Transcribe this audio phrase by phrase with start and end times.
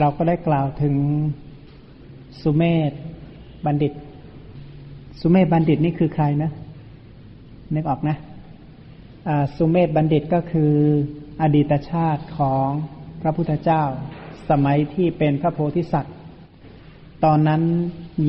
[0.00, 0.94] เราก็ได้กล่าวถึง
[2.42, 2.92] สุเมธ
[3.66, 3.92] บัณฑิต
[5.20, 6.50] สุเมธบัณฑิตนี่คือใครนะ
[7.74, 8.16] นึกออกนะ
[9.56, 10.72] สุเมธบัณฑิตก็คือ
[11.42, 12.68] อดีตชาติของ
[13.22, 13.82] พระพุทธเจ้า
[14.50, 16.16] สมัยที่เป็นพระโพธิสัตว์
[17.24, 17.62] ตอนนั้น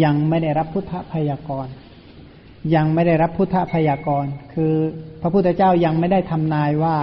[0.04, 1.68] ยังไม่ได้รับพุทธพยากร
[2.76, 4.74] ยังไม่ได้รับพุทธพยากร คือ
[5.22, 6.98] พระพุทธเจ้ายังไม่ได้ทำนายว่า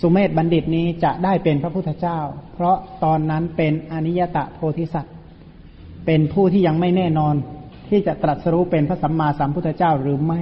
[0.00, 2.18] สุเมธบัณฑิตนี้จะได้เป็นพระพุทธเจ้า
[2.62, 5.14] ราะตอนนั้นเป็นอนิยตะโพธิสัตว์
[6.06, 7.34] เป็นผู้ที่ยังไม่แน่นอน
[7.88, 10.40] ที่จะตรัสรู้เป็นพระสัมมาสัมพุทธเจ้าหรือไม่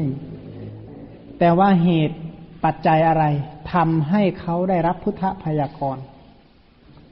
[1.39, 2.19] แต่ว่าเหตุ
[2.65, 3.25] ปัจจัยอะไร
[3.73, 6.03] ทำให้เขาได้รับพุทธพยากรณ์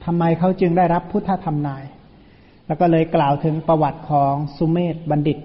[0.05, 1.83] ทำไมเขาจึงได้รับพุทธธรรมนาย
[2.67, 5.37] แล้วก็เลยกล่าวถึงประวัติของสุเมธบัณฑิต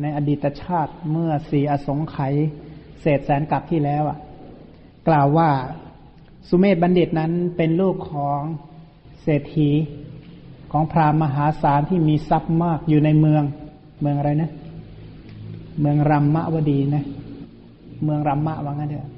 [0.00, 2.34] ในอดีตชาติเมื่อสี่อสงไขย
[3.00, 4.18] เศษแสนกับที่แล้วอะ
[5.08, 5.50] กล่าวว่า
[6.48, 8.40] สุเมธบัณฑิตนั้นเป็นลูกของ
[9.22, 9.70] เศรษฐี
[10.72, 13.42] ของพราหมณ์มหาศาลที่มีทรัพย์มากอยู่ในเมือง
[14.00, 14.50] เมืองอะไรนะ
[15.80, 17.04] เมืองรัมมะวดีนะ
[18.04, 19.10] เมืองรัมมะว่างั้นเถอะ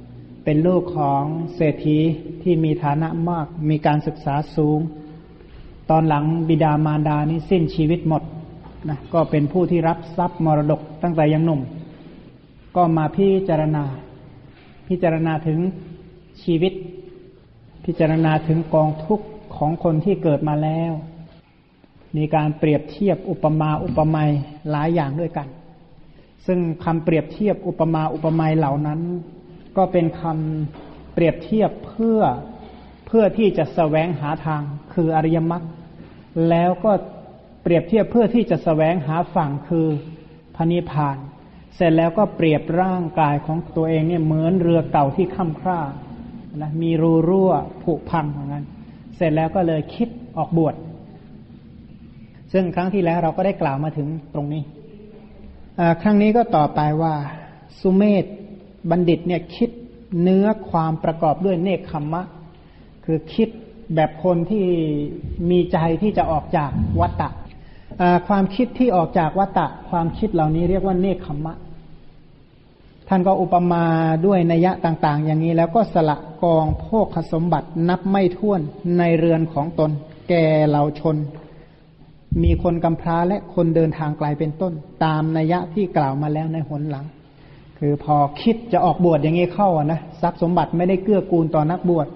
[0.44, 1.22] เป็นลูกของ
[1.54, 1.98] เศรษฐี
[2.42, 4.80] ที่มีฐานะมาก มีการศึกษาสูง
[5.90, 8.22] ตอนหลังบิดามารดานี่สิ้นชีวิตหมด
[8.88, 11.60] นะก็เป็นผู้ที่รับทรัพย์มรดกตั้งแต่ยังหนุ่ม
[12.76, 13.84] ก็มาพิจารณา
[14.88, 15.58] พิจารณาถึง
[16.42, 16.72] ชีวิต
[17.84, 20.92] พิจารณาถึงกองทุกข์ ของคนที่เกิดมาแล้ว
[22.16, 24.30] มีการเปรียบเทียบอุปมาอุปไมย
[24.70, 25.48] หลายอย่างด้วยกัน
[26.46, 29.00] ซึ่งคำเปรียบเทียบอุปมาอุปไมยเหล่านั้น
[29.76, 32.20] ก็เป็นคำเปรียบเทียบเพื่อ
[33.06, 34.62] เพื่อที่จะสแสวงหาทาง
[34.94, 35.64] คืออริยมรรค
[36.50, 36.92] แล้วก็
[37.62, 39.86] เปรียบเทียบเพื่อที่จะสแสวงหาฝั่งคือ
[40.56, 41.16] พระนิพพาน
[41.74, 45.80] เสร็จแล้วก็เปรียบร่างกายของตัวเองเนี่ยเหมือนเรือเก่าที่ค่ำคร่า
[46.62, 48.64] นะมีรูรั่วผุพังเหมือนกัน
[49.16, 50.08] เสร็จแล้วก็เลยคิด
[50.38, 50.74] ออกบวช
[52.52, 54.62] ซึ่งครั้งที่แล้วเราก็ได้กล่าวมาถึงตรงนี้
[56.02, 57.14] ครั้งนี้ก็ต่อไปว่า
[57.80, 58.24] สุเมธ
[58.90, 59.70] บัณฑิตเนี่ยคิด
[60.22, 62.22] เนื้อความประกอบด้วยเนคขมมะ
[63.04, 63.48] คือคิด
[63.94, 64.64] แบบคนที่
[65.50, 66.70] มีใจที่จะออกจาก
[67.00, 67.28] วัตตะ
[68.28, 71.54] ความคิดที่ออกจากวัตตะ ความคิดเหล่านี้เรียกว่าเนคขมมะ
[73.08, 73.84] ท่านก็อุปมา
[74.26, 78.60] ด้วยนัยะต่าง ๆ อย่างนี้แล้วก็สละ กองโภคสมบัตินับไม่ถ้วน
[78.98, 79.90] ในเรือนของตน
[80.28, 81.16] แก่เหล่าชน
[82.42, 84.72] มีคนกำพร้าและคนเดินทางไกลเป็นต้น
[85.04, 87.06] ตามนัยยะที่กล่าวมาแล้วในหนหลัง
[87.78, 92.06] คือพอคิดจะออกบวชอย่างนี้เข้านะทรัพย์สมบัติไม่ได้เกื้อกูลต่อนักบวช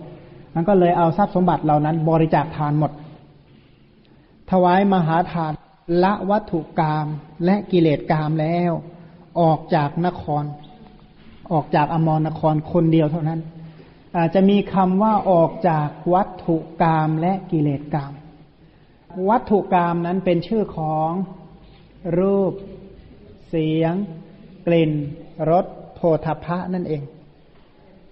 [0.55, 2.93] มันก็เลยเอาทรัพย์สมบัติเหล่านั้น บริจาคทานหมด
[4.51, 5.53] ถวายมหาทาน
[6.05, 7.07] ละวัตถุกรรม
[7.45, 8.73] และกิเลสกรรมแล้ว
[9.41, 10.45] ออกจากนคร
[11.53, 13.41] ออกจากอมรนครคนเดียวเท่านั้น
[14.19, 18.13] อาจจะมีคำว่าออกจากวัตถุกรรมและกิเลสกรรม
[19.29, 21.11] วัตถุกรรมนั้นเป็นชื่อของ
[22.19, 22.53] รูป
[23.49, 23.95] เสียง
[24.67, 24.93] กลิ่น
[25.51, 27.03] รสโพธพะนั่นเอง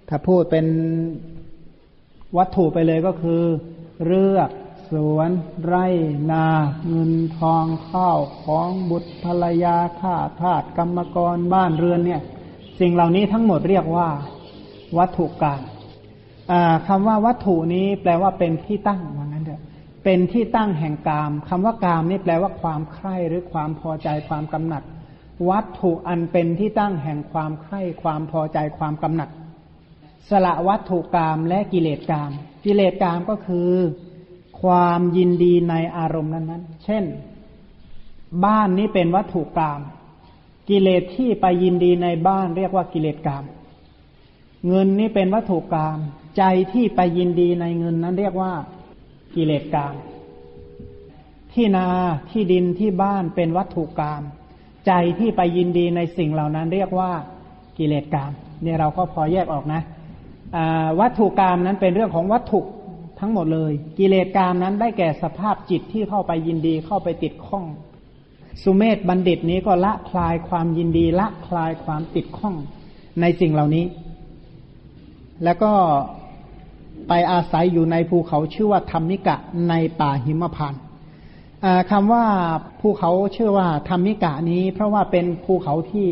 [0.08, 0.66] ถ้าพูดเป็น
[2.36, 3.42] วัตถุไปเลยก็คือ
[4.06, 4.50] เรือก
[4.90, 5.30] สวน
[5.64, 5.86] ไร่
[6.30, 6.46] นา
[6.88, 12.20] เงินทองข้าวของบุตรภรรยาข้าทาสกรรมกรบ้านเรือนเนี่ย
[12.80, 14.08] สิ่งเหล่านี้ทั้งหมดเรียกว่า
[14.98, 15.60] วัตถุกรรม
[16.86, 19.62] คำว่าวัตถุนี้แปลว่าเป็นที่ตั้งว่างั้นเถอะ
[20.04, 24.82] เป็นที่ตั้งแห่งกามคำว่ากามนี่แปลว่าความใคร่หรือความพอใจความกำหนัด
[25.50, 29.28] วัตถุอันเป็นที่ตั้งแห่งความใคร่ความพอใจความกำหนัด
[30.30, 32.30] สละวัตถุกรรมและกิเลสกรรม
[32.64, 33.70] กิเลสกรรมก็คือ
[34.62, 37.04] ความยินดีในอารมณ์นั้นๆ เช่น
[38.44, 39.80] บ้านนี้เป็นวัตถุกรรม
[40.68, 43.44] กิเลสที่ไปยินดีในบ้านเรียกว่ากิเลสกรรม
[44.66, 45.98] เงินนี่เป็นวัตถุกรรม
[46.36, 46.42] ใจ
[46.72, 48.52] ที่ไปยินดีในเงินนั้นเรียกว่า
[49.34, 49.94] กิเลสกาม
[51.52, 51.86] ที่นา
[52.30, 54.22] ที่ดินที่บ้านเป็นวัตถุกรรม
[54.86, 57.10] ใจที่ไปยินดีในสิ่งเหล่านั้นเรียกว่า
[57.78, 58.30] กิเลสกรรม
[58.62, 59.82] เนี่ยเราก็พอแยกออกนะ
[61.00, 62.60] วัตถุกรรมนั้นเป็นเรื่องของวัตถุ
[63.20, 67.64] ทั้งหมดเลย กิเลสกรรมนั้นได้แก่สภาพจิตที่เข้าไปยินดีเข้าไปติดข้อง
[68.62, 72.54] สุเมธบัณฑิตนี้ก็ละคลายความยินดีละคลายความติดข้อง
[73.20, 73.84] ในสิ่งเหล่านี้
[75.44, 75.72] แล้วก็
[77.08, 79.36] ไปอาศัยอยู่ในภูเขาชื่อว่าธรรมิกะ
[79.68, 80.74] ในป่าหิมพาน
[81.90, 82.24] คำว่า
[82.80, 86.08] ภูเขาชื่อว่าธรรมิกะนี้ เพราะว่าเป็นภูเขาที่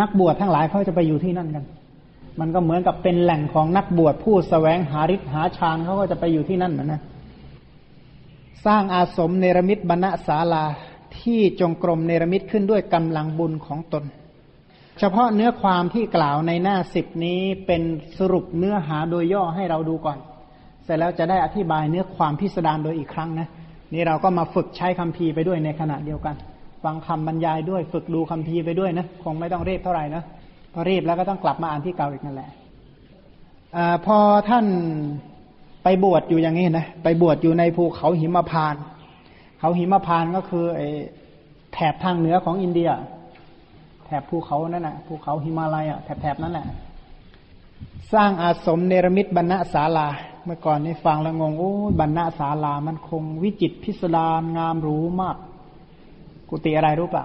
[0.00, 1.64] นักบวชทั้งหลายเขาจะไปอยู่ที่นั่นกัน
[2.40, 7.02] มันก็เหมือนกับเป็นแหล่งของนักบวชผู้สแสวงหาฤทธิ์หาฌานเขาก็จะไปอยู่ที่นั่นเหมือนนะ
[8.66, 10.64] สร้างอาสมเนรมิตบรรณศาลา
[11.18, 14.04] ที่จงกรมเนรมิตขึ้นด้วยกำลังบุญของตน
[14.98, 17.82] เฉพาะเนื้อความที่กล่าวในหน้าสิบนี้เป็น
[18.18, 20.18] สรุปเนื้อหาโดยย่อให้เราดูก่อน
[20.84, 23.48] เสร็จแล้วจะได้อธิบายเนื้อความพิสดารโดยอีกครั้งนะ
[23.94, 26.34] นี่เราก็มาฝึกใช้คำพีไปด้วยในขณะเดียวกัน
[26.84, 30.22] ฟังคำบรรยายด้วย ฝึกดูคำพีไปด้วยนะคงไม่ต้องเรียบเท่าไหร่นะ
[30.72, 32.50] พอรีบแล้วก็ต้องกลับมาอ่านที่เก่าอีกนั่นแหละ
[33.76, 34.18] อพอ
[34.48, 34.66] ท่าน
[35.84, 38.74] ไปบวชอยู่อย่างนี้นะไปบวชอยู่ในภูเขาหิมพาน
[39.60, 40.80] เขาหิมพานก็คือไอ
[41.74, 42.90] แถบทางเหนือของอินเดีย
[44.20, 46.66] บภูเขานั่นแหะภูเขาหิมาลัยอะแถบๆนั้นแหละ
[48.12, 50.08] สร้างอาสมเนรมิตบรรณศาลา
[50.44, 55.36] เมื่อก่อนนี่ฟังแล้วงงโอ้บรรณาศาลามันคงวิจิตพิสดารงามหรูมาก
[56.50, 57.24] กุฏิอะไรรู้ป่ะ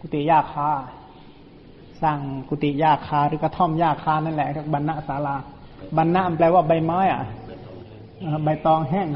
[0.00, 0.70] กุฏิยาคา
[2.02, 2.18] สร้าง
[2.48, 5.34] กุฏิยาคาหรือกระท่อมยาคานั่นแหละเรียกบรรณาศาลา
[5.96, 7.22] บรรณาแปลว่าใบไม้อะ
[8.44, 9.08] ใบตองแห้ง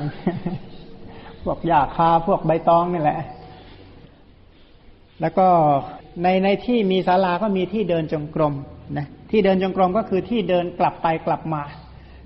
[1.45, 3.19] พวกยาคาพวกใบตองนี่แหละ
[5.21, 5.49] แล้วก็
[6.23, 8.55] ในในที่มีศาลาก็มีที่เดินจงกรม
[8.97, 11.63] นะที่เดินจงกรมก็คือที่เดินกลับไปกลับมา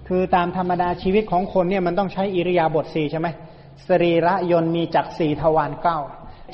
[0.08, 3.28] คือตามธรรมดาชีวิตของคนเนี่ยมันต้องใช้อิริยาบถสี่ใช่ไหม
[3.88, 5.98] สรีระยนมีจักสี่ทวารเก้า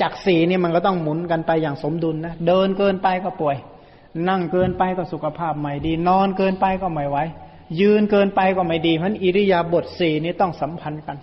[0.00, 3.56] จักสี่นี่มันก็ต้องหมุนกันไปอย่างสมดุลนะเดินเกินไปก็ป่วย
[4.28, 7.18] นั่งเกินไปก็สุขภาพไม่ดี นอนเกินไปก็ไม่ไหว
[7.80, 11.16] ยืนเกินไปก็ไม่ดีเพราะอิริยาบถสี่นี่ต้องสัมพันธ์กัน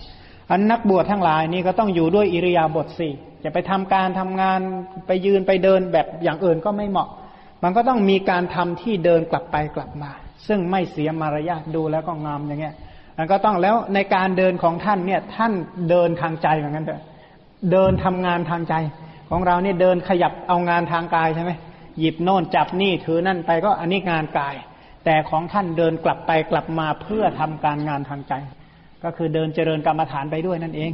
[0.51, 4.59] อันนักบวชทั้งหลายนี่ก็ต้องอยู่ด้วยอิริยาบถสี่ จะไปทำการทำงาน
[5.07, 7.09] ไปยืนไปเดินแบบอย่างอื่นก็ไม่เหมาะ
[7.63, 10.11] มันก็ต้องมีการทำที่เดินกลับไปกลับมา
[10.47, 12.75] ซึ่งไม่เสียมารยาทดูแล้วก็งามอย่างเงี้ย
[13.17, 15.53] มันก็ต้องแล้วในการเดินของท่านเนี่ยท่าน
[15.89, 17.03] เดินทางใจเหมือนกันเถอะ
[17.71, 18.75] เดินทำงานทางใจ
[19.29, 21.51] ของเราเนี่ยเดินขยับเอางานทางกายใช่ไหม
[21.99, 24.55] หยิบโน่นจับนี่ถือนั่นไปก็อันนี้งานกาย
[25.05, 28.33] แต่ของท่านเดินกลับไปกลับมาเพื่อทำการงานทางใจ
[29.03, 30.91] ก็คือเดินเจริญกรรมฐานไปด้วยนั่นเอง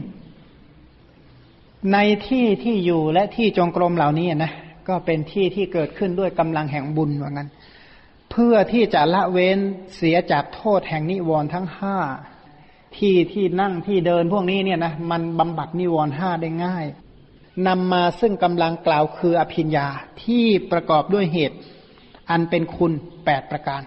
[1.93, 1.97] ใน
[2.27, 4.51] ที่ที่อยู่และที่จงกรมเหล่านี้นะ
[4.87, 7.47] ก็เป็นที่ที่เกิดขึ้นด้วยกำลังแห่งบุญเหมือนกัน
[8.31, 9.59] เพื่อที่จะละเว้น
[9.95, 11.97] เสียจากโทษแห่งนิวรณ์ทั้งห้า
[12.97, 16.85] ที่ที่นั่งที่เดินพวกนี้เนี่ยนะมันบำบัดนิวรณ์ห้าได้ง่าย
[17.67, 19.87] นำมาซึ่งกำลังกล่าวคืออภิญญา
[20.23, 21.57] ที่ประกอบด้วยเหตุ
[22.29, 22.91] อันเป็นคุณ
[23.25, 23.81] แปดประการ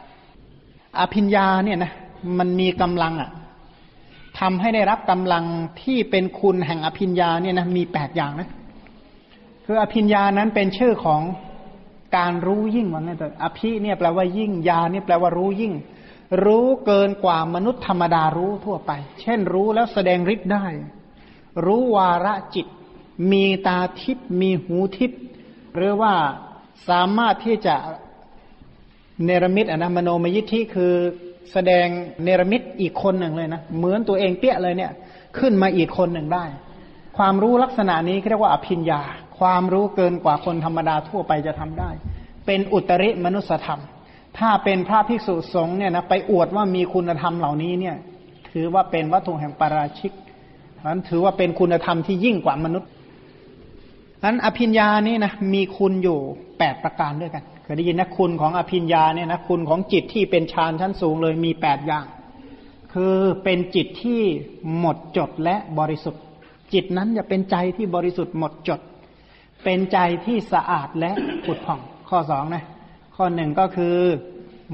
[0.99, 1.93] อภิญญาเนี่ยนะ
[2.39, 3.31] มันมีกำลังอะ่ะ
[4.41, 5.45] ทำให้ได้รับกำลัง
[5.83, 8.49] ที่เป็นคุณแห่งอภิญญาเนี่ยนะมีแปดอย่างนะ
[9.65, 11.23] คืออภิญญานั้นเป็นชื่อของ
[12.17, 15.73] การรู้ยิ่งว่างั้นแต่อภิเนี่ยแปลว่ายิ่งยาเนี่ยแปลว่ารู้ยิ่ง
[16.45, 20.67] รู้เกินกว่ามนุษย์ธรรมดารู้ทั่วไป เช่นรู้แล้วแสดงฤทธิ์ได้
[21.65, 22.67] รู้วาระจิต
[23.33, 25.13] มีตาทิพมีหูทิพ
[25.75, 26.15] หรือว่า
[26.89, 27.77] สามารถที่จะ
[29.25, 30.95] เนรมิตอนะมโนมยิทธิคือ
[31.53, 31.87] แสดง
[32.23, 34.93] เนรมิตอีกคนหนึ่งเลยนะเหมือนตัวเองเปี้ยเลยเนี่ย
[35.39, 36.45] ขึ้นมาอีกคนหนึ่งได้
[37.19, 39.03] ความรู้ลักษณะนี้เรียกว่าอภิญญา
[39.39, 41.91] ความรู้เกินกว่าคนธรรมดาทั่วไปจะทำได้
[42.47, 43.81] เป็นอุตริมนุสธรรม
[44.39, 47.97] ถ้าเป็นพระภิกษุสงฆ์เนี่ยนะไปอวดว่ามีคุณธรรมเหล่านี้เนี่ย
[48.51, 50.13] ถือว่าเป็นวัตถุแห่งปาราชิก
[50.89, 52.91] นั้นถือว่าเป็นคุณธรรมที่ยิ่งกว่ามนุษย์
[54.25, 56.19] นั้นอภิญญานี่นะมีคุณอยู่
[56.59, 62.07] แปดประการด้วยกัน คยได้ยินนะคุณของอภิญญาเนี่ยนะคุณของจิตที่เป็นฌานชั้นสูงเลยมีแปดอย่าง
[62.95, 64.23] คือเป็นจิตที่
[64.79, 66.23] หมดจดและบริสุทธิ์
[66.73, 68.81] จิตนั้นจะเป็นใจที่บริสุทธิ์หมดจด
[69.65, 71.13] เป็นใจที่สะอาดและ
[71.45, 72.65] ผุดผ่อง ข้อสองนะ
[73.17, 73.97] ข้อหนึ่งก็คือ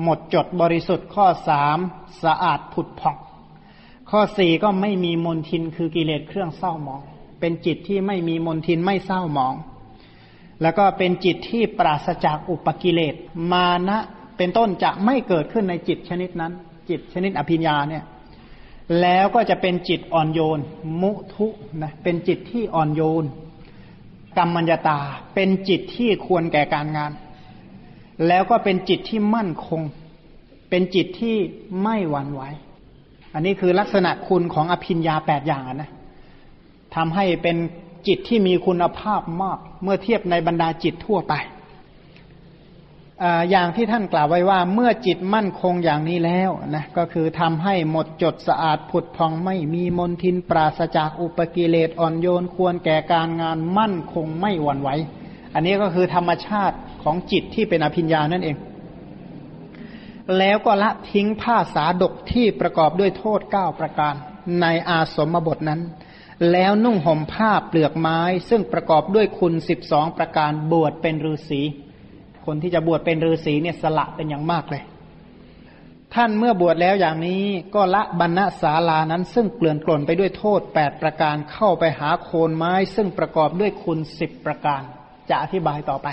[0.02, 1.78] หมดจดบริสุทธิ์ ข้อสาม
[2.24, 3.16] สะอาดผุดผ่อง
[4.10, 7.02] ข้อสี่ก็ไม่มีมนทินคือกิเลสเครื่องเศร้าหมอง
[7.40, 9.54] เป็นจิตที่ไม่มีมนทินไม่เศร้าหมอง
[10.62, 13.14] แล้วก็เป็นจิตที่ปราศจากอุปกิเลส
[13.52, 13.99] มานะ
[14.37, 16.52] เป็นต้นจะไม่เกิดขึ้นในจิตชนิดนั้น
[16.88, 18.04] จิตชนิดอภิญญาเนี่ย
[19.00, 20.61] แล้วก็จะเป็นจิตอ่อนโยน
[21.00, 21.46] มุทุ
[21.82, 23.25] นะเป็นจิตที่อ่อนโยน
[24.38, 24.99] กรรมัญญาตา
[25.34, 27.12] เป็นจิตที่ควรแก่การงาน
[28.26, 29.82] แล้วก็เป็นจิตที่มั่นคง
[30.70, 31.37] เป็นจิตที่
[31.82, 32.42] ไม่หวั่นไหว
[33.34, 35.90] อันนี้คือลักษณะคุณของอภิญญาแปดอย่างนะ
[36.94, 37.56] ทำให้เป็น
[38.08, 41.34] จิตที่มีคุณภาพมาก เมื่อเทียบในบรรดาจิตทั่วไป
[43.50, 54.90] อย่างที่ท่านกล่าวไว้ว่า เมื่อจิตมั่นคงอย่างนี้แล้วนะก็คือทำให้หมดจดสะอาดผุดพองไม่มีมนทินปราศจากอุปกิเลสอ่อนโยนควรแก่การงานมั่นคงไม่หวั่นไหว
[55.54, 58.56] อันนี้ก็คือธรรมชาติของจิตที่เป็นอภิญญานั่นเอง
[60.38, 64.14] แล้วก็ละทิ้งผ้าสาดกที่ประกอบด้วยโทษเก้าประการ
[64.61, 65.80] ในอาสมบทนั้น
[66.52, 71.62] แล้วนุ่งห่มผ้าเปลือกไม้ ซึ่งประกอบด้วยคุณสิบสองประการบวชเป็นฤาษี
[72.46, 74.82] คนที่จะบวชเป็นฤาษีเนี่ยสละเป็นอย่างมากเลย
[76.14, 77.42] ท่านเมื่อบวชแล้วอย่างนี้
[77.74, 84.82] ก็ละบรรณศาลานั้น ซึ่งเกลื่อนกล่นไปด้วยโทษแปดประการเข้าไปหาโคนไม้ ซึ่งประกอบด้วยคุณสิบประการ
[85.30, 86.08] จะอธิบายต่อไป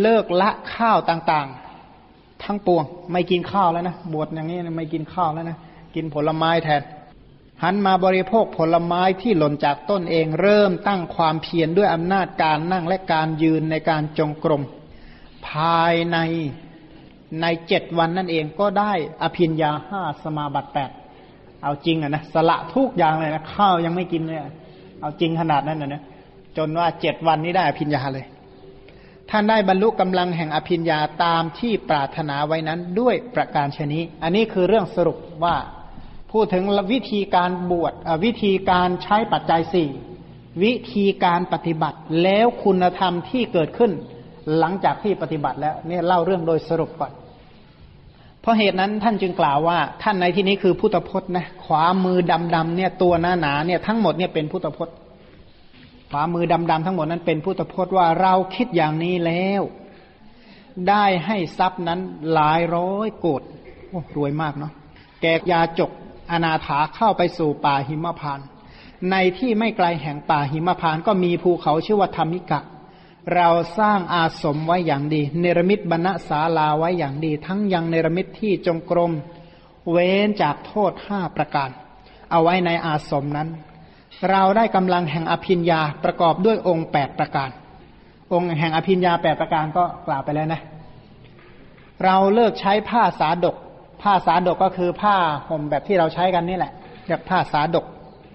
[0.00, 5.58] เลิกละข้าวต่างๆ ทั้งปวง ไม่กินข้าวแล้วนะบวชอย่างนี้ไม่กินข้าวแล้วนะ
[5.94, 6.82] กินผลไม้แทน
[7.62, 14.62] หันมาบริโภคผลไม้ที่หล่นจากต้นเองเริ่มตั้งความเพียรด้วยอำนาจการนั่งและการยืนในการจงกรม
[15.48, 16.18] ภายใน
[17.42, 20.90] ในเจ็ดวันนั่นเองก็ได้อภินยาห้าสมาบัติแปด
[21.62, 24.38] เอาจริงอะนะสละทุกอย่างเลยนะข้าวยังไม่กินเลย
[25.00, 26.02] เอาจริงขนาดนั้นนะนะ
[26.56, 28.26] จนว่าเจ็ดวันนี้ได้อภินยาเลย
[29.30, 35.56] ท่านได้บรรลุกำลังแห่งอภินยาตามที่ปรารถนาไว้นั้นด้วยประการชนิอันนี้คือเรื่องสรุปว่า
[36.32, 37.92] พูดถึงวิธีการบวช
[38.24, 39.88] วิธีการใช้ปัจจัยสี่
[40.62, 43.92] วิธีการปฏิบัติแล้วคุณธรรมที่เกิดขึ้น
[44.58, 47.12] หลังจากที่ปฏิบัติแล้วเนี่ยเล่าเรื่องโดยสรุปก่อน
[48.40, 52.18] เพราะเหตุนั้นท่านจึงกล่าวว่า ท่านในที่นี้คือพุทธพจน์นะขวามือ
[52.54, 54.94] ดำๆเนี่ยตัวหนาหนาเนี่ยทั้งหมดเนี่ยเป็นพุทธพจน์
[56.10, 59.62] ขวามือดำๆทั้งหมดนั้นเป็นพุทธพจน์ว่าเราคิดอย่างนี้แล้ว
[60.88, 62.00] ได้ให้ทรัพย์นั้น
[62.32, 63.42] หลายร้อยโกด
[63.90, 64.72] โอ้รวยมากเนาะ
[65.20, 65.90] แกยาจก
[66.30, 68.40] อนาถาเข้าไปสู่ป่าหิมพาน
[69.10, 72.60] ในที่ไม่ไกลแห่งป่าหิมพานก็มีภูเขาชื่อว่าธรรมิกะ
[73.34, 79.12] เราสร้างอาสมไว้อย่างดี เนรมิตบรรณศาลาไว้อย่างดี ทั้งยังเนรมิตที่จงกรม
[79.90, 81.70] เว้นจากโทษห้าประการ
[82.30, 83.48] เอาไว้ในอาสมนั้น
[84.30, 87.50] เราได้กำลังแห่งอภิญญาประกอบด้วยองค์แปดประการ
[88.32, 90.60] องค์แห่งอภิญญาแปดประการก็กล่าวไปแล้วนะ
[92.04, 93.56] เราเลิกใช้ผ้าสาดก
[94.02, 95.16] ผ้าสาดกก็คือผ้า
[95.48, 96.72] ห่มแบบที่เราใช้กันนี่แหละ
[97.06, 97.86] เรียกผ้าสาดก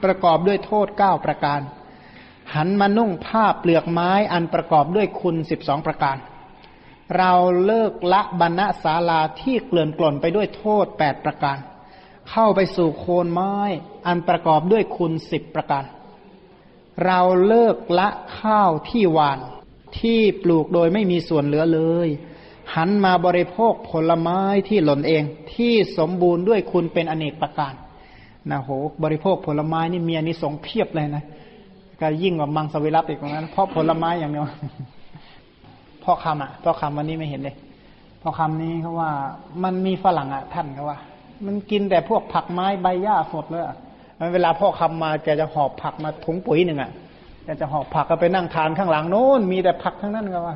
[0.03, 1.61] ประกอบด้วยโทษเก้าประการ
[2.55, 6.17] หันมานุ่งผ้าเปลือกไม้อันประกอบด้วยคุณสิบสองประการ
[7.17, 7.33] เรา
[7.65, 11.57] เลิกละบรรณศาลาที่เกลื่อนกล่นไปด้วยโทษแปดประการ
[12.29, 13.55] เข้าไปสู่โคนไม้
[14.07, 15.83] อันประกอบด้วยคุณสิบประการ
[17.05, 19.39] เราเลิกละข้าวที่หวาน
[19.99, 22.09] ที่ปลูกโดยไม่มีส่วนเหลือเลย
[22.73, 27.73] หันมาบริโภคผลไม้ที่หล่นเองที่สมบูรณ์ด้วยคุณเป็นอเนกประการ
[28.51, 28.69] นะโห
[29.03, 31.23] บริโภคผลไม้นี่มีอนิสงส์เพียบเลยนะ
[31.99, 34.45] ก็ยิ่งกว่ามังสวิรัตอีกตรงนั้น เพราะผลไม้อย่างเดียว
[36.03, 37.55] พ่อคำอะพ่อคำวันนี้ไม่เห็นเลย
[38.21, 39.11] พ่อคำนี้เขาว่า
[39.63, 40.97] มันมีฝรั่งอะ ท่านเขาว่า
[41.45, 43.75] มันกินแต่พวกผักไม้ใบหญ้าสดเลยอะ
[44.33, 46.91] เวลาพ่อคำมาแกจะหอบผักมาถุงปุ๋ยหนึ่งอะ
[47.43, 50.55] แกจะหอบผักก็ไปนั่งทานข้างหลังโน้นมีแต่ผักทั้งนั้นก็ว่า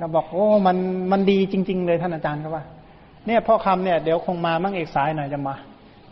[0.00, 0.76] ก็บอกโอ้มัน
[1.12, 2.64] มันดีจริง ๆ เลยท่านอาจารย์ก็ว่า
[3.26, 5.54] เนี่ยพ่อคำเนี่ยเดี๋ยวคงมามั่งเอกสายหน่อยจะมา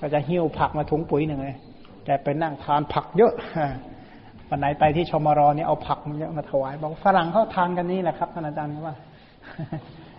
[0.01, 1.57] ก็จะหิ้วผักมาถุงปุ๋ยหนึ่งเลย
[2.05, 3.33] แกไปนั่งทานผักเยอะ
[4.49, 8.95] วันไหนไปที่ชมรอเนี่ยเอาผักมันเยอะมาถวาย บอกฝรั่งเขาทานกันนี่แหละครับท่านอาจารย์ว่า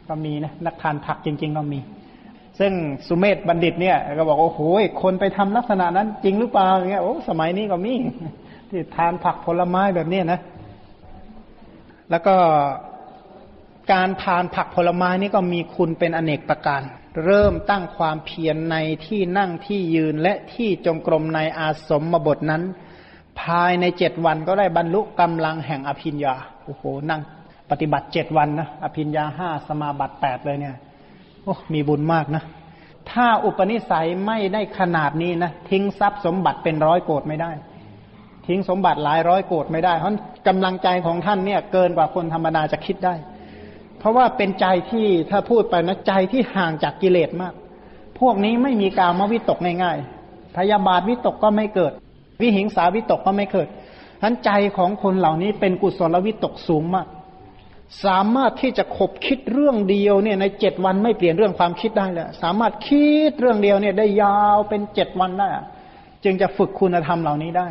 [0.07, 1.79] ก็มีนะนักทานผักจริง ๆ ก็มี
[2.59, 2.71] ซึ่ง
[3.07, 4.59] สุเมธบัณฑิตเนี่ย ก็บอกโอ้โห
[5.01, 7.93] คนไปทำลักษณะนั้น จริงหรือเปล่าอย่างเงี้ยโอ้สมัยนี้ก็มี
[8.69, 10.39] ที่ทานผักผลไม้แบบนี้นะ
[12.09, 12.35] แล้วก็
[13.91, 16.81] การทานผักผลไม้นี่ก็มีคุณเป็นอเนกประการ
[17.25, 18.75] เริ่มตั้งความเพียรใน
[19.05, 22.63] ที่นั่งที่ยืนและที่จงกรมในอาสมมบทนั้น
[23.41, 27.21] ภายในเจ็ดวันก็ได้บรรลุกำลังแห่งอภิญญาโอ้โหนั่ง
[27.71, 30.75] ปฏิบัติเจ็ดวันนะอภิญญาห้าสมาบัติแปดเลยเนี่ย
[31.43, 32.43] โอ้มีบุญมากนะ
[33.11, 37.51] ถ้าอุปนิสัยไม่ได้ขนาดนี้นะทิ้งทรัพย์สมบัติเป็นร้อยโกดไม่ได้
[38.47, 40.13] ทิ้งสมบัติหลายร้อยโกดไม่ได้เพราะ
[40.47, 43.15] กำลังใจของท่านเนี่ยเกินกว่าคนธรรมดาจะคิดได้
[44.05, 47.53] ราะว่าเป็นใจที่ถ้าพูดไปนะใจที่ห่างจากกิเลสมาก
[48.19, 51.91] พวกนี้ไม่มีการมวิตกง่ายๆพยาบาทวิตกก็ไม่เกิด
[52.41, 53.67] วิหิงสาวิตกก็ไม่เกิด
[54.21, 57.07] ทั้นใจของคนเหล่านี้เป็นกุศลวิตกสูงมาก
[58.05, 65.47] สามารถที่จะขบคิดเรื่องเดียวเนี่ยในเจ็ดวันไม่เปลี่ยนเรื่องความคิดได้เลยสามารถคิดเรื่องเดียวเนี่ยได้ยาวเป็นเจ็ดวันได้
[66.23, 67.67] จึงจะฝึกคุณธรรมเหล่านี้ได้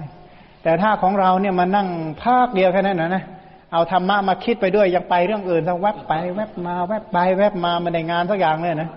[0.62, 1.88] แต่ถ้าของเราเนี่ยมานั่ง
[2.22, 3.24] ภาคเดียวแค่นั้นนะนะ
[3.72, 8.90] เอาธรรมะมาคิดไปด้วยยังไปเรื่องอื่นสักแวบไป แวบมา แวบไป แวบมาม่ได้งานสักอย่างเลยนะ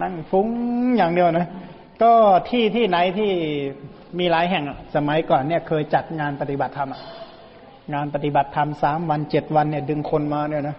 [0.00, 0.48] นั่งฟุ้ง
[0.96, 1.46] อย่างเดียวนะ
[2.02, 2.12] ก็
[2.48, 3.30] ที่ที่ไหนที่
[4.18, 6.90] มีหลายแห่งสมัยก่อนเนี่ยเคยจัดงานปฏิบัติธรรม
[7.94, 10.76] งานปฏิบัติธรรมสามวันเจ็ดวันเนี่ยดึงคนมาเนี่ยนะ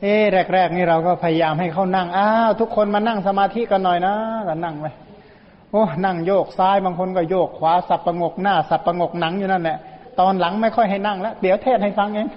[0.00, 0.14] เอ๊
[0.52, 4.14] แรก ๆ นี่เราก็พยายามให้เขานั่งอ้าวทุกคนมานั่งสมาธิกันหน่อยนะ
[4.48, 4.86] ก็นั่งไป
[5.70, 9.78] โอ้นั่งโยกซ้ายบางคนก็โยกขวาสับประงกหน้า สับประงกหนังอยู่นั่นแหละ
[10.20, 12.28] ตอนหลังไม่ค่อยให้นั่งแล้วเดี๋ยวเทศให้ฟังเอง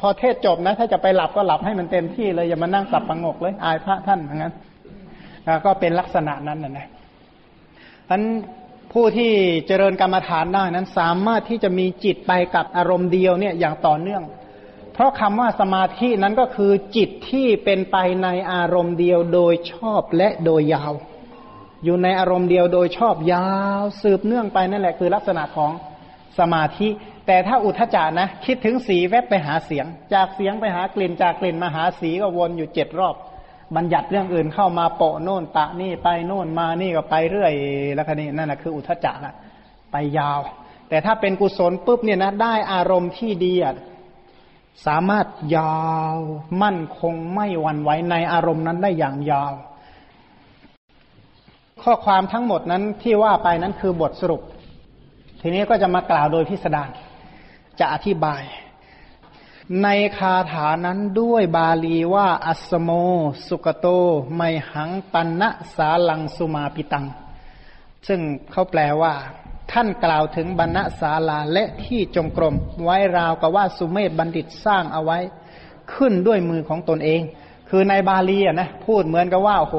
[0.00, 4.54] พอเทศจบนะ ถ้าจะไปหลับก็หลับให้มันเต็มที่เลยอย่ามานั่งสับประงกเลย อายพระท่านอย่างนั้น
[5.64, 6.88] ก็เป็นลักษณะนั้นนะนะ
[8.10, 8.22] อัน
[8.92, 9.32] ผู้ที่
[9.66, 14.22] เจริญกรรมฐานได้นั้น สามารถที่จะมีจิตไปกับอารมณ์เดียวเนี่ยอย่างต่อเนื่อง
[14.92, 20.92] เพราะคำว่าสมาธินั้นก็คือจิตที่เป็นไปในอารมณ์เดียวโดยชอบและโดยยาว
[21.84, 23.50] อยู่ในอารมณ์เดียวโดยชอบยา
[23.80, 25.70] ว สืบเนื่องไปนั่นแหละคือลักษณะของ
[26.38, 26.88] สมาธิ
[27.26, 33.14] แต่ถ้าอุทจานะ คิดถึงสีแวบไปหาเสียง จากเสียงไปหากลิ่นจากกลิ่นมาหาสีก็วนอยู่เจ็ดรอบ
[33.76, 37.52] บัญญัติเรื่องอื่นเข้ามาโปะโน่นปะนี่ไปโน่นมานี่ก็ไปเรื่อย
[37.94, 39.34] แล้วคันนี้นั่นแหะคืออุทจจะละ
[39.92, 40.40] ไปยาว
[40.88, 43.74] แต่ถ้าเป็นกุศลปุ๊บเนี่ยนะได้อารมณ์ที่ดีอะ
[44.86, 45.26] สามารถ
[45.56, 46.16] ยาว
[46.62, 49.52] มั่นคงไม่หวั่นไหวในอารมณ์นั้นได้อย่างยาว
[51.82, 54.42] ข้อความทั้งหมดนั้นที่ว่าไปนั้นคือบทสรุป
[55.40, 56.90] ทีนี้ก็จะมากล่าวโดยพิสดาร
[57.80, 58.42] จะอธิบาย
[59.82, 59.88] ใน
[60.18, 62.90] คาถานั้นด้วยบาลีว่าอัสโม
[63.48, 63.86] สุกโต
[64.36, 67.06] ไมหังปันนะสาลังสุมาปิตัง
[68.08, 68.20] ซึ่ง
[68.52, 69.14] เขาแปลว่า
[69.72, 75.18] ท่านกล่าวถึงบรรณศาลาและที่จงกรม ไว้ราวกับว่าสุเมธบัณฑิตสร้างเอาไว้
[75.94, 77.20] ขึ้นด้วยมือของตนเอง
[77.68, 79.76] คือในบาลีอะนะพูดเหมือนกับว่าโอ้โห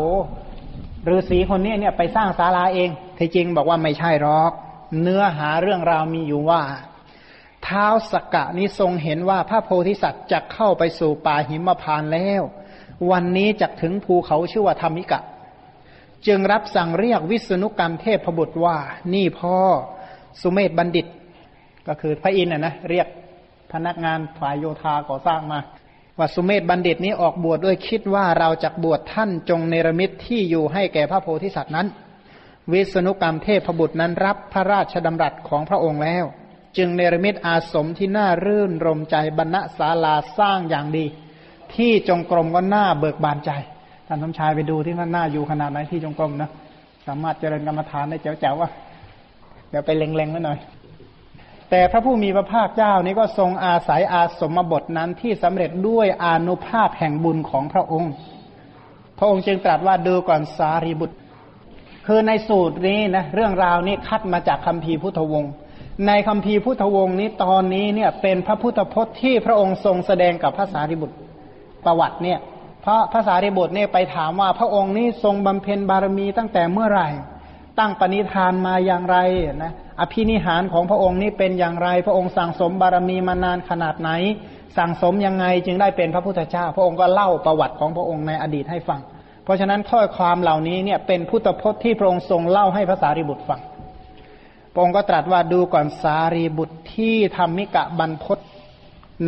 [1.08, 4.52] ฤาษีคนนี้เนี่ยไปสร้างศาลาเองที่จริงบอกว่าไม่ใช่หรอก
[5.02, 6.64] เนื้อหาเรื่องราวมีอยู่ว่า
[7.64, 12.42] เท้าสกกะนี้ทรงเห็นว่าพระโพธิสัตว์จะเข้าไปสู่ป่าหิมพานแล้ว
[13.12, 15.20] วันนี้จะถึงภูเขาชื่อว่าธรรมิกะ
[16.28, 18.78] จึงรับสั่งเรียกวิษณุกรรมเทพบุตรว่า
[19.14, 19.58] นี่พ่อ
[20.42, 21.08] สุเมธบัณฑิต
[21.88, 23.08] ก็คือพระอินทร์นะเรียก
[23.72, 25.60] พนักงานฝ่ายโยธาก่อสร้างมา
[26.18, 31.88] ว่าสุเมธบัณฑิตนี้ออกบวชด้วยคิดว่าเราจะบวชท่านจงเนรมิตที่อยู่ให้แก่พระโพธิสัตว์นั้น
[32.74, 36.26] วิษณุกรรมเทพบุตรนั้นรับพระราชดำรัสของพระองค์แล้ว
[36.78, 41.06] จึงเนรมิตอาสมที่น่ารื่นรมใจบรรณศาลาสร้างอย่างดี
[41.76, 43.52] ที่จงกรมก็น่าเบิกบานใจ
[44.08, 46.50] ท่านสมชายไปดูที่นั่นน่าอยู่ขนาดไหนที่จงกรมนะ
[47.08, 48.70] สามารถเจริญกรรมฐานได้แจ๋วๆว่า
[49.70, 50.60] เดี๋ยวไปเล็งๆไว้หน่อย
[51.70, 58.12] แต่พระผู้มีพระภาคเจ้านี้ก็ทรงอาศัยอาสมบทนั้นที่สำเร็จด้วยอนุภาพแห่งบุญของพระองค์
[59.20, 61.18] พระองค์จึงตรัสว่าดูก่อนสารีบุตร
[62.08, 65.52] คือในสูตรนี้นะเรื่องราวนี้คัดมาจากคำพีพุทธวงศ์
[66.08, 71.16] ในคำพีพุทธวงศ์นี้ตอนนี้เนี่ยเป็นพระพุทธพจน์ที่พระองค์ทรงแสดงกับพระสารีบุตร
[71.86, 72.40] ประวัติเนี่ย
[72.86, 77.10] พระพระสารีบุตรเนี่ยไปถามว่าพระองค์นี้ทรงบำเพ็ญบารมีตั้งแต่เมื่อไหร่
[77.80, 79.18] ตั้งปณิธานมาอย่างไร
[79.64, 84.10] นะอภินิหารของพระองค์นี้เป็นอย่างไร พระองค์สั่งสมบารมีมานานขนาดไหน
[84.78, 89.02] สั่งสมยังไงจึงได้เป็นพระพุทธเจ้า พระองค์ก็เล่าประวัติของพระองค์ในอดีตให้ฟัง
[89.48, 93.62] เพราะฉะนั้นข้อความเหล่านี้เนี่ยเป็นพุทธพจน์ที่พระองค์ทรงเล่าให้พระสารีบุตรฟัง
[94.74, 98.40] พระองค์ก็ตรัสว่าดูก่อนสารีบุตรที่ทำมิกะบรรพศ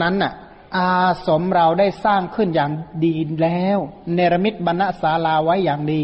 [0.01, 0.33] นั้นน่ะ
[0.77, 0.91] อา
[1.27, 2.71] สมเราได้สร้างขึ้นอย่าง
[3.05, 3.79] ดีแล้ว
[4.13, 6.01] เนรมิตบรรณศาลาไว้อย่างดี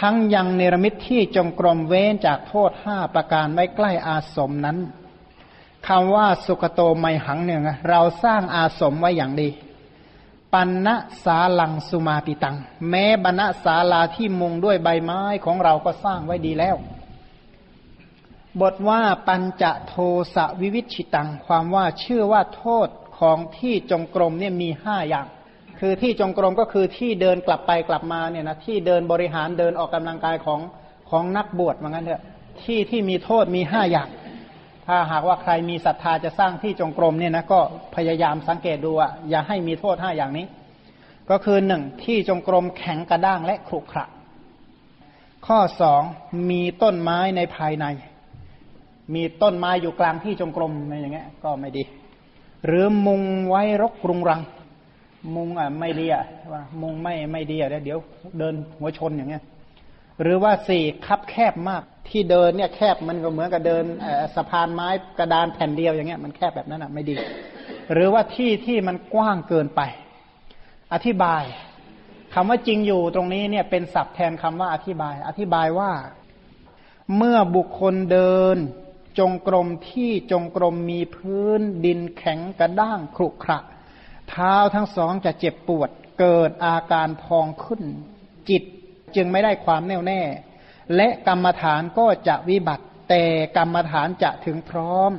[0.00, 4.78] ทั้งยังเนรมิตที่จงกรมเว้นจากโทษห้าประการไว้ใกล้อาสมนั้น
[5.86, 9.50] คำว่าสุกโตไมหังเนี่ยเราสร้างอาสมไว้อย่างดี
[10.54, 10.88] ปันณ
[11.24, 12.56] สาลังสุมาปิตัง
[12.90, 16.76] แม้บรรณศาลาที่มุงด้วยใบไม้ของเราก็สร้างไว้ดีแล้ว
[18.60, 19.94] บทว่าปัญจะโท
[20.34, 25.26] สะวิวิชิตัง ความว่าชื่อว่าโทษของที่จงกรมเนี่ยมีห้าอย่าง
[25.78, 30.60] คือที่จงกรมก็คือที่เดินกลับไปกลับมาเนี่ยนะที่เดินบริหารเดินออกกำลังกายของ
[31.10, 32.22] ของนักบวชเหมือนกันเถอะ
[32.62, 34.08] ที่ที่มีโทษมีห้าอย่าง
[34.88, 37.60] ถ้าหากว่าใครมีศรัทธาจะสร้างที่จงกรมเนี่ยนะก็
[37.96, 40.46] พยายามสังเกตดูอะอย่าให้มีโทษห้าอย่างนี้
[41.30, 44.06] ก็คือหนึ่งที่จงกรมแข็งกระด้างและขรุขระ
[45.46, 46.02] ข้อสอง
[46.50, 47.86] มีต้นไม้ในภายใน
[49.14, 51.82] มีต้นไม้อยู่กลางที่จงกรมอะไรอย่างเงี้ย ก็ไม่ดี
[52.66, 54.40] หรือมุงไว้รกรุงรัง
[55.36, 57.98] มุงอะไม่ดีอะว่ามุงไม่ไม่ดีอะเดี๋ยว
[58.38, 59.42] เดินหัวชนอย่างเงี้ย
[60.22, 63.84] หรือว่าสี่คับแคบมาก ที่เดินเนี่ยแคบมันก็เหมือนกับเดิน
[64.34, 67.16] สะพานไม้กระดานแผ่นเดียวอย่างเงี้ยมันแคบแบบนั้นอะไม่ดี
[67.92, 69.80] หรือว่าที่ที่มันกว้างเกินไป
[70.94, 71.44] อธิบาย
[72.34, 75.92] คำว่าจริงอยู่ตรงนี้เนี่ยเป็นศัพท์แทนคำว่าอธิบาย อธิบายว่า
[77.16, 78.56] เมื่อบุคคลเดิน
[79.18, 83.58] จงกรมที่จงกรมมีพื้นดินแข็งกระด้างครุขระ
[84.30, 85.90] เท้าทั้งสองจะเจ็บปวด
[86.20, 87.82] เกิดอาการพองขึ้น
[88.48, 88.62] จิต
[89.16, 90.20] จึงไม่ได้ความแน่วแน่
[90.96, 93.24] และกรรมฐานก็จะวิบัติ แต่
[93.56, 95.10] กรรมฐานจะถึงพร้อม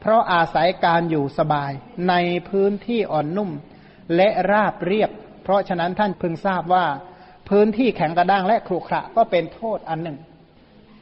[0.00, 1.72] เพราะอาศัยการอยู่สบาย
[2.08, 2.14] ใน
[2.48, 3.50] พื้นที่อ่อนนุ่ม
[4.16, 5.10] และราบเรียบ
[5.42, 6.84] เพราะฉะนั้นท่านพึงทราบว่า
[7.48, 10.18] พื้นที่แข็งกระด้างและครุขระก็เป็นโทษอันหนึ่ง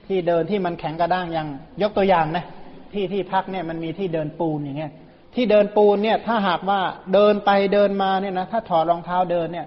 [0.07, 1.49] ที่เดินที่มันแข็งกระด้างย่าง
[1.83, 2.45] ยกตัวอย่างนะ
[2.93, 4.93] ที่ที่พักเนี่ยมันมีที่เดินปูนอย่างเงี้ย
[5.35, 6.81] ที่เดินปูนเนี่ยถ้าหากว่า
[7.15, 9.67] เดินไปเดินมาเนี่ยนะถ้าถอดรองเท้าเดินเนี่ย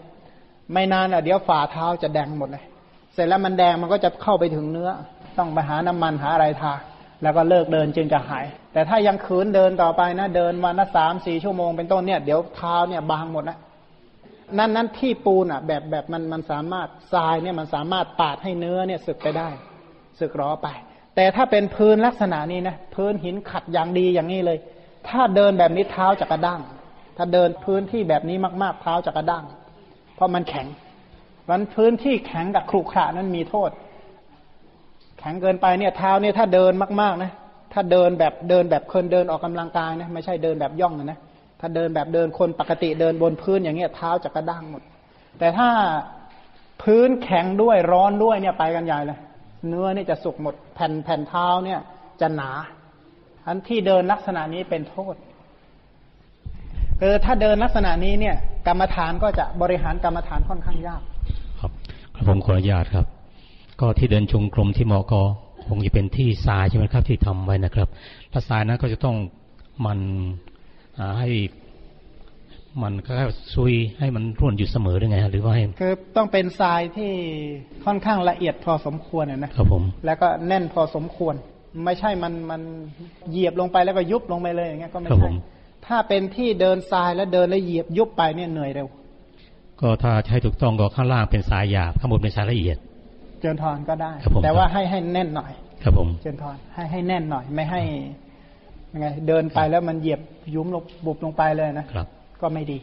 [0.74, 2.66] ไม่นานอะเดี๋ยวฝ่าเท้าจะแดงหมดเลย
[3.18, 4.90] เสร็จแล้วมันแดงมันก็จะเข้าไปถึงเนื้อ
[5.38, 6.74] ต้องไปหาน้ำมันหาอะไรทา
[7.24, 13.58] แล้วก็เลิกเดินจึงจะหาย แต่ถ้ายังคืนเดินต่อไปนะเดินวันละสามสี่ชั่วโมงเป็นต้นเนี่ยเดี๋ยวเท้าเนี่ยบางหมดนะ
[14.58, 19.50] นั่นนั้นที่ปูนอะ แบบแบบมันมันสามารถทรายเนี่ยมันสามารถปาดให้เนื้อเนี่ยสึกไปได้
[20.20, 20.68] สึกร้อไป
[21.16, 24.58] แต่ถ้าเป็นพื้นลักษณะนี้นะพื้นหินขัดอย่างดีอย่างนี้เลย
[25.08, 26.62] ถ้าเดินแบบนี้เท้าจะกระด้าง
[27.18, 29.44] ถ้าเดินพื้นที่แบบนี้มากๆเท้าจะกระด้าง
[30.16, 30.68] เพราะมันแข็ง
[31.50, 33.70] วันพื้นที่แข็งกับครุขระนั้นมีโทษ
[35.20, 37.32] แข็งเกินไปเนี่ยเท้าเนี่ยถ้าเดินมากๆนะ
[37.74, 41.20] ถ้าเดินแบบเดินแบบคนเดินออกกำลังกายนะไม่ใช่เดินแบบย่องนะ
[41.60, 44.82] ถ้าเดินแบบเดินคนปกติเดินบนพื้นอย่างเงี้ยเท้าจะกระด้างหมด
[45.40, 45.70] แต่ถ้า
[46.82, 49.20] พื้นแข็งด้วยร้อนด้วยเนี่ยไปกันใหญ่เลย
[49.68, 51.80] เนื้อเนี่ยจะสุกหมดแผ่นแผ่นเท้าเนี่ย
[52.22, 52.52] จะหนา
[53.48, 55.16] อันที่เดินลักษณะนี้เป็นโทษ
[57.00, 58.36] เออถ้าเดินลักษณะนี้เนี่ย
[58.68, 61.02] กรรมฐานก็จะบริหารกรรมฐานค่อนข้างยาก
[62.26, 63.06] ผมขออนุญาตครับ
[63.82, 65.22] ก็ที่เดินจงกรมที่เหมาะก็
[65.68, 67.88] คงจะเป็นที่ทรายใช่ไหมครับ ที่ทำไว้นะครับ
[68.32, 69.16] ถ้าทรายนั้นก็จะต้อง
[69.86, 70.00] มัน
[71.20, 71.30] ให้
[72.84, 73.12] มันก็
[73.54, 77.12] ซุยให้มันร่วนอยู่เสมอได้ไงหรือว่าให้คือต้องเป็นทรายที่
[77.86, 81.36] ค่อนข้างละเอียดพอสมควรนะครับผม แล้วก็แน่นพอสมควร
[81.86, 82.62] ไม่ใช่มันมัน
[83.30, 85.36] เหยียบลงไปแล้วก็ยุบลงไปเลยอย่างเงี้ยก็ไม่ครับผใช่ม
[85.88, 88.88] ถ้าเป็นที่เดินทรายแล้วเดินแล้วเหยียบยุบไปเนี่ยเหนื่อยเร็ว
[89.82, 92.78] ก็ถ้าใช้ถูกต้องก็ข้างล่างเป็นทรายหยาบข้างบนเป็นทรายละเอียด
[93.42, 95.52] เจริญทรก็ได้ครับผมแต่ว่าให้ให้แน่นหน่อย
[95.84, 97.82] ครับผม เจริญทรให้ให้แน่นหน่อย ไม่ให้
[98.94, 100.22] ยังไงเดินไปแล้วมันเหยียบ
[100.56, 102.08] ยุ้มลงบุบลงไปเลยนะครับ
[102.42, 102.78] ก็ไม่ดี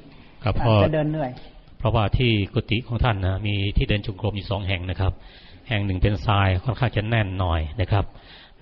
[0.45, 1.31] ครับอาเพจราะจะเดินเหนื่อย
[1.79, 5.13] เพราะว่าที่กุฏิของท่านนะมีที่เดินจงกรมอยู่สองแห่งนะครับ
[5.69, 8.05] แห่งหนึ่งเป็นทรายค่อนข้างจะแน่นหน่อยนะครับ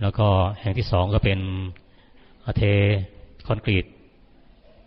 [0.03, 0.29] แล้วก็
[0.61, 1.39] แห่งที่สองก็เป็น
[2.57, 2.63] เท
[3.47, 3.85] คอนกรีต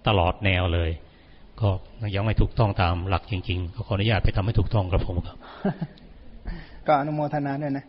[0.08, 0.90] ตลอดแนวเลย
[1.62, 1.70] ก็
[2.16, 5.38] ยังไม่ถูกต้องตามหลักจริงๆก็ขออนุญาตไปทำให้ถูกต้องครับผมครับ
[6.88, 7.86] ก็อนุโมทนาด้วยนะ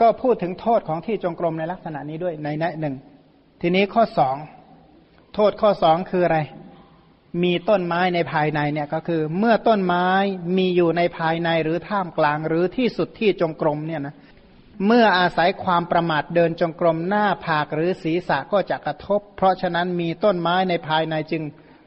[0.00, 2.94] ก็พูดถึงโทษของที่จงกรมในลักษณะนี้ด้วยในนหนึ่ง
[3.60, 4.36] ทีนี้ข้อสอง
[5.34, 6.38] โทษข้อสองคืออะไร
[7.42, 10.08] มีต้นไม้ในภายในเนี่ยก็คือ เมื่อต้นไม้
[10.56, 14.14] มีอยู่ในภายในหรือท่ามกลางหรือที่สุดที่จงกรมเนี่ยนะ
[14.86, 21.42] เมื่ออาศัยความประมาทเดินจงกรมหน้าผากหรือศีรษะก็จะกระทบ เพราะฉะนั้นมีต้นไม้ในภายในจึง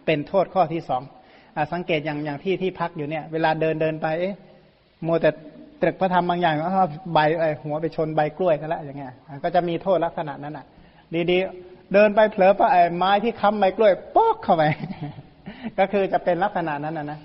[0.06, 1.02] เป็นโทษข้อที่สอง
[1.58, 4.36] อสังเกตอย่างอย่างที่ที่พักอยู่เนี่ย เวลาเดินเดินไปเอ๊ะ
[5.08, 5.30] มัวแต่
[5.82, 10.66] ตรึกพระธรรมบางอย่างก็เอาใบไอหัวไปชนใบกล้วยกันแล้วอย่างเงี้ยก็จะมีโทษลักษณะนั้นอะ
[11.32, 14.64] ดีๆ เดินไปเผลอไปไอ้ไม้ที่ค้ำใบกล้วยป๊อกเข้าไป
[15.80, 17.20] ก็คือจะเป็นลักษณะนั้นนะนะ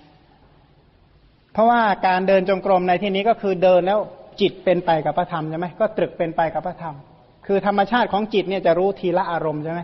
[1.53, 3.99] เพราะว่าการเดินจงกรมในที่นี้ก็คือเดินแล้ว
[4.41, 6.95] จิตเป็นไปกับพระธรรมใช่ไหมก็ตรึกเป็นไปกับพระธรรม
[7.47, 9.81] คือธรรมชาติของจิตเนี่ยจะรู้ทีละอารมณ์ใช่ไหม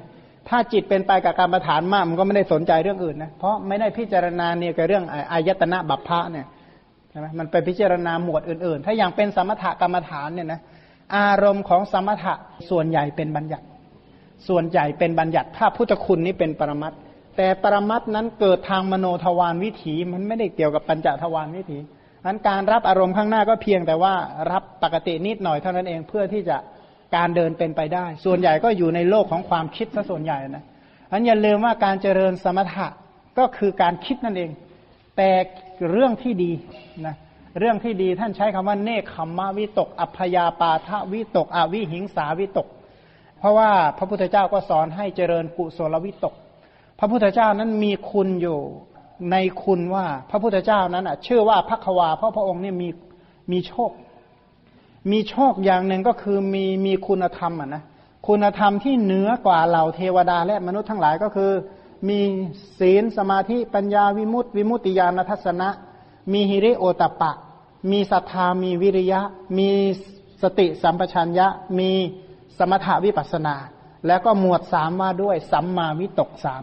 [0.52, 6.46] ถ้าจิตเป็นไปกับการประฐานมากมันก็ไม่ได้สนใจเรื่องอื่นนะเพราะไม่ได้พิจารณาเนี่ยกับเรื่องอายตนะบัพพะเนี่ย
[7.10, 10.60] ใช่ไหมมันไปพิจารณาหมวดอื่นๆ ถ้าอย่างเป็นสมถกรรมฐานเนี่ยนะ
[11.16, 12.34] อารมณ์ของสมถะ
[12.70, 13.64] ส่วนใหญ่เป็นบัญญัติ
[14.48, 16.98] ส่วนใหญ่เป็นบัญญัติ ถ้าพุทธคุณนี่เป็นปรมัตถ์
[17.36, 21.78] แต่ปรมัตถ์นั้นเกิดทางมโนทวารวิถีมันไม่ได้เกี่ยวกับปัญจทวารวิถี
[22.26, 24.14] นั้นการรับอารมณ์ข้างหน้าก็เพียงแต่ว่า
[24.52, 26.56] รับปกตินิดหน่อยเท่านั้นเองเพื่อที่จะ
[27.16, 30.64] การเดินเป็นไปได้ ส่วนใหญ่ก็อยู่ในโลกของความคิดซะส่วนใหญ่นะ
[31.10, 32.86] อันอย่าลืมว่าการเจริญสมถะ
[33.38, 34.50] ก็คือการคิดนั่นเอง
[35.16, 35.30] แต่
[35.90, 36.52] เรื่องที่ดี
[37.06, 37.16] นะ
[37.58, 42.68] เรื่องที่ดีท่านใช้คำว่าเนคขมมะวิตก อัพยาปาทะวิตก อวิหิงสาวิตก
[43.38, 46.34] เพราะว่าพระพุทธเจ้าก็สอนให้เจริญกุศลวิตก
[46.98, 48.58] พระพุทธเจ้านั้นมีคุณอยู่
[49.30, 52.88] ในคุณว่า พระพุทธเจ้านั้นอะชื่อว่าพักวาเพราะพระองค์เนี่ยมี
[53.52, 53.90] มีโชค
[55.10, 57.82] มีโชคอย่างหนึ่งก็คือมีมีคุณธรรมอะนะ
[58.26, 61.50] คุณธรรมที่เหนือกว่าเหล่าเทวดาและมนุษย์ทั้งหลายก็คือ
[62.08, 62.20] มี
[62.78, 65.68] ศีลสมาธิปัญญาวิมุตติ วิมุตติญาณทัศนะ
[66.32, 67.32] มีหิริโอตปปะ
[67.90, 69.20] มีศรัทธามีวิริยะ
[69.58, 69.70] มี
[70.42, 71.90] สติสัมปชัญญะ มี
[72.58, 73.56] สมถาวิปัสสนา
[74.06, 76.62] แล้วก็หมวดสามว่าด้วยสัมมาวิตกสาม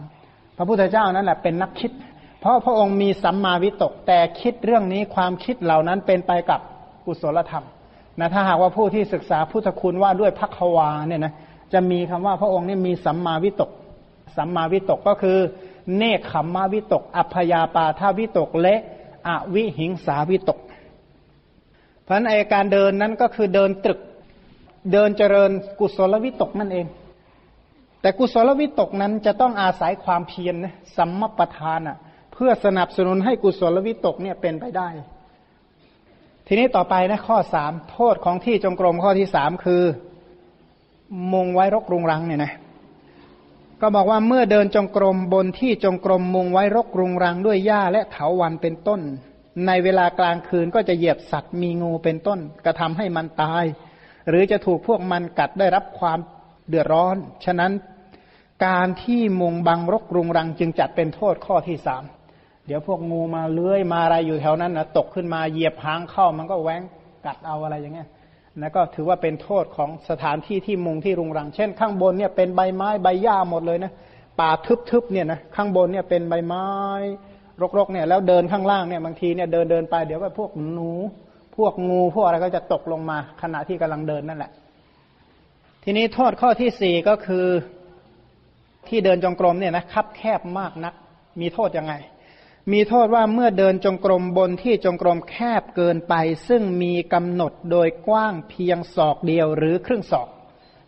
[0.56, 1.92] พระพุทธเจ้านั่นแหละเป็นนักคิด
[2.40, 6.60] เพราะพระองค์มีสัมมาวิตกแต่คิดเรื่องนี้ความคิดเหล่านั้นเป็นไปกับ
[7.04, 7.64] กุศลธรรม
[8.18, 11.34] นะถ้าหากว่าผู้ที่ศึกษาพุทธคุณว่าด้วยพักวาเนี่ยนะ
[11.72, 13.70] จะมีคำว่าพระองค์นี่มีสัมมาวิตก
[14.36, 15.38] สัมมาวิตกก็คือ
[15.96, 18.74] เนคขมมาวิตก อัพยาปาทาวิตกและ
[19.28, 20.58] อวิหิงสาวิตก
[22.02, 24.00] เพราะนั้นไอการเดินนั้นก็คือเดินตรึก
[24.92, 26.86] เดินเจริญกุศลวิตกนั่นเอง
[28.00, 31.96] แต่กุศลวิตกนั้นจะต้องอาศัยความเพียรนะสัมมปทานอะ
[32.32, 34.88] เพื่อสนับสนุนให้กุศลวิตกเนี่ยเป็นไปได้
[36.52, 39.82] ทีนี้ต่อไปนะข้อสามโทษของที่จงกรมข้อที่สามคือ
[41.32, 42.52] มุงไว้รกรุงรังเนี่ยนะ
[43.80, 49.00] ก็บอกว่าเมื่อเดินจงกรมบนที่จงกรมมุงไว้รกรุงรังด้วยหญ้าและเถาวันเป็นต้น
[49.66, 53.64] ในเวลากลางคืนก็จะเหยียบสัตว์มีงูเป็นต้น กระทำให้มันตาย
[54.28, 56.18] หรือจะถูกพวกมันกัดได้รับความ
[56.68, 57.72] เดือดร้อน ฉะนั้น
[58.66, 62.04] การที่มุงบังรกรุงรังจึงจัดเป็นโทษข้อที่สาม
[62.72, 66.82] ดี๋ยวพวกงูมาเลื้อยมาอะไรอยู่แถวนั้นนะตกขึ้นมาเหยียบหางเข้ามันก็แหวง
[67.26, 68.08] กัดเอาอะไรอย่างเงี้ย
[68.60, 73.92] นะก็ถือว่าเป็นโทษของสถานที่ที่มุงที่รุงรัง เช่น ข้างบนเนี่ยเป็นใบไม้ใบหญ้าหมดเลยนะ
[74.40, 74.50] ป่า
[74.90, 76.66] ทึบๆเนี่ยนะข้างบนเนี่ยเป็นใบไม้
[77.78, 80.90] รกๆเนี่ยแล้วเดินข้างล่างเนี่ยบางทีเนี่ยเดินเดินไปเดี๋ยวก็พวกหนู
[81.56, 84.50] พวกงูพวกอะไรก็จะตกลงมาขณะที่กำลังเดินนั่นแหละ
[85.84, 87.46] ทีนี้โทษข้อที่สี่ก็คือ
[88.88, 90.94] ที่เดินจงกรมเนี่ยนะคับแคบมากนัก
[91.40, 91.94] มีโทษยังไง
[92.72, 96.14] มีโทษว่าเมื่อเดินจงกรมบนที่จงกรมแคบเกินไป
[96.48, 100.28] ซึ่งมีกำหนดโดยกว้างเพียงศอกเดียวหรือครึ่งศอก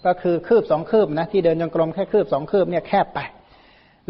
[0.06, 3.20] ก็คือคืบสองคืบนะที่เดินจงกรมแค่คืบสองคืบเนี่ยแคบไป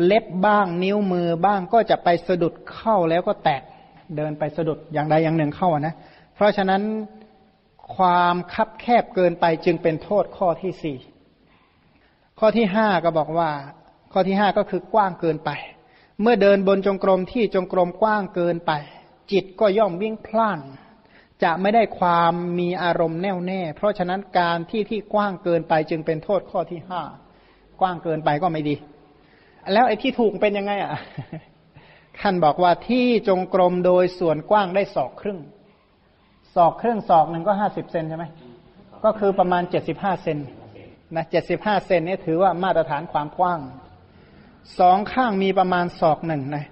[0.05, 3.63] เล็บบ้างนิ้วมือบ้างก็จะไปสะดุดเข้าแล้วก็แตก
[4.17, 5.95] เดินไปสะดุดอย่างใดอย่างหนึ่งเข้านะ
[6.35, 6.83] เพราะฉะนั้น
[7.97, 10.99] ความคับแคบเกินไปจึงเป็นโทษข้อที่สี่
[12.39, 13.51] ข้อที่ห้าก็บอกว่า
[14.13, 15.51] ข้อที่ห้าก็คือกว้างเกินไป
[16.23, 18.73] เมื่อเดินบนจงกรมที่จงกรมกว้างเกินไป
[19.33, 20.61] จิตก็ย่อมวิ่งพล่าน
[21.43, 27.03] จะไม่ได้ความมีอารมณ์แน่วแน่ เพราะฉะนั้นการที่ที่กว้างเกินไปจึงเป็นโทษข้อที่ห้า
[27.81, 28.75] กว้างเกินไปก็ไม่ดี
[29.73, 30.93] แล้วไอ้ที่ถูกเป็นยังไงอะ
[32.21, 35.39] ท่านบอกว่าที่จงกรมโดยส่วนกว้างได้ศอกครึ่ง
[36.55, 38.25] ศอกครึ่งศอกหนึ่งก็ห้าสิบเซนใช่ไหม
[39.05, 40.39] ก็คือประมาณเจ็ดสิบห้าเซน
[41.17, 43.61] นะเจ็ดสิบห้าเซนนี่ถือว่ามาตรฐานความกว้าง
[44.79, 46.67] สองข้างมีประมาณศอกหนึ่งนะ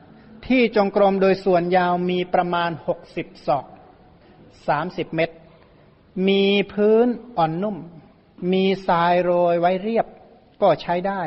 [0.46, 3.64] ที่จงกรมโดยส่วนยาวมีประมาณหกสิบศอก
[4.68, 5.36] สามสิบเมตร
[6.28, 7.76] มีพื้นอ่อนนุ่ม
[8.52, 10.06] มีทรายโรยไว้เรียบ
[10.62, 11.22] ก็ใช้ได้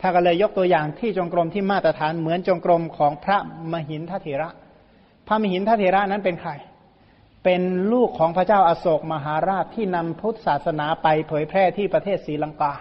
[0.00, 3.38] ถ้าก็เลยยกตัวอย่างที่จงกรมที่มาตรฐานเหมือนจงกรมของพระ
[3.72, 4.50] มหินทเถระ
[5.26, 6.52] พระมหินทเถระนั้นเป็นใคร
[7.44, 7.62] เป็น
[7.92, 12.72] ลูกของพระเจ้าอาโศกมหาราชที่นำพุทธศาสนาไปเผยแพร่ที่ประเทศศรีลังกา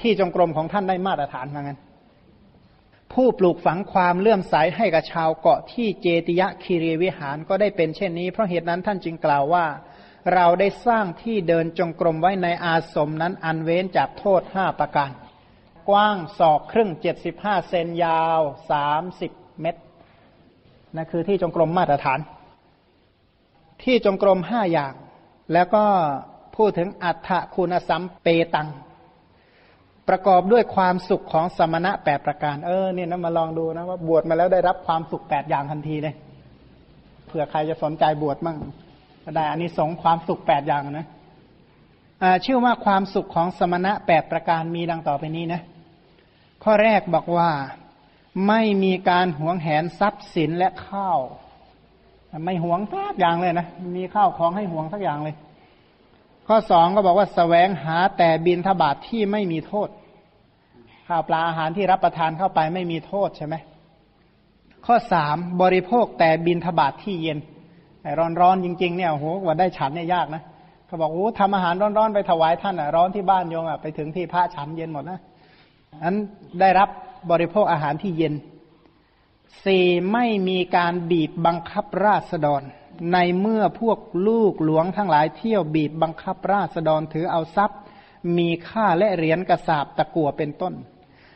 [0.00, 1.78] ที่จงกรมของท่านได้มาตรฐานเหมือนกัน
[3.12, 9.66] ผู้ปลูกฝังความเลื่อมใสให้กับชาวเกาะที่เจติยะคีรีวิหารก็ได้เป็นเช่นนี้ เพราะเหตุนั้นท่านจึงกล่าวว่า
[10.34, 15.10] เราได้สร้างที่เดินจงกรมไว้ในอาสมนั้นอันเว้นจากโทษห้าประการ
[15.88, 18.40] กว้างศอกครึ่งเจ็ดสิบห้าเซนยาว
[18.70, 19.82] สามสิบเมตร
[20.94, 22.18] นั่นคือที่จงกรมมาตรฐาน
[23.82, 24.94] ที่จงกรมห้าอย่าง
[25.52, 25.84] แล้วก็
[26.56, 28.68] พูดถึงอัฏฐคุณสัมเปตัง
[30.08, 36.14] ประกอบด้วยความสุขของสมณะแปดประการเออเนี่ยนะมาลองดูนะว่าบวชมาแล้วได้รับความสุขแปดอย่างทันทีเลย
[37.26, 38.58] เผื่อใครจะสนใจบวชมั่ง
[39.36, 41.06] ได้อันนี้สงความสุขแปดอย่างนะ
[42.44, 45.60] ชื่อว่าความสุขของสมณะแปดประการมีดังต่อไปนี้นะ
[46.64, 47.50] ข้อแรกบอกว่า
[48.48, 51.20] ไม่มีการหวงแหนทรัพย์สินและข้าว
[52.44, 53.66] ไม่หวงสักอย่างเลยนะ
[53.96, 55.36] มีข้าวของให้หวงสักอย่างเลย
[56.46, 59.88] ข้อสองก็บอกว่าสแสวงหาแต่บินทบาทที่ไม่มีโทษ
[61.08, 63.54] ข้าวปลาอาหารที่รับประทานเข้าไปไม่มีโทษใช่ไหม
[64.86, 67.38] ข้อสามบริโภคแต่บินทบาทที่เย็น
[68.02, 70.42] แต่ร้อนๆจริง ๆ เนี่ยโหว่าได้ฉันเนี่ยยากนะ
[70.86, 75.20] เขาบอกโอ้ทำอาหารร้อนๆไปถวายท่านอะร้อนที่บ้านโยงอะไปถึงที่พระฉันเย็นหมดนะ
[76.02, 76.14] อัน
[76.60, 76.88] ได้รับ
[77.30, 78.34] บริโภคอาหารที่เย็น
[79.64, 82.62] สี่ไม่มีการบีบบังคับราษฎร
[83.12, 87.78] ในเมื่อพวกลูกหลวงทั้งหลายเที่ยวบีบบังคับราษฎรถือเอาทรัพย์
[88.38, 90.74] มีค่าและเหรียญกระสาบตะกัวเป็นต้น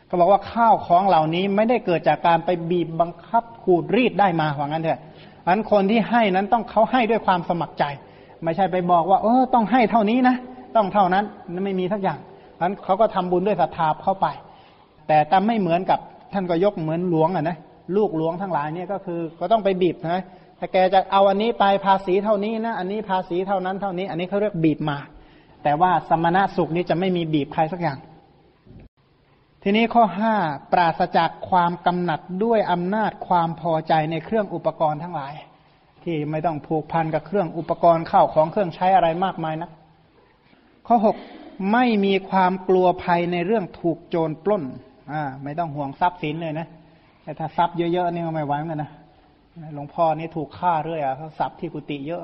[0.07, 5.01] เขาบอกว่าข้าวของเหล่านี้ไม่ได้เกิดจากการไปบีบบังคับขูดรีดได้มาหว่างั้นเถอะ
[5.47, 7.85] อันคนที่ให้นั้นต้องเขาให้ด้วยความสมัครใจ
[8.43, 10.37] ไม่ใช่ไปบอกว่า เออต้องให้เท่านี้นะ
[10.77, 12.19] ต้องเท่านั้นนั่นไม่มีทักอย่าง
[12.61, 14.27] อันเขาก็ทำบุญด้วยศรัทธาเข้าไป
[15.07, 15.99] แต่แต่ไม่เหมือนกับ
[16.33, 17.57] ท่านก็ยกเหมือนหลวงอะนะ
[17.97, 20.25] ลูกหลวงทั้งหลายเนี่ยก็คือก็ต้องไปบีบนะ
[20.63, 24.99] ถ้าแกจะเอาอันนี้ไปภาษีเท่านี้นะอันนี้ภาษีเท่านั้นเท่านี้ อันนี้เขาเรียกบีบมา
[25.63, 27.99] แต่ว่าสมณะสุขนี้จะไม่มีบีบใครสักอย่าง
[29.63, 30.35] ทีนี้ข้อห้า
[30.73, 35.35] ปราศจากความกำหนัดด้วยอำนาจความพอใจในเครื่องอุปกรณ์ทั้งหลาย
[36.03, 39.71] ที่ไม่ต้องผูกพันกับเครื่องอุปกรณ์เข้าของเครื่องใช้อะไรมากมายนะ
[40.87, 41.17] ข้อหก
[41.73, 44.65] ไม่มีความกลัวภัยในเรื่องถูกโจรปล้น
[45.13, 46.67] อ่าไม่ต้องห่วงทรัพย์สินเลยนะ
[47.23, 48.91] แต่ถ้าทรัพย์เยอะๆนี่ก็ไม่ไหวเหมือนกันนะ
[49.75, 52.23] หลวงพ่อนี่ถูกฆ่าเรื่อยอะเขาสับที่กุฏิเยอะ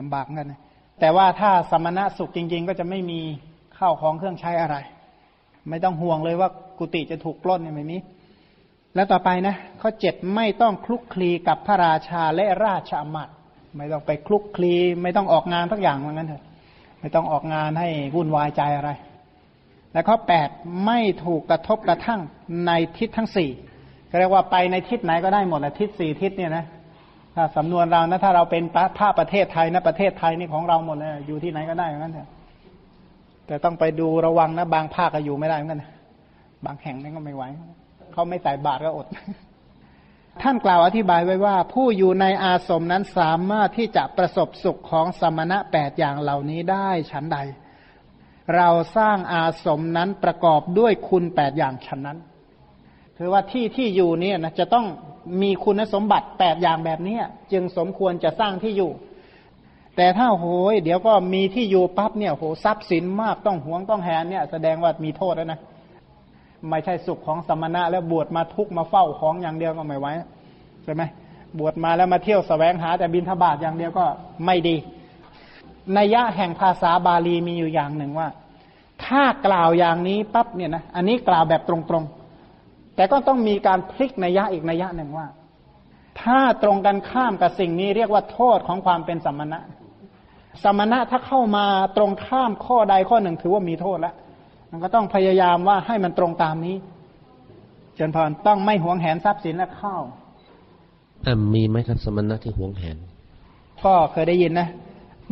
[0.00, 0.54] ลำบากเหมือนกัน
[1.00, 3.20] แต่ว่าถ้าสมณะสุขจริง ๆ ก็จะไม่มี
[3.78, 4.76] ข้าวของเครื่องใช้อะไร
[5.68, 7.96] ไม่ต้องห่วงเลยว่ากุฏิจะถูกปล้นเนี่ยไม่มี
[8.94, 13.28] แล้วต่อไปนะข้อเจ็ดไม่ต้องคลุกคลีกับพระราชาและราชอามาต
[13.76, 16.44] ไม่ต้องไปคลุกคลีไม่ต้องออกงานทักอย่างว่างั้นเถอะ
[17.00, 18.90] ไม่ต้องออกงานให้วุ่นวายใจอะไร
[19.92, 20.48] และข้อแปด
[20.86, 22.20] ไม่ถูกกระทบกระทั่ง
[22.66, 23.50] ในทิศทั้งสี่
[24.18, 26.64] เรียกว่าไปในทิศไหนก็ได้หมดแหละทิศสี่ทิศเนี่ยนะ
[27.34, 28.62] ถ้าสำนวนเรานะถ้าเราเป็น
[28.98, 32.12] พระประเทศไทยนะประเทศไทยนี่ของเราหมดเลยอยู่ที่ไหนก็ได้เหมือนกัน
[33.46, 35.82] แต่ต้องไปดูระวังนะบางภาคก็อยู่ไม่ได้เหมือนกัน
[36.64, 37.44] บางแห่งนั่นก็ไม่ไหว
[38.12, 39.06] เขาไม่ใส่บาตรก็อด
[40.42, 47.38] ท่านกล่าวอธิบายไว้ว่า ผู้อยู่ในอาสมนั้นสามารถที่จะประสบสุขของสมณะแปดอย่างเหล่านี้ได้ฉันใด
[48.56, 52.18] เราสร้างอาสมนั้นประกอบด้วยคุณแปดอย่างฉันนั้น
[53.18, 54.86] คือว่าที่ที่อยู่เนี่ยนะจะต้อง
[55.42, 57.18] มีคุณสมบัติแปดอย่างแบบนี้
[57.52, 58.90] จึงสมควรจะสร้างที่อยู่
[59.96, 65.60] แต่ถ้าโหยเดี๋ยวก็มีที่อยู่ปั๊บเนี่ยโหทรัพย์สินมากต้องหวงต้องแหนเนี่ยแสดงว่ามีโทษแล้วนะ
[66.68, 70.06] ไม่ใช่สุขของสมณะแล้วบวชมาทุกมาเฝ้าของอย่างเดียวก็ไม่ไหว
[70.84, 71.02] ใช่ไหม
[71.58, 74.04] บวชมาแล้วมาเที่ยวสแสวงหาแต่บินทบาทอย่างเดียวก็
[74.46, 74.76] ไม่ดี
[75.96, 78.28] นัยยะแห่งภาษาบาลีมีอยู่อย่างหนึ่งว่า
[79.04, 82.04] ถ้ากล่าวอย่างนี้ปั๊บเนี่ยนะอันนี้กล่าวแบบตรง
[82.96, 85.26] แต่ก็ต้องมีการพลิกนัยยะอีกนัยยะหนึ่งว่า
[86.22, 89.60] ถ้าตรงกันข้ามกับสิ่งนี้เรียกว่าโทษของความเป็นสมณะ
[90.64, 94.14] สมณะถ้าเข้ามาตรงข้ามข้อใดข้อหนึ่งถือว่ามีโทษแล้ว
[94.70, 96.76] มันก็ต้องพยายามว่าให้มันตรงตามนี้
[97.98, 100.02] จนพรต้องไม่หวงแหนทรัพย์สินและข้าว
[101.22, 102.96] แต่มีไหมครับสมณะที่หวงแหน
[103.84, 104.68] ก็เคยได้ยินนะ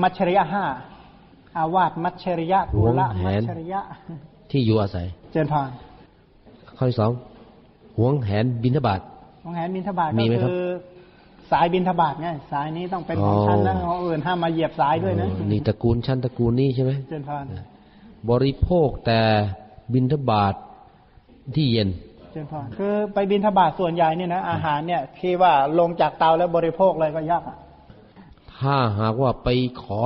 [0.03, 0.65] มัชชริยะห้า
[1.57, 3.81] อาวาสมัชชริยะกุละมัชชริยะ
[4.51, 5.71] ที่อยู่อาศัย เจนพร
[6.77, 7.11] ข้อที่สอง
[7.99, 9.01] หวงแหนบินทบาท
[9.45, 10.65] หวงแหนบินทบาทมีก็ไหมครับคือ
[11.53, 17.45] สายบินทบาทไงสายนี้ต้องเป็นของฉันนะอ๋อของอื่นห้ามมาเหยียบสายด้วยนะอ๋อนี่ตระกูลชั้นตระกูลนี่ใช่ไหมเจนพร
[18.31, 19.21] บริโภคแต่
[19.95, 20.55] บินทบาท
[21.57, 21.89] ที่เย็น
[22.33, 27.57] เจนพรคือไปบินทบาทส่วนใหญ่เนี่ยนะอาหารเนี่ยที่ว่าลงจากเตาแล้วบริโภคเลยก็ยากอะ
[28.61, 29.49] ถ้าหากว่าไป
[29.83, 29.99] ขอ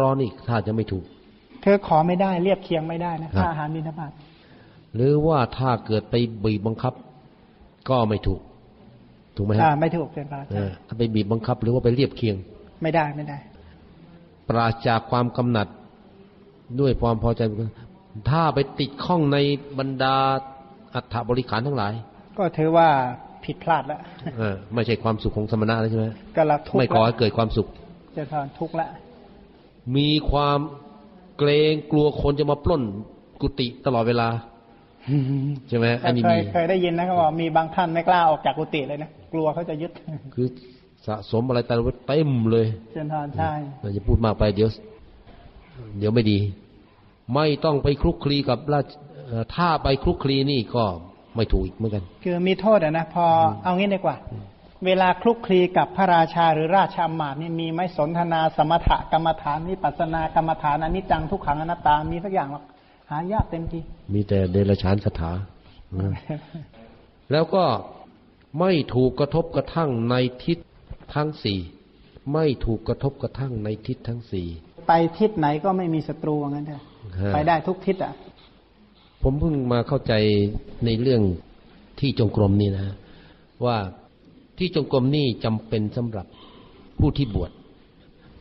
[0.00, 1.04] ร้อนๆอีกถ้าจะไม่ถูก
[1.62, 4.10] เธอขอไม่ได้เรียบเคียงไม่ได้นะครับถ้าอาหารบินทบาท
[4.94, 6.14] หรือว่าถ้าเกิดไป
[6.44, 6.92] บีบบังคับ
[7.88, 8.40] ก็ไม่ถูก
[9.36, 12.36] ถูกไหมคอ่ารับไม่ถูกเจนพรเออถ้าไปบีบบังคับหรือว่าไปเรียบเคียง
[12.82, 13.38] ไม่ได้ไม่ได้
[14.48, 15.68] ปราศจากความกำหนัด
[16.80, 17.40] ด้วยความพอใจ
[18.30, 19.38] ถ้าไปติดข้องใน
[19.78, 20.16] บรรดา
[20.94, 21.92] อัฐบริขารทั้งหลาย
[22.38, 22.88] ก็ถือว่า
[23.44, 24.00] ผิดพลาดแล้ว
[24.38, 27.66] เออไม่ใช่ความสุขของสมณะแล้วใช่ไหมก็ละทุกข์ไม่ขอละให้เกิดความสุข
[28.14, 28.88] เจนพรทุกข์ละ
[29.96, 30.58] มีความ
[31.38, 32.82] เกรงกลัวคนจะมาปล้น
[33.40, 34.28] กุฏิตลอดเวลา
[35.68, 39.92] ใช่ไหมอันนี้เคมียเคยได้ยินนะเขาบอกมีบางท่านไม่กล้าออกจากกุฏิเลยนะกลัวเขาจะยึด
[40.34, 40.46] คือ
[41.06, 44.68] สะสมอะไรแต่ละเต็มเลยเจนพรใช่เราจะพูดมากไปเดี๋ยว
[45.98, 46.38] เดี๋ยวไม่ดี
[47.34, 48.92] ไม่ต้องไปคลุกคลีกับราช
[49.26, 50.84] เอ่อถ้าไปคลุกคลีนี่ก็
[51.36, 53.26] ไม่ถูกอีกเหมือนกัน คือมีโทษอะนะพอ
[53.62, 54.16] เอางี้ดีกว่า
[54.86, 62.64] เวลาคลุกคลีกับพระราชาหรือราชาอำมาตย์นี่มีไหมสนทนาสมถกรรมฐานวิปัสสนากรรมฐานอนิจจังทุกขังอนัตตามีสักอย่างหรอก
[63.10, 63.80] หายากเต็มที
[64.12, 65.32] มีแต่เดรัจฉานคาถา
[65.98, 66.10] นะ
[67.32, 67.64] แล้วก็
[68.60, 70.58] ไม่ถูกกระทบกระทั่งในทิศ
[71.14, 71.60] ทั้งสี่
[72.32, 74.46] ไม่ถูกกระทบกระทั่งในทิศทั้งสี่
[74.88, 76.82] ไปทิศไหนก็ไม่มีศัตรูว่างั้นเถอะ
[77.20, 78.12] ฮะไปได้ทุกทิศอะ
[79.22, 80.12] ผมเพิ่งมาเข้าใจ
[80.84, 81.22] ในเรื่อง
[82.00, 82.94] ที่จงกรมนี่นะ
[83.64, 83.76] ว่า
[84.58, 86.26] ที่จงกรมนี่จำเป็นสำหรับ
[86.98, 87.50] ผู้ที่บวช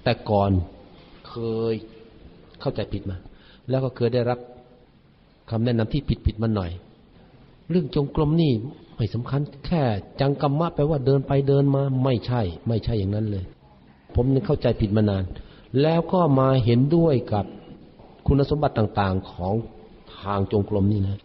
[0.03, 0.51] แต่ก่อน
[1.29, 1.36] เค
[1.71, 1.73] ย
[2.62, 3.17] เข้าใจผิดมา
[3.69, 4.39] แล้วก็เคยได้รับ
[5.49, 6.71] คำแนะนำที่ผิดผิดๆมาหน่อย
[7.69, 8.53] เรื่องจงกรมนี่
[8.95, 9.83] ไม่สำคัญ แค่
[10.21, 13.43] จังกรรมะแปลว่าเดินไปเดินมา ไม่ใช่ ไม่ใช่อย่างนั้นเลย
[14.15, 15.23] ผมนึกเข้าใจผิดมานาน
[15.81, 17.45] แล้วก็มาเห็นด้วยกับ
[18.27, 19.53] คุณสมบัติต่างๆของ
[20.19, 21.17] ทางจงกรมนี่นะ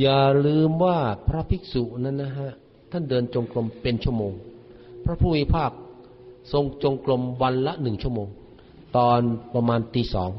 [0.00, 2.50] อย่าลืมว่าพระภิกษุนั้นนะฮะ
[2.90, 4.32] ท่านเดินจงกรมเป็นชั่วโมง
[5.04, 5.70] พระผู้มีภาค
[6.52, 8.28] ทรงจงกรมวันละหนึ่งชั่วโมง
[8.96, 9.20] ตอน
[9.54, 10.30] ประมาณตีสอง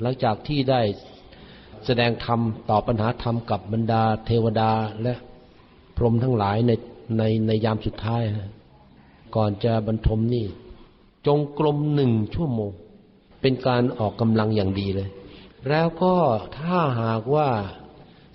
[0.00, 0.80] หลังจากที่ได้
[1.86, 4.70] แสดงธรรมตอบปัญหาธรรมกับบรรดาเทวดา
[5.02, 5.14] และ
[5.96, 6.72] พรหมทั้งหลายใน
[7.18, 8.50] ในในยามสุดท้ายฮะ
[9.36, 10.46] ก่อนจะบรรทมนี่
[11.26, 12.70] จงกรมหนึ่งชั่วโมง
[13.40, 15.08] เป็นการออกกำลังอย่างดีเลย
[15.68, 16.14] แล้วก็
[16.58, 17.48] ถ้าหากว่า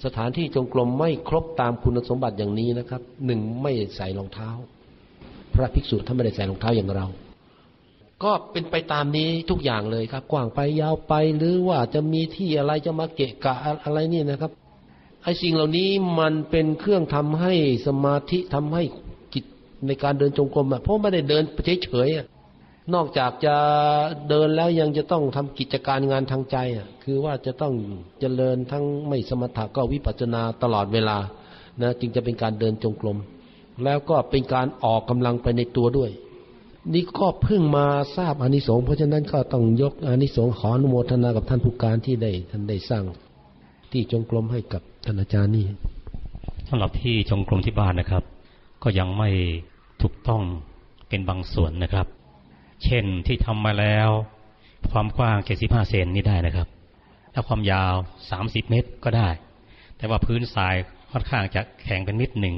[0.04, 4.50] สถานที่จงกรมไม่ครบตามคุณสมบัติอย่างนี้นะครับหนึ่งไม่ใส่รองเท้า
[5.54, 7.08] พระภิกษุท่านไม่ได้ใส่รองเท้าอย่างเรา
[8.24, 14.52] ก็เป็นไปตามนี้ทุกอย่างเลยครับ กว้างไปยาวไปหรือว่าจะมีที่อะไรจะมาเกะกะอะไรนี่นะครับ
[15.24, 15.90] ไอ้สิ่งเหล่านี้
[16.20, 17.54] มันเป็นเครื่องทำให้
[17.88, 18.84] สมาธิทำให้
[19.34, 19.46] จิต
[19.86, 21.44] ในการเดินจงกรมอะเพราะไม่ได้เดิน
[21.84, 22.26] เฉยๆอะ
[22.94, 23.56] นอกจากจะ
[24.30, 27.74] เดินแล้วยังจะต้องทำกิจการงานทางใจอะคือว่าจะต้อง
[28.20, 31.18] เจริญทั้งไม่สมถะก็วิปัสสนาตลอดเวลา
[31.82, 33.18] นะจึงจะเป็นการเดินจงกรม
[33.84, 36.12] แล้วก็เป็นการออกกำลังไปในตัวด้วย
[36.94, 37.86] นี่ก็เพิ่งมา
[38.18, 43.04] ทราบอานิสงส์เพราะฉะนั้นก็ต้องยกอานิสงส์ขออนุโมทนากับท่านผู้การที่ได้ท่านได้สร้าง
[43.92, 45.66] ที่จงกรมให้กับท่านอาจารย์นี่
[46.70, 48.24] สำหรับที่จงกรมที่บ้านนะครับ
[48.84, 49.30] ก็ยังไม่
[50.02, 50.42] ถูกต้อง
[51.10, 52.08] เป็นบางส่วนนะครับ
[52.84, 54.10] เช่นที่ทำมาแล้ว
[54.92, 56.68] ความกว้าง 75 เซนนี่ได้นะครับ
[57.32, 57.94] แล้วความยาว
[58.32, 59.30] 30 เมตรก็ได้
[59.98, 60.76] แต่ว่าพื้นทราย
[61.12, 62.56] ค่อนข้างจะแข็งเป็นมิดหนึ่ง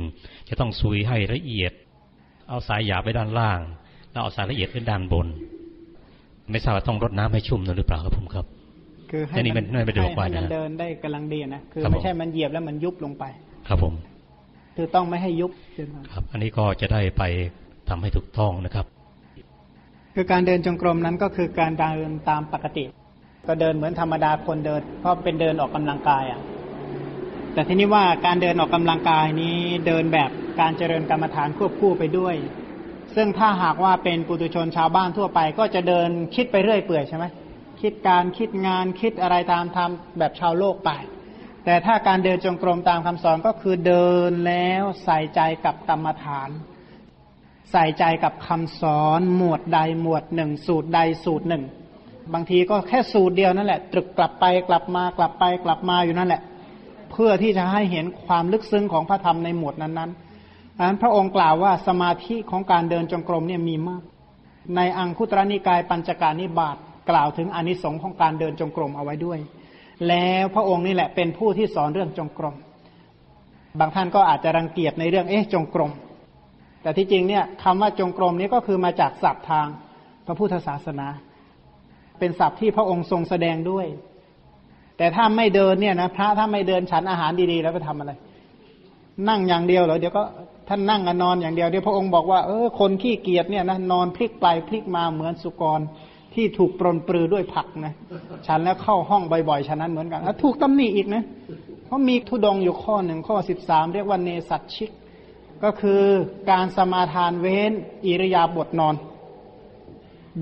[0.49, 1.73] จะต้องซุยให้ละเอียด
[2.49, 3.59] เอาสายหยาบไปด้านล่าง
[4.11, 5.27] แล้วเอาสายละเอียดไว้ด้านบน
[6.51, 8.45] ไม่ทราบว่าต้องรดน้ำให้ชุ่มหรือเปล่าครับผมครับ
[9.11, 13.23] คือให้แต่นี่มันไม่เป็นโรคบาดให้มันนะเดินได้กำลังดีนะคือครับผมไม่ใช่มันเหยียบแล้วมันยุบลงไป
[13.67, 13.93] ครับผม
[14.75, 17.23] คือต้องไม่ให้ยุบใช่ไหมครับ อันนี้ก็จะได้ไป
[17.89, 18.85] ทำให้ถูกต้องนะครับ
[20.15, 22.83] คือการเดินจงกรมนั้นก็คือการเดินตามปกติ
[23.47, 26.41] ก็เดินเหมือนธรรมดาคนเดิน เพราะเป็นเดินออกกำลังกายอะ
[27.53, 29.57] แต่ทีนี้ว่าการเดินออกกำลังกายนี้
[29.87, 32.35] เดินแบบการเจริญกรรมฐานควบคู่ไปด้วย
[33.15, 37.25] ซึ่งถ้าหากว่าเป็นปุถุชนชาวบ้านทั่วไป ก็จะเดินคิดไปเรื่อยเปื่อยใช่ไหม
[37.81, 40.91] คิดการคิดงานคิดอะไรตามทำแบบชาวโลกไป
[41.65, 46.49] แต่ถ้าการเดินจงกรมตามคำสอนก็คือเดินแล้วใส่ใจกับกรรมฐาน
[47.71, 51.63] ใส่ใจกับคำสอน หมวดใดหมวดหนึ่ง สูตรใดสูตรหนึ่ง
[52.33, 56.41] บางทีก็แค่สูตรเดียวนั่นแหละ ตรึกกลับไปกลับมากลับไปกลับมาอยู่นั่นแหละ
[57.11, 60.20] เพื่อที่จะให้เห็นความลึกซึ้งของพระธรรมในหมวดนั้นๆ
[60.79, 64.03] อันพระองค์กล่าวว่าสมาธิของการเดินจงกรมเนี่ยมีมาก
[64.75, 66.77] ในอังคุตรนิกายปัญจการนิบาต
[67.09, 69.39] กล่าวถึงอนิสงค์ของการเดินจงกรมเอาไว้ด้วย
[70.07, 72.55] แล้วพระองค์นี่แหละเป็นผู้ที่สอนเรื่องจงกรม
[73.79, 75.91] บางท่านก็อาจจะรังเกียจในเรื่องเอ๊ะจงกรม
[76.81, 79.67] แต่ที่จริงเนี่ยคำว่าจงกรมนี้ก็คือมาจากศัพท์ทาง
[80.25, 81.07] พระพุทธศาสนา
[82.19, 83.87] เป็นศัพท์ที่พระองค์ทรงแสดงด้วย
[84.97, 88.11] แต่ถ้าไม่เดินเนี่ยนะพระถ้าไม่เดินฉันอาหารดีๆ แล้วไปทำอะไร
[89.29, 90.23] นั่งอย่างเดียวเหรอเดี๋ยวก็
[90.67, 95.79] ท่านนั่งกันนอนอย่างเดียวเดี๋ยวพระองค์บอกว่าเออคนขี้เกียจเนี่ยนะนอนพลิกไปพลิกมาเหมือนสุกร
[96.33, 97.93] ที่ถูกปรนปรือด้วยผักนะ
[98.47, 101.23] ฉันแล้วเข้าห้องบ่อยๆฉะนั้นเหมือนกันถูกตำหนิอีกนะ
[101.85, 104.91] เพราะมีทุดงอยู่ข้อหนึ่งข้อสิบสามเรียกว่าเนสัตชิก
[105.63, 106.01] ก็คือ
[106.51, 107.71] การสมาทานเว้น
[108.05, 108.95] อิริยาบถนอน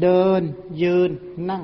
[0.02, 0.42] เดิน
[0.82, 1.12] ยืน
[1.50, 1.64] นั่ง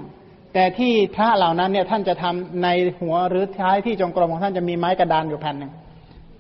[0.53, 2.67] แต่ที่พระเหล่านั้นเนี่ยท่านจะทำใน
[2.99, 5.71] หัวหรือท้ายที่จงกรมของท่านจะมีไม้กระดานอยู่แผ่นหนึ่ง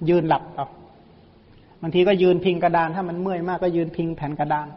[0.09, 0.67] ยืนหลับเอา
[1.81, 4.67] บางทีก็ยืนพิงกระดานถ้ามันเมื่อยมากก็ยืนพิงแผ่นกระดาน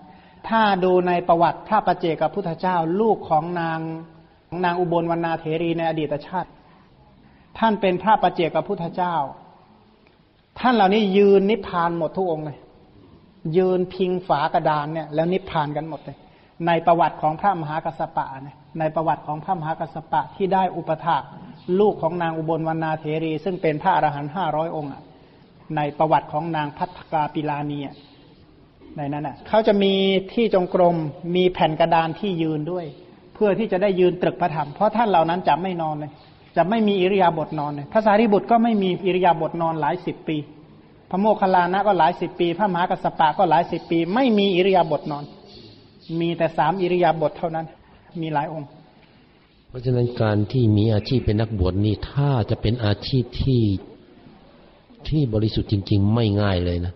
[0.48, 3.80] ถ้าดูในประวัติพระประเจกับพุทธเจ้าลูกของนาง
[4.48, 6.50] ของนางอุบลวรรณาเถรีในอดีตชาติ
[7.58, 9.16] ท่านเป็นพระประเจกับพุทธเจ้า
[10.58, 12.58] ท่านเหล่านี้ยืนนิพพานหมดทุกองค์เลย
[13.56, 16.16] ยืนพิงฝากระดานเนี่ย แล้วนิพพานกันหมดเลย
[16.66, 21.22] ในประวัติของพระมหากัสสปะเนี่ยในประวัติของพระมหากัสสปะที่ได้อุปถาก
[21.80, 25.02] ลูกของนางอุบลวรรณาเถรี ซึ่งเป็นพระอรหันต์ห้าร้อยองค์อะ
[25.76, 27.78] ในประวัติของนางพัฒกาปิลานี
[28.96, 29.92] ในนั้นอะเขาจะมี
[30.34, 30.96] ที่จงกรม
[31.36, 32.86] มีแผ่นกระดานที่ยืนด้วย
[33.34, 36.10] เพื่อที่จะได้ยืนตรึกพระธรรมเพราะท่านเหล่านั้นจะไม่นอนเลย
[36.56, 40.36] จะไม่มีอิริยาบถนอนเลยพระสารีบุตรก็ไม่มีอิริยาบถนอนหลายสิบปี
[41.10, 45.24] พระโมคคัลลานะก็หลายสิบปี พระมหากัสสปะก็หลายสิบปี ไม่มีอิริยาบถนอน
[46.20, 47.66] มีแต่สามอิริยาบถเท่านั้น
[48.20, 48.68] มีหลายองค์
[49.68, 53.62] เพราะฉะนั้นการที่มีอาชีพเป็นนักบวชนี่ถ้าจะเป็นอาชีพที่
[55.08, 56.94] ที่บริสุทธิ์จริง ๆ ไม่ง่ายเลยนะ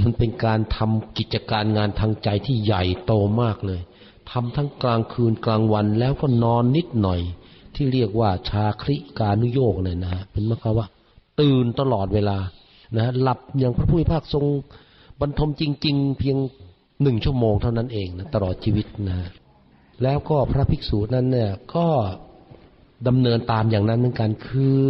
[0.00, 3.12] มันเป็นการทำกิจการงานทางใจที่ใหญ่โต
[3.42, 3.80] มากเลย
[4.30, 7.20] ทำทั้งกลางคืนกลางวันแล้วก็นอนนิดหน่อย
[7.74, 10.86] ที่เรียกว่าชาคริกานุโยกเลยนะฮะเป็นมากว่า
[11.40, 12.38] ตื่นตลอดเวลา
[12.96, 14.44] นะหลับอย่างพระผู้มีพระภาคทรง
[15.20, 16.36] บรรทมจริง ๆ เพียง
[17.02, 19.18] หนึ่งชั่วโมงเท่านั้นเองนะตลอดชีวิตนะ
[20.02, 21.86] แล้วก็พระภิกษุนั้นเนี่ยก็
[23.08, 24.82] ดำเนินตามอย่างนั้นเหมือนกันคือ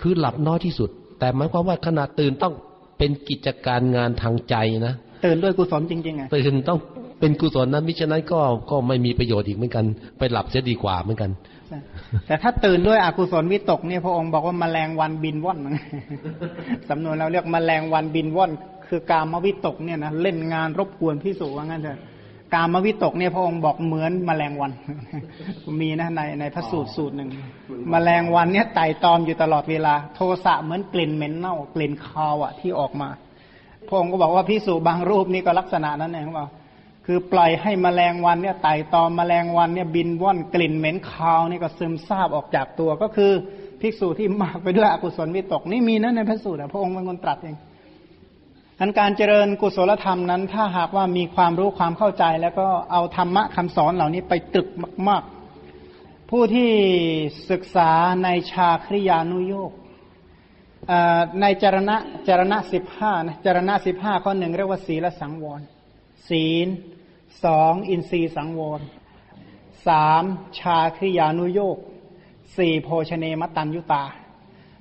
[0.00, 0.90] คือหลับน้อยที่สุด
[1.20, 2.54] แต่หมายความว่าขณะตื่นต้อง
[2.98, 4.54] เป็นกิจการงานทางใจ
[4.86, 4.94] นะ
[5.26, 6.78] ตื่นด้วยกุศลจริงๆอะตื่นต้อง
[7.20, 8.40] เป็นกุศลนะมิฉะนั้นก็
[8.70, 9.84] ก็ไม่มีประโยชน์อีกเหมือนกัน
[10.18, 11.30] ไปหลับเสียดีกว่าเหมือนกัน
[12.26, 15.58] แต่ถ้าตื่นด้วยอกุศลวิตกเนี่ยพระองค์บอกว่าแมลงวันบินว่อน
[16.88, 18.50] สำนวนเราเรียกแมลงวันบินว่อน
[18.88, 21.98] คือการมวิตกเนี่ยนะเล่นงานรบกวนพิสูจว่างั้นเถอะ
[22.54, 24.72] การมวิตกเนี่ยพระองค์บอกเหมือนแมลงวัน
[25.80, 27.30] มีนะในในพระสูตรสูตรหนึ่ง
[27.90, 33.08] แมลงวันเนี่ยไต่ตอมอยู่ตลอดเวลา โทสะเหมือนกลิ่นเหม็นเน่ากลิ่นคาวอะที่ออกมา
[33.88, 36.48] พระองค์ก็บอกว่าพิสูจบางรูปนี่ก็ลักษณะนั้นเองเขาบอก
[37.06, 43.32] คือปล่อยให้แมลงวันเนี่ยไต่ตอมแมลงวันเนี่ยบินว่อนกลิ่นเหม็นคาวนี่ก็ซึมซาบออกจากตัวก็คือ
[43.80, 47.56] ภิกษุที่มากไปด้วยอกุศลวิตกนี่มีนะในพระสูตรอะพระองค์เป็นคนตรัสเอง
[48.82, 54.68] อันการเจริญกุศลธรรมนั้น ถ้าหากว่ามีความรู้ความเข้าใจ แล้วก็เอาธรรมะคำสอนเหล่านี้ไปตรึก
[55.08, 55.22] มาก
[55.76, 56.70] ๆ ผู้ที่
[57.50, 57.90] ศึกษา
[58.24, 59.72] ในชาคริยานุโยก
[61.40, 61.96] ในจรณะ
[62.28, 65.60] จรณะสิบห้านะจรณะสิบห้าข้อหนึ่งเรียกว่าศีลสังวร
[66.28, 66.68] ศีล
[67.44, 68.80] สองอินทรีสังวร
[69.86, 70.24] สาม
[70.58, 71.78] ชาคริยานุโยก
[72.56, 74.04] สี่โภชเนมตันยุตา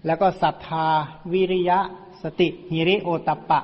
[0.05, 0.87] แล้วก็ศรัทธา
[1.33, 1.79] วิริยะ
[2.23, 3.61] สติหิริโอตปปะ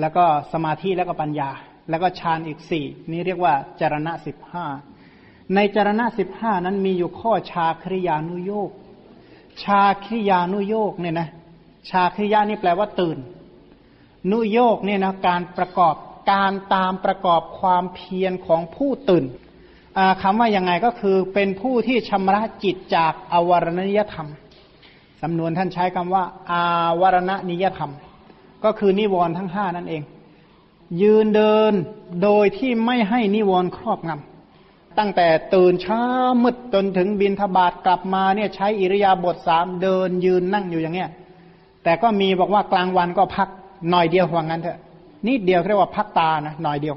[0.00, 1.50] แล้วก็สมาธิแล้วก็ปัญญา
[1.90, 4.66] แล้วก็ฌานอีกสี่นี่เรียกว่าจรณะสิบห้า
[5.54, 8.70] ในจรณะสิบห้านั้นมีอยู่ข้อชาคริยานุโยก
[9.62, 11.28] ชาคริยานุโยกเนี่ยนะ
[11.90, 13.18] ชาคริยานี่แปลว่าตื่น
[14.30, 15.94] นุโยกเนี่ยนะการประกอบ
[16.30, 19.24] การตามประกอบความเพียรของผู้ตื่น
[20.22, 24.28] คำว่ายังไงก็คือเป็นผู้ที่ชำระจิตจากอวรณนิยธรรม
[25.22, 26.62] สำนวนท่านใช้คำว่า อา
[27.00, 27.92] วรณนิยธรรม
[28.64, 30.02] ก็คือนิวรณ์ทั้งห้านั่นเอง
[31.02, 31.72] ยืนเดิน
[32.22, 36.02] โดยที่ไม่ให้นิวรณ์ครอบงำตั้งแต่ตื่นเช้า
[36.42, 41.10] มืดจนถึงบินทบาทกลับมาเนี่ยใช้อิริยาบถสามเดินยืนนั่งอยู่อย่างเงี้ย
[41.84, 43.48] แต่ก็มีบอกว่ากลางวันก็พัก
[43.90, 44.78] หน่อยเดียวว่างั้นเถอะ
[45.26, 46.96] นิดเดียวเรียกว่าพักตานะหน่อยเดียว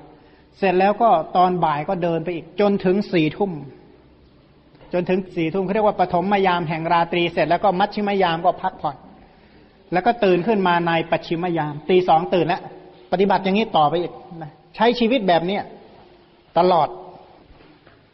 [0.58, 3.52] เสร็จแล้วก็ตอนบ่ายก็เดินไปอีก จนถึงสี่ทุ่ม
[4.94, 8.96] จนถึงสี่ทุ่มเขาเรียกว่าปฐมมยามแห่งราตรีเสร็จแล้วก็มัชชิมยามก็พักผ่อน
[9.94, 12.62] แล้วก็ตื่นขึ้นมาในปัจฉิมยามตีสองตื่นแล้ว
[13.12, 14.14] ปฏิบัติอย่างนี้ต่อไปอีก
[14.76, 15.64] ใช้ชีวิตแบบเนี้ย
[16.58, 16.90] ตลอด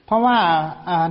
[0.06, 0.38] เพราะว่า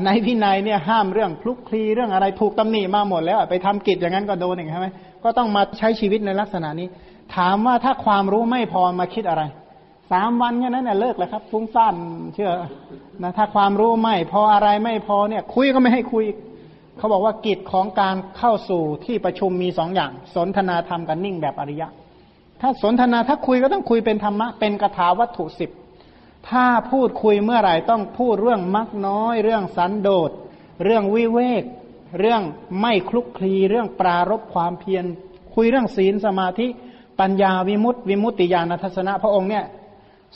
[0.04, 4.88] ในพินัยเนี่ยห้ามเรื่องคลุกคลีเรื่องอะไรถูกตำหนิมาหมดแล้วไปทำกิจอย่างนั้นก็โดนอีกใช่ไหม
[5.24, 6.88] ก็ต้องมาใช้ชีวิตในลักษณะนี้
[7.36, 9.42] ถามว่าถ้าความรู้ไม่พอมาคิดอะไร
[10.12, 11.94] สามวันแค่นั้นเนี่ยเลิกแล้วครับฟุ้งซ่าน
[12.34, 12.50] เชื่อ
[13.22, 16.24] นะถ้าความรู้ไม่พออะไรไม่พอเนี่ย คุยก็ไม่ให้คุย
[16.99, 21.88] เขาบอกว่ากิจของการเข้าสู่ที่ประชุมมีสองอย่าง สนทนาธรรมกับนิ่งแบบอริยะ
[22.61, 25.70] ถ้าสนทนาถ้าคุยก็ต้องคุยเป็นธรรมะ เป็นกถาวัตถุสิบ
[26.49, 30.30] ถ้าพูดคุยเมื่อไหร่ต้องพูดเรื่องมักน้อย เรื่องสันโดษ
[30.84, 31.64] เรื่องวิเวก
[32.20, 32.42] เรื่อง
[32.80, 35.05] ไม่คลุกคลีเรื่องปรารบความเพียร
[35.55, 36.66] คุยเรื่องศีลสมาธิ
[37.20, 39.64] ปัญญาวิมุตติวิมุตติญาณทัศนะพระองค์เนี่ย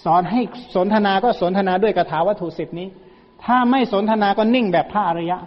[0.05, 0.41] สอนให้
[0.75, 2.89] สนทนาก็สนทนาด้วยกถาวัตถุสิบนี้
[3.45, 5.39] ถ้าไม่สนทนาก็นิ่งแบบพระอริยะ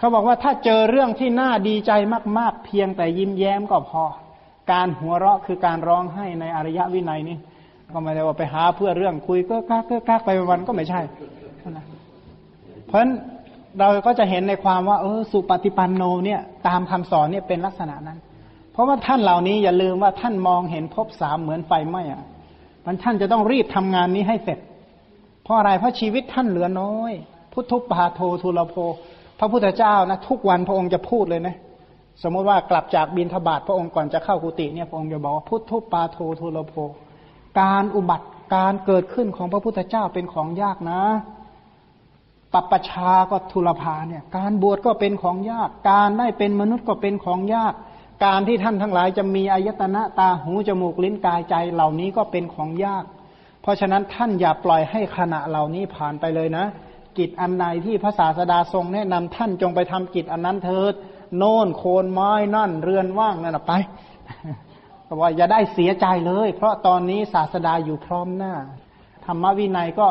[0.00, 1.92] เขาบอกว่าถ้าเจอเรื่องที่น่าดีใจ
[2.38, 4.04] มาก ๆ เพียงแต่ยิ้มแย้มก็พอ
[4.72, 7.36] การหัวเราะคือการร้องไห้ในอริยวินัยนี้
[7.92, 11.00] ก็ไม่ได้ว่าไปหาเพื่อเรื่องคุยก็กากก็กากไปวันก็ไม่ใช่
[12.86, 13.12] เพราะฉะนั้น
[13.78, 18.18] เราก็จะเห็นในความว่า เออสุปฏิปันโนเนี่ย ตามคำสอนเนี่ยเป็นลักษณะนั้น
[18.72, 22.22] เพราะว่าท่านเหล่านี้อย่าลืมว่าท่านมองเห็นภพสามเหมือนไฟไหม้อะ
[22.86, 24.58] มันท่านจะต้องรีบทำงานนี้ให้เสร็จ
[25.44, 27.12] เพราะอะไรเพราะชีวิตท่านเหลือน้อย
[27.52, 28.74] พุทธุปาโททุลโภ
[29.40, 31.56] พระพุทธเจ้านะทุกวันพระองค์จะพูดเลยนะ
[32.22, 36.74] สมมติว่ากลับจากบินทบาทพระองค์ก่อนจะเข้ากุฏิเนี่ยพระองค์จะบอกว่าพุทธุปาโททุลโภ
[37.60, 41.00] การอุบัติการเกิดขึ้นของพระพุทธเจ้าเป็นของยากนะ
[42.52, 47.74] ปัปปชาก็ทุลภาเนี่ย การบวชก็เป็นของยาก การได้เป็นมนุษย์ก็เป็นของยาก
[48.24, 53.04] การที่ท่านทั้งหลายจะมีอายตนะตาหูจมูกลิ้นกายใจเหล่านี้ก็เป็นของยาก
[53.62, 56.66] เพราะฉะนั้นท่านอย่าปล่อยให้ขณะเหล่านี้ผ่านไปเลยนะ
[57.20, 60.94] กิจอันใดที่พระศาสดาทรงแนะนำท่านจงไปทำกิจอันนั้นเถิด
[61.36, 63.72] โน่นโคนไม้นั่นเรือนว่างนั่นไป
[65.08, 68.54] บอกว่าอย่าได้เสียใจเลย เพราะตอนนี้ศาสดาอยู่พร้อมหน้า
[69.24, 70.08] ธรรมวินัยก็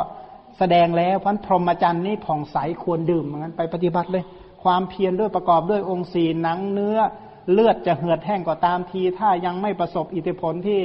[0.57, 4.23] แสดงแล้วพันพรหมจรรย์นี่ผ่องใสควรดื่มเหมือนกันไปปฏิบัติเลย
[4.63, 6.97] ความเพียรด้วยประกอบด้วยองค์สีหนังเนื้อ
[7.51, 10.81] เลือดจะเหือดแห้งก็ตามที ถ้ายังไม่ประสบอิทธิพลที่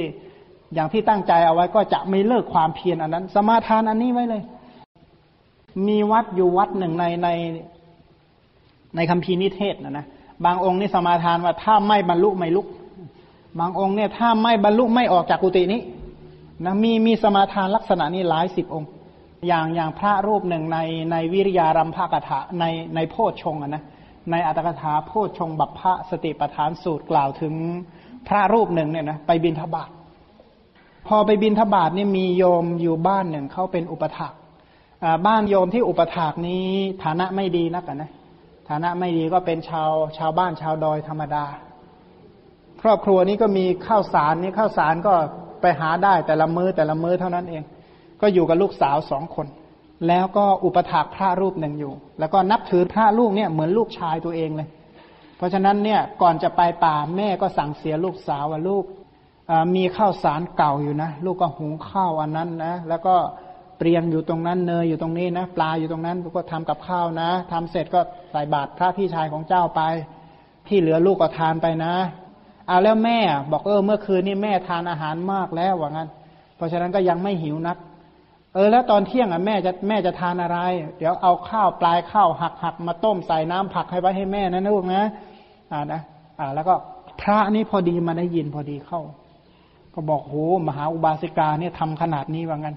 [0.73, 4.43] อย่างที่ตั้งใจเอาไว้ก็จะไม่เลิกความเพียรอันนั้น สมาทานอันนี้ไว้เลย
[5.87, 7.29] มีวัดอยู่วัดหนึ่งในใน
[8.95, 10.05] ในคำพีนิเทศนะนะ
[10.45, 12.67] บางองค์นี่สมาทานว่าถ้าไม่บรรลุไม่ลุก
[13.59, 15.81] บางองค์เนี่ยถ้าไม่บรรลุไม่ออกจากกุฏินี้
[16.65, 18.89] นะมีมีสมาทานลักษณะนี้หลายสิบองค์
[19.47, 20.79] อย่างอย่างพระรูปหนึ่งใน
[21.11, 22.65] ในวิริยารัมภากถาใน
[22.95, 23.83] ในโพชฌงนะ
[24.31, 27.53] ในอัตถกถาโพชฌงบัพพะสติปทานสูตรกล่าวถึง
[28.27, 29.89] พระรูปหนึ่งเนี่ยนะไปบินทบาท
[31.07, 34.33] พอไปบินทบาทนี่มีโยมอยู่บ้านหนึ่งเขาเป็นอุปถาก
[35.27, 36.67] บ้านโยมที่อุปถากนี้
[37.03, 38.11] ฐานะไม่ดีนักนะ
[38.69, 41.45] ฐานะไม่ดีก็เป็นชาวชาวบ้านชาวดอยธรรมดา
[42.81, 45.13] ครอบครัวนี้ก็มีข้าวสารนี่ข้าวสารก็
[45.61, 47.63] ไปหาได้แต่ละมือ้อแต่ละมื้อเท่านั้นเอง
[48.21, 49.47] ก็อยู่กับลูกสาวสองคน
[50.07, 54.69] แล้วก็อุปถากพระรูปหนึ่งอยู่ แล้วก็นับถือพระลูกเนี่ยเหมือนลูกชายตัวเองเลย
[55.37, 58.85] เพราะฉะนั้นเนี่ยก่อนจะไปป่าแม่ก็สั่งเสียลูกสาวว่าลูก
[59.75, 63.15] มีข้าวสารเก่าอยู่นะ ลูกก็หุงข้าวอันนั้นนะแล้วก็
[63.77, 67.99] เปรียงอยู่ตรงนั้นเนยอยู่ตรงนี้นะปลาอยู่ตรงนั้นก็ทำกับข้าวนะทำเสร็จก็
[68.31, 69.81] ใส่บาตรพระพี่ชายของเจ้าไป
[70.67, 71.93] ที่เหลือลูกก็ทานไปนะ
[72.67, 73.19] เอาแล้วแม่
[73.51, 76.09] บอกเออเมื่อคืนนี้แม่ทานอาหารมากแล้วว่างั้น
[76.55, 77.77] เพราะฉะนั้นก็ยังไม่หิวนัก
[78.53, 80.57] เออแล้วตอนเที่ยงอะแม่จะแม่จะทานอะไร
[80.97, 85.03] เดี๋ยวเอาข้าวปลายข้าวหักหักมาต้มใส่น้ำผักให้ไว้ให้แม่นะนลูกนะ
[85.71, 86.01] อ่านะ
[86.39, 86.73] อ่า แล้วก็
[87.21, 89.01] พระนี่พอดีมาได้ยินพอดีเข้า
[89.93, 90.35] ก็บอกโห
[90.67, 92.75] มหาอุบาสิกาเนี่ยทำขนาดนี้ว่างั้น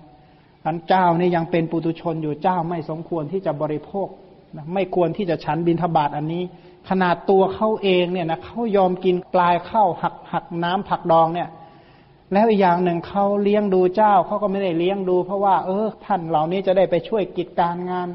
[0.67, 4.09] อันเจ้านี่ยังเป็นปุตุชนอยู่เจ้าไม่สมควรที่จะบริโภค
[4.57, 6.43] นะไม่ควรที่จะฉันบินทบาทอันนี้
[6.89, 11.49] ขนาดตัวเขาเองเนี่ยนะเขายอมกินปลายข้าวหักหักน้ำผักดองเนี่ย
[12.33, 18.09] แล้วอีกอย่างหนึ่งเขาเลี้ยงดูเจ้าเขาก็ไม่ได้เลี้ยงดู เพราะว่า เออ ท่านเหล่านี้จะได้ไปช่วยกิจการงาน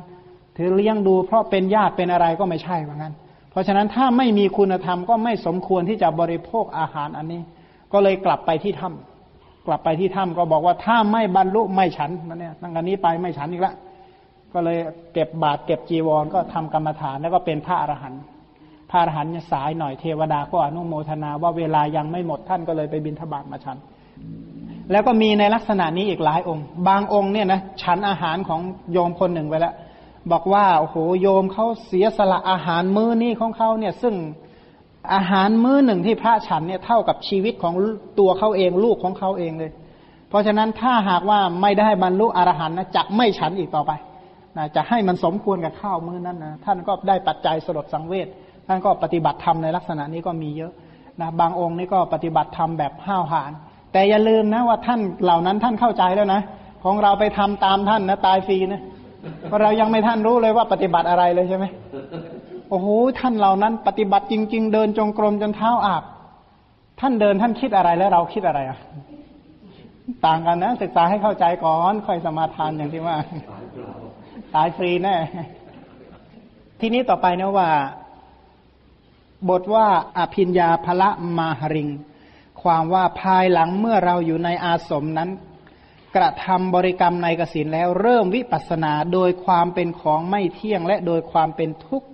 [0.58, 3.14] ถือเลี้ยงดูเพราะเป็นญาติเป็นอะไรก็ไม่ใช่ว่างั้น
[3.52, 7.42] เพราะฉะนั้นถ้าไม่มีคุณธรรมก็ไม่สมควรที่จะบริโภคอาหารอันนี้
[7.94, 9.13] ก็เลยกลับไปที่ถ้ำ
[9.68, 13.74] กลับไปที่ถ้ำก็บอกว่าถ้าไม่บรรลุไม่ฉันมันเนี่ยตั้งแต่นี้ไปไม่ฉันอีกละ
[14.54, 14.78] ก็เลย
[15.14, 18.22] เก็บบาตรเก็บจีวรก็ทำกรรมฐานแล้วก็เป็นพระอรหันต์
[18.90, 23.78] พระอรหันต์สายหน่อยเทวดาก็อนุโมทนาว่าเวลายังไม่หมดท่านก็เลยไปบินทบาทมาฉัน
[24.92, 28.60] แล้วก็มีในลักษณะนี้อีกหลายองค์ บางองค์เนี่ยนะฉันอาหารของ
[28.92, 29.74] โยมคนหนึ่งไปแล้ว
[30.32, 34.14] บอกว่าโอ้โหโยมเขาเสียสละอาหารมื้อนี้ของเขาเนี่ย ซึ่ง
[35.14, 37.74] อาหารมื้อหนึ่งที่พระฉันเนี่ยเท่ากับชีวิตของ
[38.20, 39.72] ตัวเขาเองลูกของเขาเองเลย
[40.30, 43.92] เพราะฉะนั้นถ้าหากว่าไม่ได้บรรลุอรหันต์นะจะไม่ฉันอีกต่อไป
[44.58, 48.28] นะจะให้มันสมควรกับข้าวมื้อนั้นนะท่านก็ได้ปัจจัยสลดสังเวช
[48.68, 50.72] ท่านก็ปฏิบัติธรรมในลักษณะนี้ก็มีเยอะ
[51.22, 53.52] นะบางองค์นี่ก็ปฏิบัติธรรมแบบห้าวหาญ
[53.92, 56.42] แต่อย่าลืมนะว่าท่านเหล่านั้นท่านเข้าใจแล้วนะ
[56.84, 58.82] ของเราไปทำตามท่านนะตายฟรีนะ
[59.48, 61.66] เพราะเรายังไม่ท่านรู้เลยว่าปฏิบัติอะไรเลยใช่ไหม
[62.74, 66.04] โอ้โหท่านเหล่านั้น ปฏิบัติจริง ๆ เดินจงกรมจนเท้าอาบ
[67.00, 68.80] ท่านเดินท่านคิดอะไรแล้วเราคิดอะไรอะ
[70.26, 73.16] ต่างกันนะศึกษาให้เข้าใจก่อนค่อยสมาทานอย่างที่ว่า
[74.56, 75.16] ตายฟรีแน่
[76.80, 77.70] ทีนี้ต่อไปนะว่า
[79.50, 81.90] บทว่าอภิญญาภละมาหริง
[82.62, 85.30] ความว่าภายหลังเมื่อเราอยู่ในอาสมนั้น
[86.16, 92.08] กระทำบริกรรมในกสินแล้วเริ่มวิปัสสนาโดยความเป็นของไม่เที่ยงและโดยความเป็นทุกข์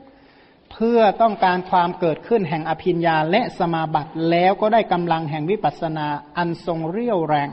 [0.71, 6.07] เพื่อต้องการความเกิดขึ้นแห่งอภิญญาและสมาบัติแล้วก็ได้กำลังแห่งวิปัสสนา
[6.37, 7.49] อันทรงเรี่ยวแรง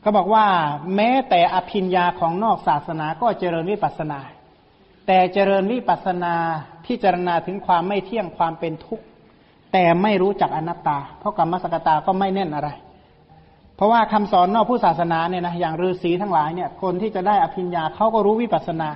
[0.00, 0.46] เขาบอกว่า
[0.96, 4.20] แม้แต่อภิญญาของนอกศาสนาก็เจริญวิปัสสนา
[5.06, 6.34] แต่เจริญวิปัสสนา
[6.86, 9.04] พิจารณาถึงความไม่เที่ยงความเป็นทุกข์
[9.72, 12.68] แต่ไม่รู้จักอนัตตา เพราะกรรมสกตาก็ไม่แน่นอะไร
[13.76, 18.90] เพราะว่าคำสอนนอกผู้ศาสนาเนี่ยนะอย่างฤาษีทั้งหลายเนี่ยคนที่จะได้อภิญญาเขาก็รู้วิปัสสนา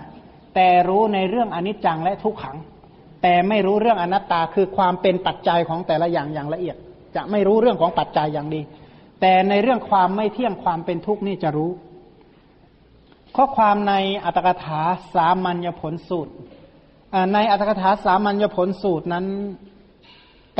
[0.54, 2.56] แต่รู้ในเรื่องอนิจจังและทุกขัง
[3.22, 6.76] แต่ไม่รู้เรื่องอนัตตาคือความเป็นปัจจัยของแต่ละอย่างอย่างละเอียด
[7.16, 8.60] จะไม่รู้เรื่องของปัจจัยอย่างดี
[9.20, 11.70] แต่ในเรื่องความไม่เที่ยงความเป็นทุกข์นี่จะรู้
[13.36, 13.94] ข้อความใน
[14.24, 14.80] อัตถกถา
[15.14, 16.32] สามัญญผลสูตร
[17.34, 19.26] ในอัตถกถาสามัญญผลสูตรนั้น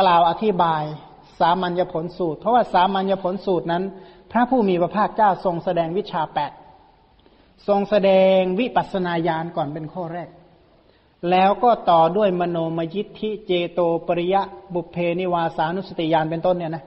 [0.00, 0.82] กล่าวอธิบาย
[1.40, 3.84] สามัญญผลสูตร เพราะว่าสามัญญผลสูตรนั้น
[4.30, 6.52] พระผู้มีพระภาคเจ้าทรงแสดงวิชาแปด
[7.68, 10.28] ทรงแสดงวิปัสนาญาณก่อนเป็นข้อแรก
[11.30, 14.42] แล้วก็ต่อด้วยมโนมยิทธิเจโตปริยะ
[14.74, 16.84] บุพเพนิวาสานุสติญาณเป็นต้นเนี่ยนะ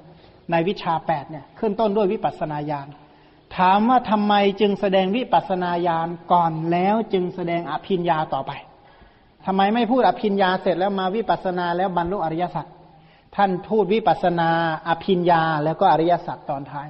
[0.52, 2.88] ในวิชาแปดเนี่ยขึ้นต้นด้วยวิปัสนาญาณ
[3.58, 8.52] ถามว่าทำไมจึงแสดงวิปัสนาญาณก่อนแล้วจึงแสดงอภิญญาต่อไป
[9.46, 12.66] ทำไมไม่พูดอภิญญาเสร็จแล้วมาวิปัสนาแล้วบรรลุอริยสัจ
[13.36, 14.50] ท่านพูดวิปัสนา
[14.88, 16.88] อภิญญาแล้วก็อริยสัจตอนท้าย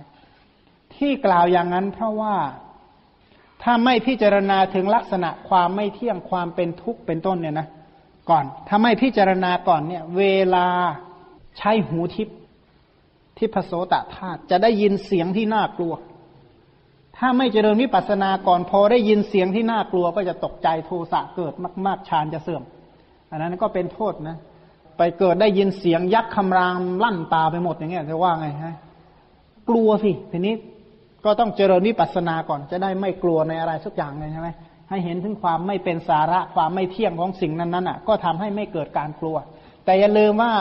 [0.96, 2.36] ที่กล่าวอย่างนั้นเพราะว่า
[3.64, 7.68] ถ้าไม่พิจารณาถึงลักษณะความไม่เที่ยงความเป็นทุกข์เป็นต้นเนี่ยนะ
[8.30, 10.24] ก่อนถ้าไม่พิจารณาก่อนเนี่ย เว
[10.56, 10.68] ลา
[11.58, 12.30] ใช้หูทิพ
[13.38, 15.94] ทิพโสตธาตุจะได้ยินเสียงที่น่ากลัว
[17.18, 21.54] ถ้าไม่เจริญวิปัสสนาก่อนพอได้ยินเสียงที่น่ากลัว ก็จะตกใจโทสะเกิด
[21.86, 22.64] มาก ๆฌานจะเสื่อม
[23.30, 24.38] อันนั้นก็เป็นโทษนะ
[24.98, 28.76] ไปเกิดได้ยินเสียงยักษ์คำรามลั่นตาไปหมดอย่างเงี้ยจะว่าไงฮะ
[29.70, 30.54] กลัวสิทีนี้
[31.26, 34.50] ก็ต้องเจริญวิปัสสนาก่อนจะได้ไม่กลัวในอะไรสักอย่างเลยใช่ไหม
[34.90, 39.38] ให้เห็นถึงความไม่เป็นสาระความไม่เที่ยงของสิ่งนั้นๆอะ ก็ทำให้ไม่เกิดการกลัว
[39.86, 40.54] แต่อย่าลืมว่า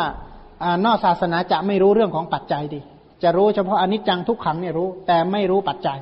[0.65, 2.81] อนอกศาสนาจะไม่รู้เรื่องของปัจจัยดี
[3.23, 5.99] จะรู้เฉพาะอนิจจังทุกขังเนี่ยรู้ แต่ไม่รู้ปัจจัย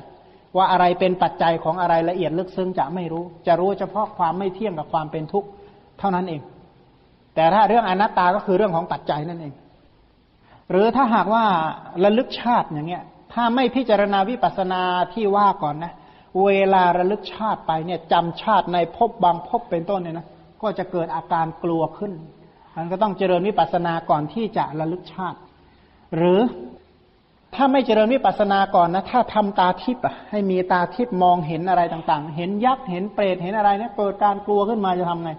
[0.57, 5.47] ว่าอะไรเป็นปัจจัยของอะไรละเอียดลึกซึ้งจะไม่รู้ จะรู้เฉพาะความไม่เที่ยงกับความเป็นทุกข์
[5.99, 6.41] เท่านั้นเอง
[7.35, 9.53] แต่ถ้าเรื่องอนัตตาก็คือเรื่องของปัจจัยนั่นเอง
[10.71, 11.43] หรือถ้าหากว่า
[12.03, 13.03] ระลึกชาติอย่างเงี้ย
[13.33, 14.81] ถ้าไม่พิจารณาวิปัสนา
[15.13, 15.93] ที่ว่าก่อนนะ
[16.45, 20.27] เวลาระลึกชาติไปเนี่ยจำชาติในภพบางภพเป็นต้นเนี่ยนะ
[20.61, 22.13] ก็จะเกิดอาการกลัวขึ้น
[22.75, 25.37] มันก็ต้องเจริญวิปัสนาก่อนที่จะระลึกชาติ
[26.15, 26.39] หรือ
[27.55, 35.31] ถ้าไม่เจริญวิปัสนาก่อนนะ ถ้าทำตาทิพย์อะให้มีตาทิพย์มองเห็นอะไรต่างๆ เห็นยักษ์เห็นเปรตเห็นอะไรเนี่ยเกิดการกลัวขึ้นมาจะทำไง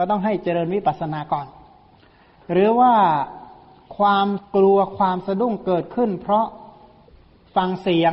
[0.00, 1.46] ็ต้องให้เจริญวิปัสนาก่อน
[2.52, 2.92] หรือว่า
[3.98, 6.46] ความกลัวความสะดุ้งเกิดขึ้น เพราะ
[7.56, 8.12] ฟังเสียง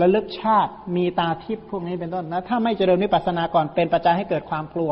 [0.00, 4.90] ระลึกชาติมีตาทิพย์พวกนี้เป็นต้นนะถ้าไม่เจริญวิปัสสนาก่อนเป็นปัจจัยให้เกิดความกลัว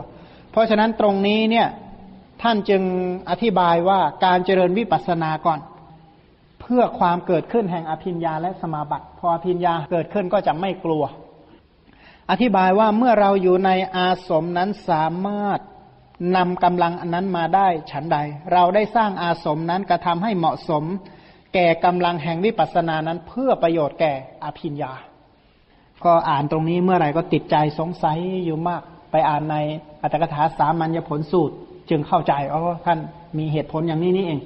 [0.50, 1.68] เพราะฉะนั้นตรงนี้เนี่ย
[2.42, 2.82] ท่านจึง
[3.30, 5.60] อธิบายว่าการเจริญวิปัสสนาก่อน
[6.60, 11.02] เพื่อความเกิดขึ้นแห่งอภิญญาและสมาบัติ พออภิญญาเกิดขึ้นก็จะไม่กลัว
[12.30, 15.60] อธิบายว่าเมื่อเราอยู่ในอาสมนั้นสามารถ
[16.36, 18.18] นำกำลังอันนั้นมาได้ฉันใด
[18.52, 20.84] เราได้สร้างอาสมนั้นกระทำให้เหมาะสม
[21.54, 24.12] แก่กำลังแห่งวิปัสสนานั้นเพื่อประโยชน์แก่
[24.44, 24.92] อภิญญา
[26.04, 29.56] ก็อ่านตรงนี้เมื่อไหร่ก็ติดใจสงสัยอยู่มาก ไปอ่านใน
[30.02, 31.54] อัตถกถาสามัญญผลสูตร
[31.90, 32.98] จึงเข้าใจอ๋อท่าน
[33.38, 34.40] มีเหตุผลอย่างนี้นี่เอง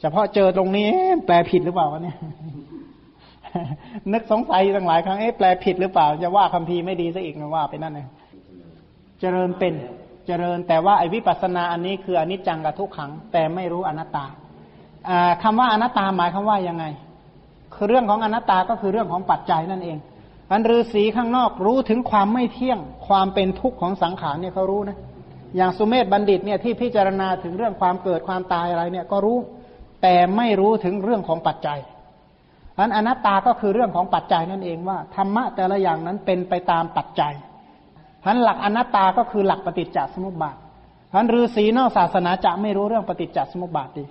[0.00, 0.88] เฉพาะเจอตรงนี้
[1.26, 2.16] แปลผิดหรือเปล่าวะเนี่ย
[4.12, 8.06] นึกสงสัยตั้งหลายครั้งเอ๊ะแปลผิดหรือเปล่า จะว่าคัมภีร์ไม่ดีซะอีกนะว่าไปนั่นเลย
[9.20, 9.74] เจริญเป็น
[10.26, 14.26] เจริญแต่ว่าไอ้วิปัสสนาอันนี้คืออนิจจังกับทุกขัง แต่ไม่รู้อนัตตา
[15.10, 16.84] อ่าคำว่าอนัตตาหมายคำว่ายังไง
[17.74, 19.98] คือเรื่องของอนัตตาก็คือเรื่องของปัจจัยนั่นเอง
[20.52, 24.98] อันฤาษีข้างนอกรู้ถึงความไม่เที่ยง ความเป็นทุกข์ของสังขารเนี่ยเขารู้นะ
[25.56, 29.38] อย่างสุเมธบัณฑิตเนี่ยที่พิจารณาถึงเรื่องความเกิดความตายอะไรเนี่ยก็รู้
[30.02, 31.78] แต่ไม่รู้ถึงเรื่องของปัจจัย
[32.78, 37.32] อันอนัตตาก็คือเรื่องของปัจจัยนั่นเองว่าธรรมะแต่ละอย่างนั้นเป็นไปตามปัจจัย
[38.26, 40.56] อันหลักอนัตตาก็คือหลักปฏิจจสมุปบาท
[41.14, 44.04] อันฤาษีนอกศาสนาจะไม่รู้เรื่องปฏิจจสมุปบาทดี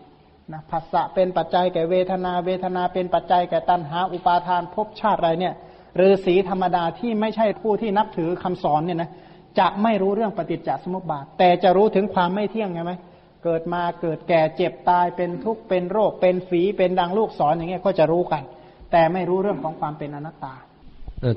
[0.54, 5.54] นะภาษะเป็นปัจจัยแก่เวทนา เวทนาเป็นปัจจัยแก่ตัณหา อุปาทานภพชาติอะไรเนี่ย
[6.00, 9.12] ฤาษีธรรมดาที่ไม่ใช่ผู้ที่นับถือคำสอนเนี่ยนะ
[9.60, 12.94] จะไม่รู้เรื่องปฏิจจสมุปบาท แต่จะรู้ถึงความไม่เที่ยงไงไหม
[13.44, 18.44] เกิดมาเกิดแก่เจ็บตายเป็นทุกข์เป็นโรค เป็นฝีเป็นดังลูกศรอย่างเงี้ยก็จะรู้กัน
[18.92, 20.54] แต่ไม่รู้เรื่องของความเป็นอนัตตา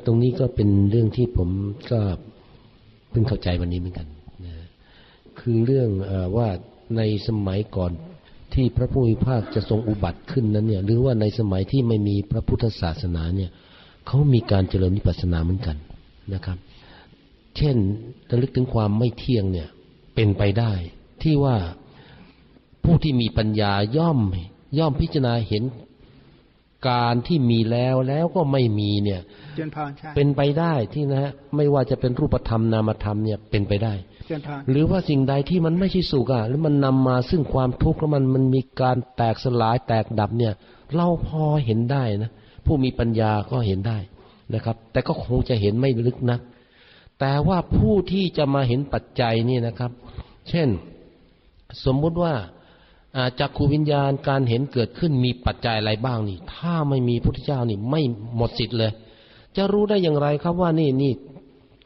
[0.06, 1.50] ตรงนี้ก็เป็นเรื่องที่ผม
[1.90, 2.00] ก็
[3.10, 4.06] เพิ่งเข้าใจวันนี้เหมือนกัน
[4.46, 4.54] นะ
[5.40, 6.48] คือเรื่องอว่า
[6.96, 7.92] ในสมัยก่อน
[8.54, 13.50] ที่พระผู้มีภาคจะทรงอุบัติขึ้นนั้นเนี่ย หรือว่าในสมัยที่ไม่มีพระพุทธศาสนาเนี่ย
[14.06, 15.76] เขามีการเจริญวิปัสสนาเหมือนกัน
[16.34, 16.58] นะครับ
[17.56, 17.76] เช่น
[18.30, 19.68] ระลึกถึงความไม่เที่ยงเนี่ย
[20.14, 20.72] เป็นไปได้
[21.22, 21.56] ที่ว่า
[22.84, 24.18] ผู้ที่มีปัญญาย่อม
[24.78, 25.62] ย่อมพิจารณาเห็น
[26.88, 29.20] การที่มีแล้วแล้วก็ไม่มีเนี่ย
[29.56, 34.09] เจนพรใช่เป็นไปได้ที่นะฮะไม่ว่าจะเป็นรูปธรรมนามธรรมเนี่ยเป็นไปได้เจนพร
[34.70, 40.52] หรือว่าสิ่งใดที่มันไม่ใช่สุขอะแล้วมันนำมาซึ่งความทุกข์แล้วมันมันมีการแตกสลายแตกดับเนี่ย
[40.94, 42.30] เราพอเห็นได้นะ
[42.66, 43.98] ผู้มีปัญญาก็เห็นได้
[44.54, 46.40] นะครับ แต่ก็คงจะเห็นไม่ลึกนัก
[47.20, 49.90] แต่ว่าผู้ที่จะมาเห็นปัจจัยนี่นะครับ
[50.48, 50.68] เช่น
[51.84, 52.34] สมมุติว่า
[53.16, 58.02] อ่าจักขูวิญญาณการเห็นเกิดขึ้นมีปัจจัยอะไรบ้างนี่ ถ้าไม่มีพุทธเจ้านี่ไม่
[58.36, 58.92] หมดสิทธิ์เลย
[59.56, 61.12] จะรู้ได้อย่างไรครับว่านี่นี่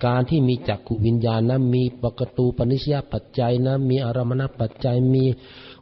[0.05, 5.25] การที่มีจักขูวิญญาณนะมีปกตูปนิสยปัจจัยนะมีอารมณปัจจัย มี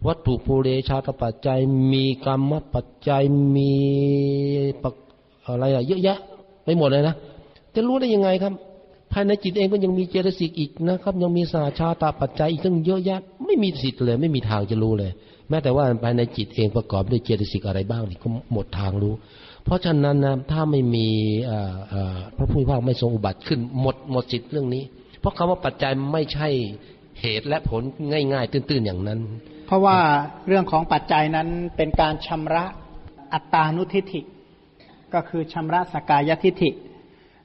[0.06, 1.58] วัตถุภูเรชาตปัจจัย
[1.92, 3.22] มีกรรมปัจจัย
[3.54, 3.72] มี
[5.46, 6.18] อะไรอะเยอะแยะ
[6.64, 7.14] ไม่หมดเลยนะ
[7.74, 8.52] จะรู้ได้ยังไงครับ
[9.12, 15.10] ภายในจิตเองก็ยังมีเจตสิกอีกนะครับ ยังมีสาชาตาปัจจัยอีกตั้งเยอะแยะ ไม่มีสิทธิ์เลย ไม่มีทางจะรู้เลย
[15.48, 19.14] แม้แต่ว่าภายในจิตเองประกอบด้วยเจตสิกอะไรบ้างนี่ก็หมดทางรู้
[19.64, 21.08] เพราะฉะนั้นนะถ้าไม่มี
[22.36, 24.82] พระผู้มีพระภาคไม่ทรงอุบัติขึ้นหมดหมดสิทธิ์เรื่องนี้
[25.20, 26.48] เพราะคำว่าปัจจัยไม่ใช่
[27.20, 27.82] เหตุและผล
[28.12, 29.20] ง่าย ๆ ตื้นๆอย่างนั้น
[29.66, 29.98] เพราะว่า
[30.46, 32.64] เรื่องของปัจจัยนั้นเป็นการชำระ
[33.32, 34.20] อัตตานุทิฏฐิ
[35.14, 36.70] ก็คือชำระสกายทิฏฐิ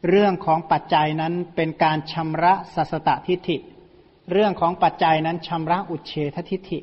[0.10, 3.58] เรื่องของปัจจัยนั้นเป็นการชำระสัสตทิฏฐิ
[4.32, 6.80] เรื่องของปัจจัยนั้นชำระอุเฉททิฏฐิ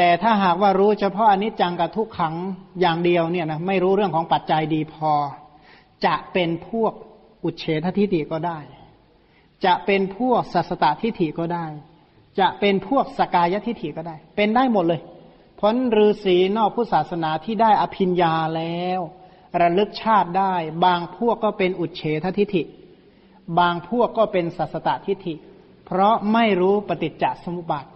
[0.00, 2.34] แต่ถ้าหากว่ารู้เฉพาะอนิจจังกับทุกขัง
[2.80, 5.12] อย่างเดียวเนี่ยนะไม่รู้เรื่องของปัจจัยดีพอ
[6.06, 6.92] จะเป็นพวก
[7.44, 8.58] อุเฉททิฏฐิก็ได้
[9.64, 11.66] จะเป็นพวกสัสตตทิฏฐิก็ได้
[12.40, 15.00] จะเป็นพวกสกายทิฏฐิก็ได้ เป็นได้หมดเลย
[15.56, 19.00] เพราะฤาษีนอกพุทธศาสนาที่ได้อภิญญาแล้ว
[19.60, 22.62] ระลึกชาติได้ บางพวกก็เป็นอุเฉททิฏฐิ
[23.58, 25.34] บางพวกก็เป็นสัสตตทิฏฐิ
[25.86, 27.86] เพราะไม่รู้ปฏิจจสมุปบาท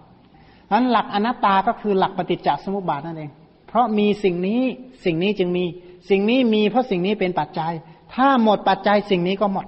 [0.72, 3.30] นั้นหลักอนัตตาก็คือหลักปฏิจจสมุปบาทนั่นเอง
[3.68, 4.62] เพราะมีสิ่งนี้
[5.04, 5.64] สิ่งนี้จึงมี
[6.10, 7.72] สิ่งนี้มีเพราะสิ่งนี้เป็นปัจจัย
[8.14, 9.66] ถ้าหมดปัจจัยสิ่งนี้ก็หมด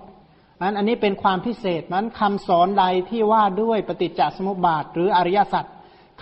[0.62, 5.64] นั้นอันนี้เป็นความพิเศษนั้นคำสอนใดที่ว่าด้วยปฏิจจสมุปบาท หรืออริยสัจ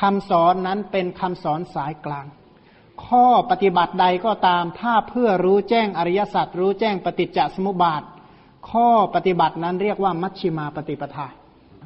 [0.01, 2.27] คำสอนนั้นเป็นคำสอนสายกลาง
[3.07, 8.03] ข้อปฏิบัติใดก็ตามถ้าเพื่อรู้แจ้งอริยสัจรู้แจ้งปฏิจจสมุปบาท
[8.71, 11.27] ข้อปฏิบัตินั้นเรียกว่ามัชชิมาปฏิปทา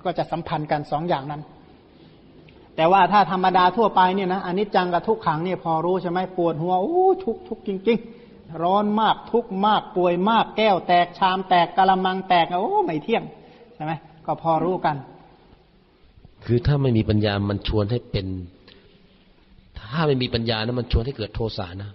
[0.05, 1.43] ก็จะสัมพันธ์กันสองอย่างนั้น
[2.77, 7.99] แต่ว่าถ้าธรรมดาทั่วไปเนี่ยนะอันิจจังกับทุกขังเนี่ยพอรู้ใช่ไหมปวดหัวโอ้ทุกทุกจริง
[8.29, 13.23] ๆ ร้อนมากทุกมากป่วยมากแก้วแตกชามแตกกะละมังแตกโอ้ไม่เที่ยง
[13.75, 13.93] ใช่ไหม
[14.27, 14.97] ก็พอรู้กัน
[16.45, 18.27] คือถ้าไม่มีปัญญามันชวนให้เป็น
[19.81, 21.91] ถ้าไม่มีปัญญานะมันชวนให้เกิดโทสะนะ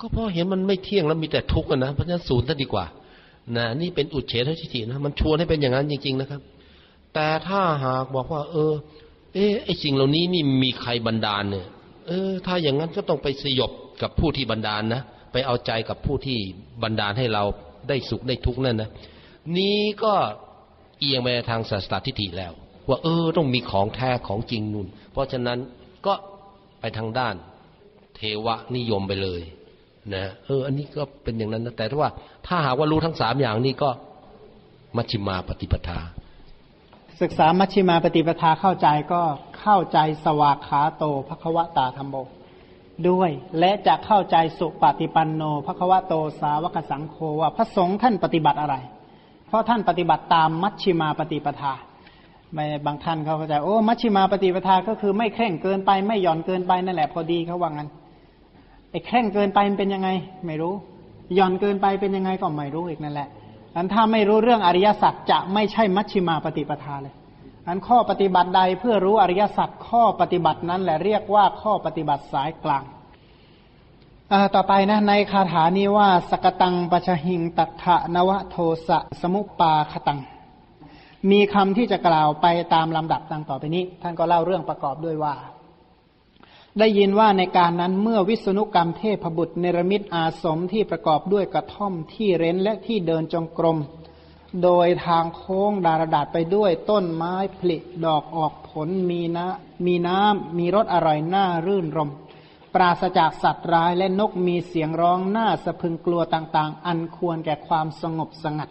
[0.00, 2.84] ก็เพราะเห็นมันไม่เที่ยงแล้วมีแต่ทุกข์นะเพราะฉะนั้นศูนย์ซะดีกว่า
[3.56, 6.40] นะนี่เป็นอุดเฉททิฏฐินะมันชวนให้เป็นอย่างนั้นจริง ๆ นะครับ
[7.14, 8.72] แต่ถ้าหากบอกว่า เออ
[9.36, 11.66] เออไอสิ่งเหล่านี้นี่มีใครบันดาลเนี่ย
[12.06, 13.70] เออ ถ้าอย่างนั้นก็ต้องไปสยบ
[14.02, 16.38] กับผู้ที่บันดาลนะไปเอาใจกับผู้ที่
[16.82, 17.44] บันดาลให้เรา
[17.88, 18.90] ได้สุขได้ทุกข์นั่นนะ
[19.58, 20.14] นี้ก็
[21.00, 22.52] เอียงไปทางศาสตรทิฏฐิแล้ว
[22.88, 25.58] ว่า เออ ต้องมีของแท้ของจริงนุ่น เพราะฉะนั้น
[26.06, 26.14] ก็
[26.80, 27.34] ไปทางด้าน
[28.16, 29.42] เทวนิยมไปเลย
[30.14, 32.10] นะเออ อันนี้ก็เป็นอย่างนั้นนะแต่ถ้าว่า
[32.46, 33.90] ถ้าหากว่ารู้ทั้งสามอย่างนี้ก็
[34.96, 35.98] มัชฌิมาปฏิปทา
[37.22, 39.22] ศึกษามัชฌิมาปฏิปทาเข้าใจก็
[39.60, 42.16] เข้าใจสวากขาโตภควตาธรรมโม
[43.08, 48.76] ด้วย และจะเข้าใจสุปฏิปันโนภควโตสาวกสังโฆว่าพระสงฆ์ท่านปฏิบัติอะไร
[49.46, 51.72] เพราะท่านปฏิบัติตามมัชฌิมาปฏิปทา
[52.52, 57.88] ไม่บางท่านเขาเข้าใจโอ้มัชฌิมาปฏิปทาก็คือไม่เคร่งเกินไปไม่หย่อนเกินไปนั่นแหละพอดีเขาว่างั้น
[58.90, 60.08] ไอ้เคร่งเกินไปมันเป็นยังไง
[60.46, 60.74] ไม่รู้
[61.34, 63.28] หย่อนเกินไปเป็นยังไงก็ไม่รู้อีกนั่นแหละ
[63.76, 67.14] อันถ้าไม่รู้เรื่องอริยสัจจะไม่ใช่มัชฌิมาปฏิปทาเลย
[67.68, 72.84] อันข้อปฏิบัติใดเพื่อรู้อริยสัจข้อปฏิบัตินั้นแหละเรียกว่าข้อปฏิบัติสายกลาง
[74.54, 78.56] ต่อไปนะในคาถานี้ว่า สกตังปชหิงตัทะนวโท
[78.88, 80.20] สะสมุปปาคตัง
[81.30, 85.34] มีคำที่จะกล่าวไปตามลำดับดังต่อไปนี้ ท่านก็เล่าเรื่องประกอบด้วยว่า
[86.80, 93.78] ได้ยินว่าในการนั้นเมื่อวิษณุกรรมเทพบุตรเนรมิตอาสมที่ประกอบด้วยกระท่อมที่เร้นและที่เดินจงกรม
[94.62, 99.46] โดยทางโค้งดารดาษไปด้วยต้นไม้ผลิดอกออกผลมีนะ
[99.86, 102.10] มีน้ำมีรสอร่อยน่ารื่นรม
[102.74, 108.68] ปราศจากสัตว์ร้ายและนกมีเสียงร้องน่าสะพึงกลัวต่างๆ อันควรแก่ความสงบสงัด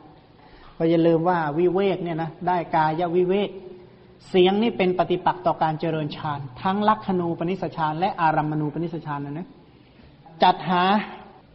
[0.78, 3.49] ก็อย่าลืมว่าวิเวกเนี่ยนะได้กายวิเวก
[4.30, 9.47] เสียงนี่เป็นปฏิปักษ์ต่อการเจริญฌานทั้งลักขณูปนิสฌานและอารัมมณูปนิสฌานนะนะ
[10.43, 10.84] จัดหา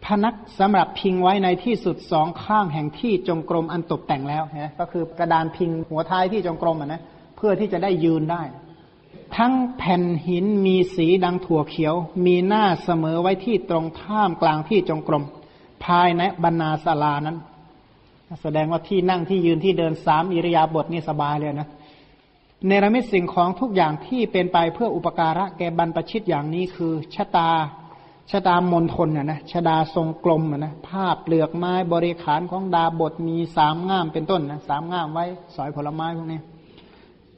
[0.04, 7.00] พนักสำหรับพิงไว้ในที่สุดสองข้างแห่งที่จงกรมอันตกแต่งแล้วนะก็คือกระดานพิงหัวท้ายที่จงกรมอะนะ
[7.36, 8.42] เพื่อที่จะได้ยืนได้
[9.36, 11.94] ทั้งแผ่นหินมีสีดังถั่วเขียว
[12.26, 15.24] มีหน้าเสมอไว้ที่ตรงท่ามกลางที่จงกรม
[15.84, 17.36] ภายในบรรณาศาลานั้น
[18.42, 21.68] แสดงว่าที่นั่งที่ยืนที่เดินสามอิริยาบถนี่สบายเลยนะ
[22.66, 27.50] เนรมิตสิ่งของทุกอย่างที่เป็นไปเพื่ออุปการะแก่บรรพชิตอย่างนี้คือชะตา
[28.30, 36.40] ชะตามนทนน่ะนะชะดาทรงกลมนะภาพเปลือกไม้บริขารของดาบทมีสามง่ามเป็นต้นนะสามง่ามไว้สอยผลไม้พวกนี้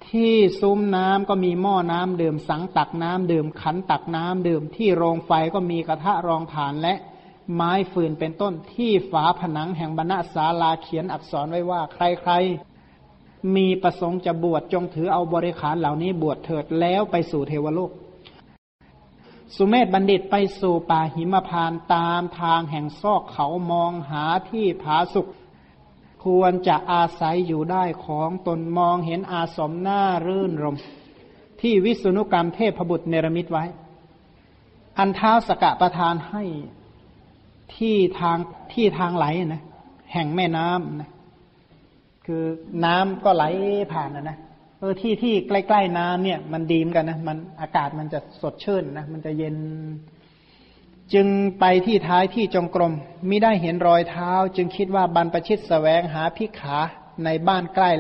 [0.08, 6.94] ที่ซุ้มน้ำก็มีหม้อน้ำดื่มสังตักน้ำดื่มขันตักน้ำดื่ม ที่โรงไฟก็มีกระทะรองฐานและ
[7.54, 12.71] ไม้ฟืนเป็นต้นที่ฝาผนังแห่งบรรณศาลาเขียนอักษรไว้ว่า ใครๆ
[13.56, 17.90] มีประสงค์จะบวชจงถือเอาบริขารเหล่านี้บวชเถิดแล้วไปสู่เทวโลก
[19.56, 25.26] สุเมธบัณฑิตไปสู่ป่าหิมพานตามทางแห่งซอกเขามองหาที่ผาสุก
[26.24, 30.76] ควรจะอาศัยอยู่ได้ของตนมองเห็นอาสมหน้ารื่นรม
[31.60, 33.64] ที่วิสุนุกรรมเทพบุตรเนรมิตไว้
[34.98, 36.42] อันเท้าสกะประทานให้
[37.76, 38.38] ที่ทาง
[38.72, 39.62] ที่ทางไหลนะ
[40.12, 41.10] แห่งแม่น้ำนะ
[42.26, 42.44] คือ
[42.84, 43.44] น้ำก็ไหล
[43.92, 44.38] ผ่านนะนะ
[44.78, 49.56] เออที่ที่ใกล้ๆน้ำเนี่ย มันดีมกันนะมันอากาศมันจะสดชื่นนะมันจะเย็น
[51.14, 51.26] จึง
[51.60, 52.92] ไปที่ท้ายที่จงกรม
[53.28, 56.76] มิได้เห็นรอยเท้า จึงคิดว่าบรรปชิตสแสวงหาพิขา
[57.24, 57.90] ในบ้านใกล้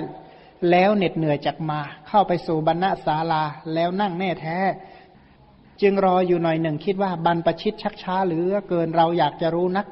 [0.70, 3.44] แล้วเหน็ดเหนื่อยจากมา เข้าไปสู่บรรณศาลา
[3.74, 4.58] แล้วนั่งแน่แท้
[5.82, 9.86] จึงรออยู่หน่อยหนึ่งคิดว่าบรรปชิตชักช้าหรือเกินเราอยากจะรู้นัก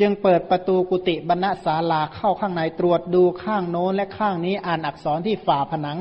[0.00, 5.98] จึงเปิดประตูกุฏิบรรณศาลาเข้าข้างในตรวจดูข้างโน้นและข้างนี้อ่านอักษรที่ฝาผนัง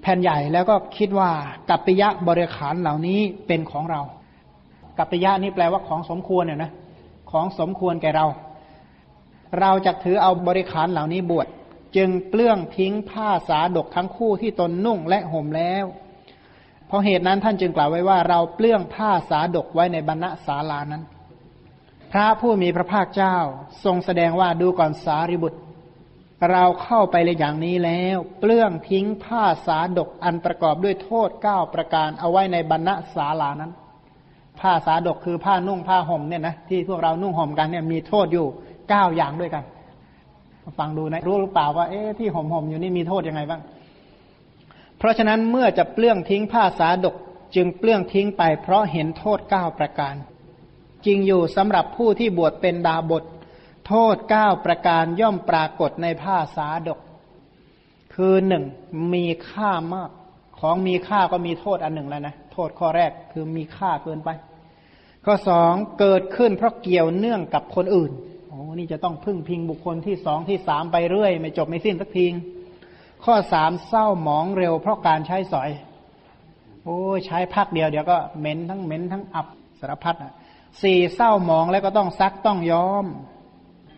[0.00, 1.30] แผ่นใหญ่แล้วก็คิดว่า
[1.70, 4.00] กัปปิยะบริขารเหล่านี้เป็นของเรา
[4.98, 6.72] กัปปิยะนี่แปลว่าของสมควรเนี่ยนะ
[7.30, 8.26] ของสมควรแก่เรา
[9.60, 11.46] เราจะถือเอาบริขารเหล่านี้บวช
[11.96, 15.84] จึงเปลื้องทิ้งผ้าสาดกทั้งคู่ที่ตนนุ่งและห่มแล้ว
[16.86, 21.02] เพราะเหตุนั้นท่านจึงกล่าวไว้ว่าเราเปลื้องผ้าสาดกไว้ในบรรณศาลานั้น
[22.12, 23.36] พระผู้มีพระภาคเจ้า
[23.84, 25.58] ทรงแสดงว่าดูก่อนสารีบุตร
[26.50, 33.72] เราเข้าไปเลยอย่างนี้แล้ว เปลื้องทิ้งผ้าสาดกอันประกอบด้วยโทษเก้าประการเอาไว้ในบรรณศาลานั้น
[34.60, 38.46] ผ้าสาดกคือผ้านุ่งผ้าห่มเนี่ยนะที่พวกเรานุ่งห่มกันเนี่ยมีโทษอยู่
[38.88, 39.64] เก้าอย่างด้วยกัน
[40.78, 43.60] ฟังดูนะรู้หรือเปล่าว่าเอ๊ะที่ห่มห่มอยู่นี่มีโทษยังไงบ้าง
[44.98, 47.14] เพราะฉะนั้นเมื่อจะเปลื้องทิ้งผ้าสาดก
[47.54, 50.14] จึงเปลื้องทิ้งไปเพราะเห็นโทษเก้าประการ
[51.06, 53.24] จริงอยู่สำหรับผู้ที่บวชเป็นดาบท
[53.86, 57.00] โทษเก้าประการย่อมปรากฏในผ้าสาดก
[58.14, 58.64] คือหนึ่ง
[59.14, 60.10] มีค่ามาก
[60.58, 64.28] ของมีค่าก็มีโทษอันหนึ่งแล้วนะ โทษข้อแรกคือมีค่าเกินไป
[65.24, 68.10] ข้อสองเกิดขึ้นเพราะเกี่ยวเนื่องกับคนอื่น
[68.48, 72.26] โอ้นี่จะต้องพึ่งพิงบุคคลที่สองที่สามไปเรื่อย ไม่จบไม่สิ้นสักที
[73.24, 75.70] ข้อสามเศร้าหมองเร็วเพราะการใช้สอย
[76.84, 79.46] โอ้ใช้พักเดียวเดี๋ยวก็เหม็นทั้งเหม็นทั้งอับ
[79.80, 80.32] สารพัดอะ
[80.82, 83.04] สี่เศร้าหมองแล้วก็ต้องซักต้องย้อม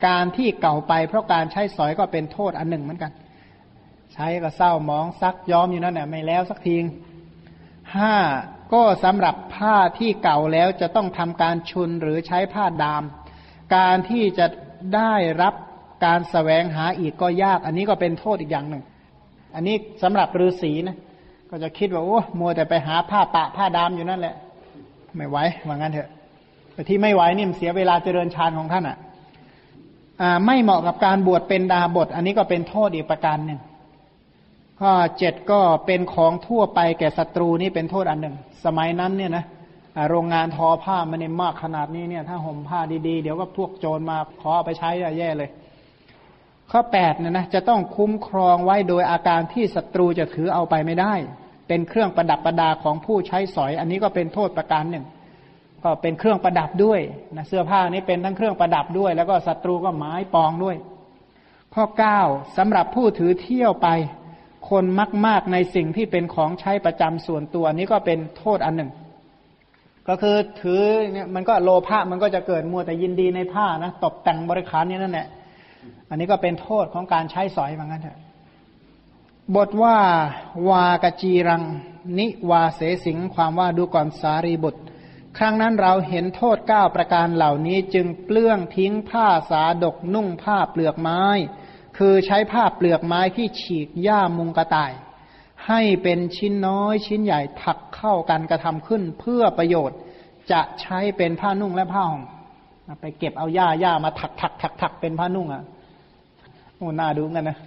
[0.07, 3.13] การที่เก่าไปเพราะการใช้สอยก็เป็นโทษอันหนึ่งเหมือนกัน
[4.15, 6.77] ใช้ก็เศร้ามองซักย้อมอยู่นั่นแหละไม่แล้วสักที
[7.97, 8.15] ห้า
[8.73, 13.03] ก็สำหรับผ้าที่เก่าแล้วจะต้องทำการชุนหรือใช้ผ้าดาม
[13.77, 14.47] การที่จะ
[14.95, 15.55] ได้รับ
[16.05, 18.83] การสแสวงหาอีกก็ยาก อันนี้ก็เป็นโทษอีกอย่างหนึ่ง
[19.55, 20.97] อันนี้สำหรับฤาษีนะ
[21.51, 24.35] ก็จะคิดว่าโอ้มัวแต่ไปหาผ้าปะผ้าดามอยู่นั่นแหละ
[25.17, 26.09] ไม่ไหวว่างั้นเถอะ
[26.83, 28.99] แต่ที่ไม่ไหวเนี่มันเสียเวลาเจริญฌานของท่านอะ
[30.47, 33.61] ไม่เหมาะกับการบวชเป็นดาบท อันนี้ก็เป็นโทษอีกประการหนึ่ง
[34.81, 39.45] ข้อเจ็ดก็เป็นของทั่วไปแก่ศัตรูนี่เป็นโทษอันหนึ่ง สมัยนั้นเนี่ยนะ
[40.11, 45.51] โรงงานทอผ้ามันเนมากขนาดนี้เนี่ยถ้าห่มผ้าดีๆ เดี๋ยวก็พวกโจรมาขอเอาไปใช้แย่เลย
[46.71, 51.15] ข้อแปดเนี่ยนะจะต้องคุ้มครองไว้โดยอาการที่ศัตรูจะถือเอาไปไม่ได้
[51.69, 55.05] เป็นเครื่องประดับประดาของผู้ใช้สอย อันนี้ก็เป็นโทษประการหนึ่ง
[55.85, 57.01] ก็เป็นเครื่องประดับด้วย
[57.37, 60.77] นะเสื้อผ้านี้เป็นทั้งเครื่องประดับด้วย แล้วก็ศัตรูก็หมายปองด้วย
[61.75, 62.21] ข้อเก้า
[62.57, 63.89] สำหรับผู้ถือเที่ยวไป
[64.71, 64.85] คน
[65.27, 68.91] มาก ๆในสิ่งที่เป็นของใช้ประจำส่วนตัวนี้ก็เป็นโทษอันหนึ่ง
[70.09, 75.29] ก็คือถือเนี่ยมันก็โลภะมันก็จะเกิดมัวแต่ยินดีในผ้านะตบแต่งบริขารนี่นั่นแหละ
[76.09, 78.19] อันนี้ก็เป็นโทษของการใช้สอยเหมือนกันเถอะ
[79.57, 79.97] บทว่า
[80.69, 81.63] วากจีรัง
[82.19, 84.83] นิวาเสสิงความว่าดูก่อนสารีบุตร
[85.39, 91.23] ครั้งนั้นเราเห็นโทษเก้าประการเหล่านี้จึงเปลื้องทิ้งผ้าสาดกนุ่งผ้าเปลือกไม้
[91.99, 94.93] คือใช้ผ้าเปลือกไม้ที่ฉีกหญ้ามุงกระต่าย
[95.67, 99.99] ให้เป็นชิ้นน้อยชิ้นใหญ่ถักเข้ากันกระทำขึ้นเพื่อประโยชน์
[100.53, 102.23] จะใช้เป็นผ้านุ่งและผ้าห่ม
[103.01, 105.63] ไปเก็บเอาหญ้าหญ้ามาถักถักถักถักเป็นผ้านุ่งอะ
[106.77, 107.59] โอ้น่าดูกันนะ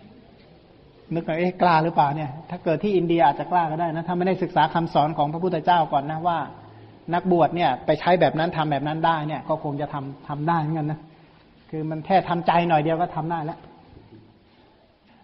[1.13, 6.39] นึกว่าเอ๊ะกล้าหรือเปล่าเนี่ย ถ้าเกิดที่อินเดียอาจจะกล้าก็ได้นะถ้าไม่ได้ศึกษาคำสอนของพระพุทธเจ้าก่อนนะว่า
[7.13, 10.99] นักบวชเนี่ย ไปใช้แบบนั้นทำแบบนั้นได้เนี่ย ก็คงจะทำทำได้เหมือนกันนะ
[11.69, 13.59] คือมันแค่ทำใจหน่อยเดียวก็ทำได้แล้ว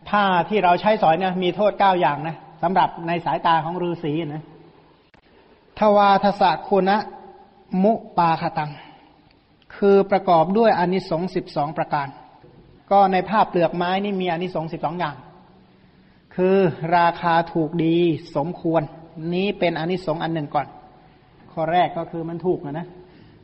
[0.09, 4.43] ผ้าที่เราใช้สอยเนี่ยมีโทษเก้าอย่างนะสำหรับในสายตาของฤาษีนะ
[5.79, 6.97] ทวาทศคุณะ
[7.83, 8.71] มุปาคตัง
[9.75, 12.07] คือประกอบด้วยอนิสงส์สิบสองประการ
[12.91, 15.15] ก็ในภาพเปลือกไม้นี่มีอนิสงส์สิบสองอย่าง
[16.35, 16.57] คือ
[16.97, 17.97] ราคาถูกดี
[18.35, 18.81] สมควร
[19.33, 20.67] นี้เป็นอนิสงส์อันหนึ่งก่อน
[21.53, 22.87] ข้อแรกก็คือมันถูกนะนะ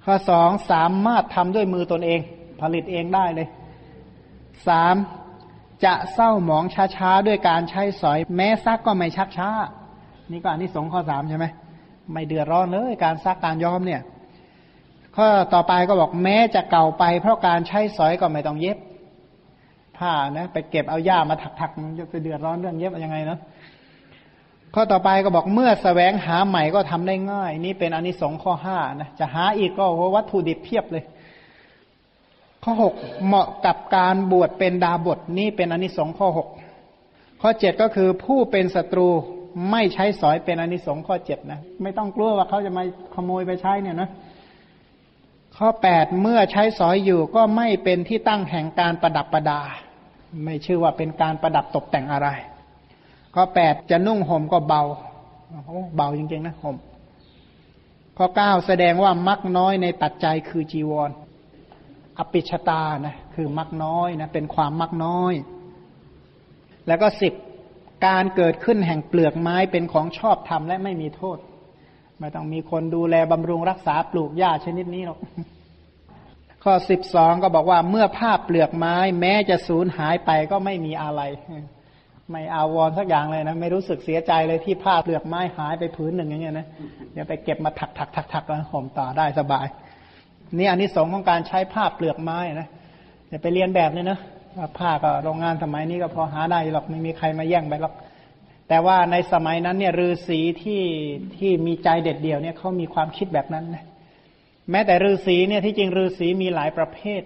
[0.06, 2.20] ข้อสองสามารถทำด้วยมือตนเอง
[2.62, 3.48] ผลิตเองได้เลย
[4.68, 4.96] สาม
[5.86, 6.64] จะเศร้าหมอง
[6.96, 9.50] ช้าๆ ด้วยการใช้สอย แม้ซักก็ไม่ชักช้า
[10.32, 11.46] นี่ก็อันนี้สงข้อสามใช่ไหม
[12.14, 14.02] ไม่เดือดร้อนเลยการซักการย้อมเนี่ย
[15.16, 18.78] ข้อต่อไปก็บอกแม้จะเก่าไป เพราะการใช้สอยก็ไม่ต้องเย็บ
[19.98, 23.40] ผ้านะ ไปเก็บเอาหญ้ามาถักๆมันจะไปเดือดร้อนเรื่องเย็บยังไงเนาะ
[24.74, 31.04] ข้อต่อไปก็บอกเมื่อสแสวงหาใหม่ก็ทำได้ง่าย นี่เป็นอนนิสงส์ข้อห้านะจะหาอีกก็วัตถุดิบเพียบเลย
[32.64, 32.94] ข้อหก
[33.26, 36.48] เหมาะกับการบวชเป็นดาบทนี่เป็นอนนิสงส์ข้อหก
[37.42, 39.08] ข้อเจ็ดก็คือผู้เป็นศัตรู
[39.72, 42.84] ไม่ใช้สอยเป็นอนนิสงส์ข้อเจ็ดนะไม่ต้องกลัวว่าเขาจะมา
[43.16, 44.10] ขโมยไปใช้เนี่ยนะ
[45.58, 49.62] ข้อแปดเมื่อใช้สอยอยู่ก็ไม่เป็นที่ตั้งแห่งการประดับประดา
[50.46, 52.30] ไม่ชื่อว่าเป็นการประดับตกแต่งอะไร
[53.40, 54.82] ข้อแปดจะนุ่งห่มก็เบา
[55.96, 56.76] เบาจริงๆนะห่ม
[58.18, 61.10] ข้อเก้าแสดงว่ามักน้อยในปัจจัยคือจีวร
[62.18, 65.34] อปิชตานะคือมักน้อยนะเป็นความมักน้อย
[66.88, 67.34] แล้วก็สิบ
[68.06, 71.38] การเกิดขึ้นแห่งเปลือกไม้เป็นของชอบธรรมและไม่มีโทษ
[72.20, 75.20] ไม่ต้องมีคนดูแลบำรุงรักษาปลูกหญ้าชนิดนี้หรอก
[76.64, 81.24] ข้อสิบสองก็บอกว่าเมื่อภาพเปลือกไม้ แม้จะสูญหายไปก็ไม่มีอะไร
[82.32, 86.68] ไม่อาวรสักอย่างเลยนะ ไม่รู้สึกเสียใจเลยที่ผ้าเปลือกไม้หายไปผืนหนึ่งอย่างเงี้ยนะ
[87.14, 89.68] เดี๋ยวไปเก็บมาถักถักถักถักแล้วห่มต่อได้สบาย
[90.54, 92.68] นี่อันนี้สองของการใช้ผ้าเปลือกไม้นะ
[93.30, 94.20] อย่าไปเรียนแบบเลยนะ
[94.78, 97.94] ผ้าก็โรงงานสมัยนี้ก็พอหาได้หรอกไม่มีใครมาแย่งไปหรอก
[98.70, 100.84] แต่ว่าในสมัยนั้นเนี่ยฤาษีที่
[101.38, 103.84] ที่มีใจเด็ดเดี่ยวเนี่ยเขามีความคิดแบบนั้นนะ
[104.72, 107.22] แม้แต่ฤาษีเนี่ยที่จริงฤาษีมีหลายประเภท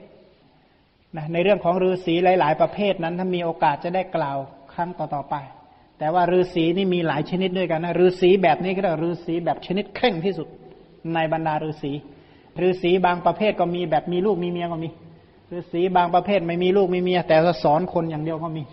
[1.17, 4.37] นะในเรื่องของฤาษีหลาย ๆ ประเภทนั้นถ้ามีโอกาสจะได้กล่าว
[4.73, 5.35] ครั้งต่อๆไป
[5.97, 10.47] แต่ว่าฤาษีนี่มีหลายชนิดด้วยกันนะฤาษีแบบนี้ก็เรียกฤาษีแบบชนิดเคร่งที่สุด
[11.13, 11.91] ในบรรดาฤาษี
[12.67, 14.89] ฤาษีบางประเภทก็มีแบบมีลูกมีเมียก็มี
[15.57, 18.63] ฤาษีบางประเภทไม่มีลูกไมีเมียแต่สอนคนอย่างเดียวก็มี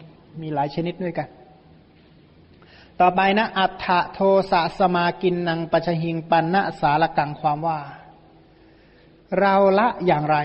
[0.42, 1.28] มีหลายชนิดด้วยกัน
[3.00, 4.20] ต่อไปนะ อัฏฐโท
[4.50, 7.78] สะสมากินนังปัจหิงปันนะสารกังความว่า
[9.38, 10.36] เราละอย่างไร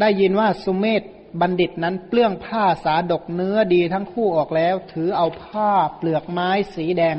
[0.00, 1.02] ได้ยินว่าสุเมธ
[1.40, 7.16] บัณฑิตนั้นเปลื้องผ้าสาดกเนื้อดีทั้งคู่ออกแล้ว ถือเอาผ้าเปลือกไม้สีแดง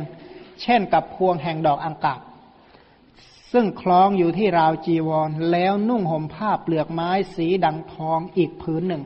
[0.61, 2.21] เช่นกับพวงแห่งดอกอังกาบ
[3.51, 9.03] ซึ่งคล้องอยู่ที่ราวจีวร แล้วนุ่งห่มผ้าเปลือกไม้สีดังทองอีกผืนหนึ่ง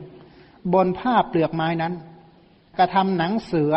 [0.72, 1.94] บนผ้าเปลือกไม้นั้น
[2.78, 3.74] กระทำหนังเสือ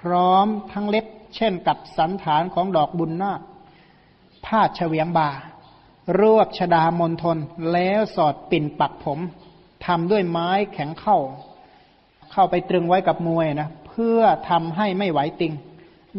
[0.00, 1.06] พร้อมทั้งเล็บ
[1.36, 3.40] เช่นกับสันฐานของดอกบุญนาค
[4.46, 5.30] ผ้าเฉวียงบา
[6.20, 7.38] รวบชดามนทน
[7.72, 9.20] แล้วสอดปิ่นปักผม
[9.86, 11.18] ทำด้วยไม้แข็งเข้า
[12.32, 14.20] เข้าไปตรึงไว้กับมวยนะเพื่อ
[14.50, 15.52] ทำให้ไม่ไหวติง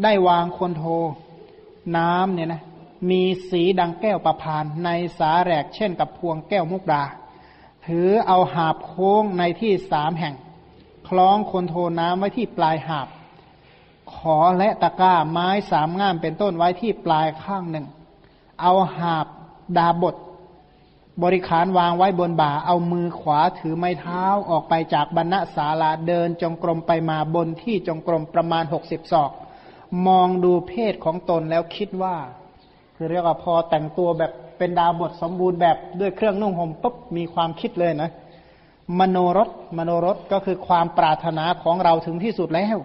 [0.02, 0.84] ได้วางคนโท
[1.96, 2.62] น้ำเนี่ยนะ
[3.10, 7.02] มีสีดังแก้วประพาน ในสาแรกเช่นกับพวงแก้วมุกดา
[7.86, 10.34] ถือเอาหาบโค้งในที่สามแห่ง
[11.08, 13.08] คล้องคนโทน้ำไว้ที่ปลายหาบ
[14.14, 17.86] ขอและตะกร้าไม้สามง่ามเป็นต้นไว้ที่ปลายข้างหนึ่ง
[18.60, 19.26] เอาหาบ
[19.76, 20.14] ดาบท
[21.22, 29.30] บริขารวางไว้บนบ่า เอามือขวาถือไม้เท้าออกไปจากบรรณศาลาเดินจงกรมไปมาบนที่จงกรมประมาณหกสิบศอก
[30.06, 32.16] มองดูเพศของตนแล้วคิดว่า
[32.96, 38.10] คือเรียกว่าพอแต่งตัวแบบเป็นดาวบทสมบูรณ์แบบด้วยเครื่องนุ่งห่มปุ๊บมีความคิดเลยนะ
[38.98, 42.76] มโนรสมโนรสก็คือความปรารถนาของเราถึงที่สุดแล้ว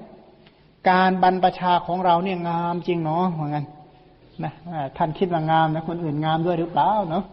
[0.90, 3.66] การบรรพชาของเราเนี่ยงามจริงเนาะเหมือนกัน
[4.44, 4.52] นะ
[4.98, 7.24] ท่านคิดว่างามนะคนอื่นงามด้วยหรือเปล่าเนาะ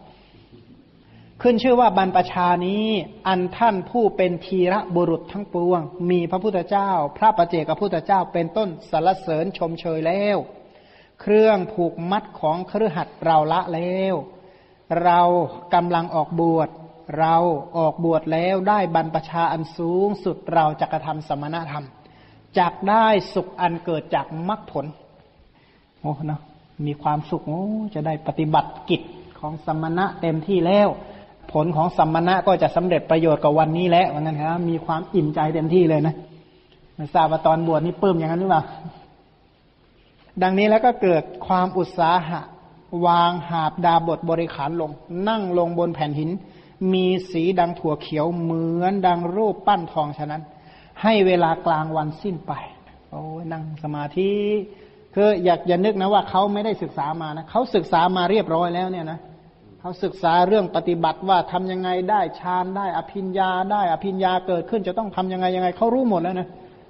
[1.43, 2.85] ขึ้นชื่อว่าบรรพชานี้
[3.27, 10.37] อันท่านผู้เป็นทีระบุรุษทั้งปวง มีพระพุทธเจ้า พระประเจกับพุทธเจ้าเป็นต้นสรรเสริญชมเชยแล้ว
[11.21, 14.15] เครื่องผูกมัดของเครือขัดเราละแล้ว
[15.03, 15.21] เรา
[15.73, 16.69] กำลังออกบวช
[17.19, 17.35] เรา
[17.77, 21.85] ออกบวชแล้วได้บรรพชาอันสูงสุดเราจะกระทำสมณธรรม
[22.59, 24.85] จากได้สุขอันเกิดจากมรรคผล
[26.01, 26.41] โอ้เนาะ
[26.85, 27.63] มีความสุขโอ้
[27.93, 29.01] จะได้ปฏิบัติกิจ
[29.39, 30.89] ของสมณะเต็มที่แล้ว
[31.51, 36.15] ผลของสัมมณะก็จะสำเร็จประโยชน์กับวันนี้แล้ววันนั้นครับ มีความอิ่มใจเต็มที่เลยนะ
[36.95, 38.63] ไม่ทราบว่าตอนบวชนี่ปลื้มอย่างนั้นหรือเปล่า
[40.43, 42.41] ดังนี้แล้วก็เกิดความอุตสาหะ
[43.05, 44.91] วางหาบดาบทบริขารลง
[45.29, 46.29] นั่งลงบนแผ่นหิน
[46.93, 50.41] มีสีดังถั่วเขียวเหมือนดังรูปปั้นทองฉะนั้น
[51.01, 52.53] ให้เวลากลางวันสิ้นไป
[53.11, 53.21] โอ้
[53.51, 54.31] นั่งสมาธิ
[55.15, 59.19] คืออยากอย่านึกนะว่าเขาไม่ได้ศึกษามานะเขาศึกษามาเรียบร้อยแล้วเนี่ยนะ
[59.81, 66.47] เขาศึกษาเรื่องปฏิบัติว่าทำยังไงได้ฌานได้อภิญญาได้อภิญญาเกิดขึ้นจะต้องทำยังไงยังไงเขารู้หมดแล้วนะ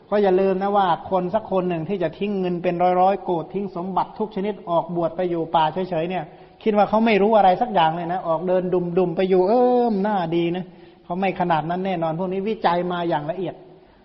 [0.10, 6.24] ก็อย่าลืมนะว่าคนสักคนหนึ่งที่จะทิ้งเงินเป็นร้อยๆโกดทิ้งสมบัติทุกชนิดออกบวชไปอยู่ป่าเฉยๆเนี่ย
[6.64, 9.62] คิดว่าเขาไม่รู้อะไรสักอย่างเลยนะออกเดินดุมๆไปอยู่เอิ
[9.92, 10.66] มหน้าดีนะ
[11.04, 13.56] เขาไม่ขนาดนั้นแน่นอน พวกนี้วิจัยมาอย่างละเอียด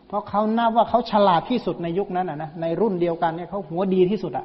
[0.08, 4.44] เพราะเขานับว่าเขาฉลาดที่สุดในยุคนั้นอะนะในรุ่นเดียวกันเนี่ยเขาหัวดีที่สุดอะ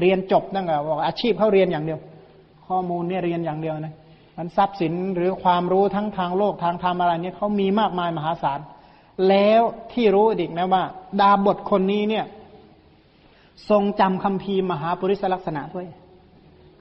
[0.00, 1.98] เรียนจบนั่งอะบอกอาชีพเขาเรียนอย่างเดียว
[2.68, 3.94] ข้อมูลเนี่ยเรียนอย่างเดียวนะ
[4.38, 8.60] มันทรัพย์สินหรือความรู้ทั้งทางโลกทางธรรมอะไรเนี่ยเขามีมากมายมหาศาล
[9.28, 9.62] แล้ว
[9.92, 10.82] ที่รู้อีกนะว่า
[11.20, 12.24] ดาบทคนนี้เนี่ย
[13.70, 15.86] ทรงจำคำพีมหาปริศลักษณะด้วย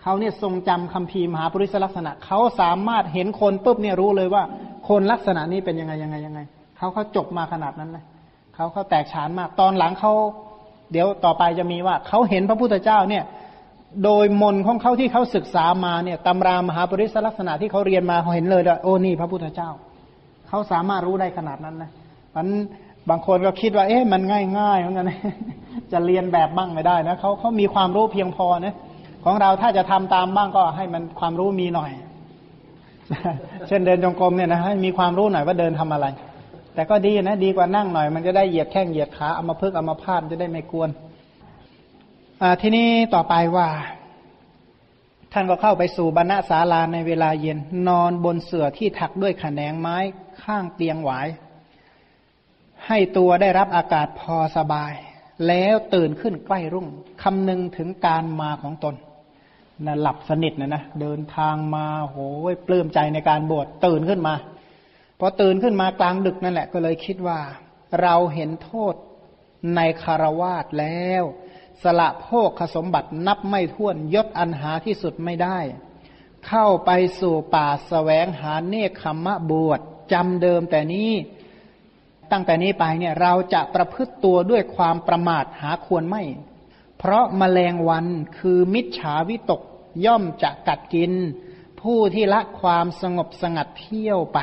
[0.02, 4.44] เขาเนี่ยทรงจำคำพีมหาปริศลักษณะเขาสามารถเห็นคนปุ๊บเนี่ยรู้เลยว่า
[4.90, 6.40] คนลักษณะนี้เป็นยังไงยังไงยังไง
[6.78, 8.04] เขาเขาจบมาขนาดนั้นเลย
[8.54, 10.14] เขาเขาแตกฉานมากตอนหลังเขา
[10.92, 13.24] เดี๋ยวต่อไปจะมีว่าเขาเห็นพระพุทธเจ้าเนี่ย
[14.04, 19.70] โดยมนของเขาที่เขาศึกษามาเนี่ยตำรามหาปริศลักษณะที่เขาเรียนมาเขาเห็นเลยว่าโอ้นี่พระพุทธเจ้า
[20.48, 21.92] เขาสามารถรู้ได้ขนาดนั้นนะ
[22.36, 22.48] มัน
[23.10, 25.12] บางคนก็คิดว่า เอ๊ะมันง่ายง่ายเหมือนกัน
[25.92, 28.76] จะเรียนแบบบ้างไม่ได้นะเขาเขามีความรู้เพียงพอนะ
[29.26, 31.92] ของเราถ้าจะทำตามบ้างก็ให้มันความรู้มีหน่อย
[33.68, 36.06] เช่นเดินจงกรมเนี่ยนะให้มีความรู้หน่อยว่าเดินทำอะไร
[36.76, 40.90] แต่ก็ดีนะดีกว่านั่งหน่อย มันจะได้เหยียดแข้งเหยียดขาเอามาเพึกเอามาพาดจะได้ไม่กวน
[42.62, 43.70] ทีนี้ต่อไปว่า
[45.34, 49.98] ท่านก็เข้าไปสู่บรรณศาลาในเวลาเย็นนอนบนเสื่อที่ถักด้วยขแนงไม้
[50.44, 51.28] ข้างเตียงหวาย
[52.88, 54.94] ให้ตัวได้รับอากาศพอสบาย
[55.48, 56.88] แล้วตื่นขึ้นใกล้รุ่ง
[57.24, 58.96] คำนึงถึงการมาของตน
[59.86, 62.18] นะหลับสนิทนะนะเดินทางมาโห
[62.52, 64.36] ยปลื้มใจในการบวชตื่นขึ้นมา
[65.20, 67.40] พอตื่นขึ้นมากลางดึกนั่นแหละก็เลยคิดว่า
[68.02, 68.94] เราเห็นโทษ
[69.76, 71.24] ในคารวาสแล้ว
[71.84, 72.28] สละโภ
[72.60, 75.60] คสมบัตินับไม่ถ้วนยศอันหาที่สุดไม่ได้
[76.48, 79.80] เข้าไปสู่ป่าสแสวงหาเนคขมะบวช
[80.14, 81.12] จำเดิมแต่นี้
[82.32, 86.24] ตั้งแต่นี้ไปเนี่ยเราจะประพฤติตัวด้วยความประมาทหาควรไม่
[86.98, 88.06] เพราะมแมลงวัน
[88.38, 89.62] คือมิจฉาวิตก
[90.06, 91.12] ย่อมจะกัดกิน
[91.82, 94.40] ผู้ที่ละความสงบสงัดเที่ยวไป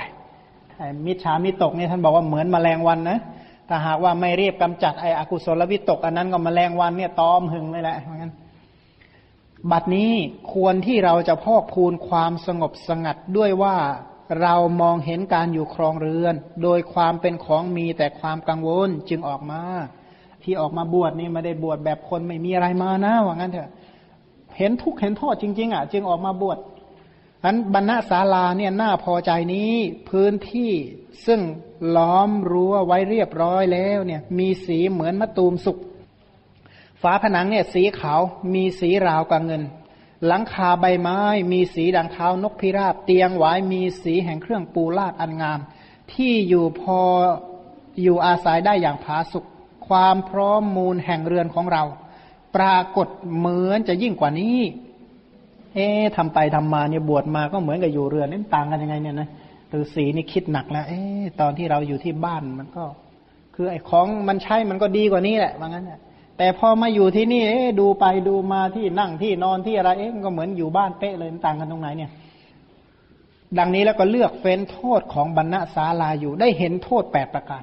[1.06, 3.18] มิจฉามิตกเนี่ยท่านบอกว่าเหมือนมแมลงวันนะ
[3.68, 8.32] ถ้าหากว่าไม่รีบกำจัดไอ้อกุศลวิตก อันนั้นก็มแมลงวันเนี่ยตอมหึงเลยแหละเหมือนกัน
[9.70, 10.12] บัดนี้
[10.52, 13.76] ควรที่เราจะพอกพูนความสงบสงัดด้วยว่า
[14.42, 19.62] เรามองเห็นการอยู่ครองเรือน โดยความเป็นของมีแต่ความกังวลจึงออกมา
[20.42, 23.70] ที่ออกมาบวชนี่ไม่ได้บวชแบบคนไม่มีอะไรมานะว่างั้นเถอะ
[24.58, 26.58] เห็นทุกข์เห็นโทษจริง ๆ อะ จึงออกมาบวช
[27.44, 29.72] อันบรรณศาลาเนี่ยน่าพอใจนี้
[30.08, 30.72] พื้นที่
[31.26, 31.40] ซึ่ง
[31.96, 35.78] ล้อมรั้วไว้เรียบร้อยแล้วเนี่ย มีสีเหมือนมะตูมสุก
[37.02, 38.20] ฝาผนังเนี่ยสีขาว
[38.54, 39.62] มีสีราวกับเงิน
[40.26, 41.20] หลังคาใบไม้
[41.52, 45.60] มีสีดังเท้านกพิราบ เตียงหวายมีสีแห่งเครื่องปูลาดอันงาม
[46.12, 47.00] ที่อยู่พอ
[48.02, 49.44] อยู่อาศัยได้อย่างผาสุก
[49.88, 51.82] ความพร้อมมูลแห่งเรือนของเรา
[52.56, 54.58] ปรากฏเหมือนจะยิ่งกว่านี้
[55.74, 59.28] เอ๊ทำไปทำมาเนี่ยบวชมาก็เหมือนกับอยู่เรือนนี่ต่างกันยังไงเนี่ยนะ
[59.78, 61.00] ฤาษีนี่คิดหนักแล้วเอ๊
[61.40, 62.84] ตอนที่เราอยู่ที่บ้านมันก็
[63.54, 66.00] คือไอ้ของมันใช้มันก็ดีกว่านี้แหละว่างั้นแหละ
[66.38, 72.10] แต่พอมาอยู่ที่นี่เอ๊ดูไปดูมาที่นั่งที่นอนที่อะไรเอ๊ก็เหมือนอยู่บ้านเป๊ะเลยต่างกันตรงไหนเนี่ย
[73.58, 77.62] ดังนี้แล้วก็เลือกเฟ้นโทษของบรรณศาลาอยู่ได้เห็นโทษแปดประการ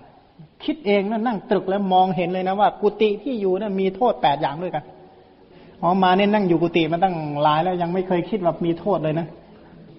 [0.64, 4.84] คิดเองนะนั่งตรึกแล้วมองเห็นเลยนะว่า กุฏิที่อยู่นะ่ะมีโทษแปดอย่างด้วยกัน
[5.82, 9.28] อ๋อมาเนี่ยนั่งอยู่กุฏิมาตั้งหลายแล้วยังไม่เคยคิดว่ามีโทษเลยนะ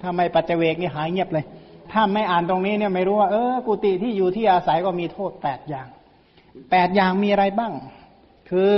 [0.00, 1.44] ถ้าไม่ปัจเจเวกนี่หายเงียบเลย
[1.92, 5.88] ถ้าไม่อ่านตรงนี้เนี่ยไม่รู้ว่าเออกุฏิที่อยู่ที่อาศัยก็มีโทษแปดอย่าง
[6.70, 7.72] แปดอย่างมีอะไรบ้าง
[8.50, 8.72] คือ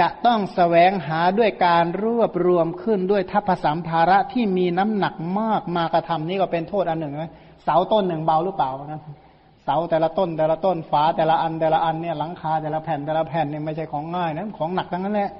[0.00, 7.32] จะต้องสแสวงหาด้วยการรวบรวมขึ้นด้วยทัพสัมภาระที่มีน้ำหนักมากมากระทำนี่ก็เป็นโทษอันหนึ่งนะ
[7.64, 9.00] เสาต้นหนึ่งเบาหรือเปล่านะ
[9.64, 15.30] เสาแต่ละต้นแต่ละต้นฝาแต่ละอันแต่ละอันเนี่ยหลังคาแต่ละแผ่นแต่ละแผ่นเนี่ยไม่ใช่ของง่ายนะของหนักทั้งนั้นแหละ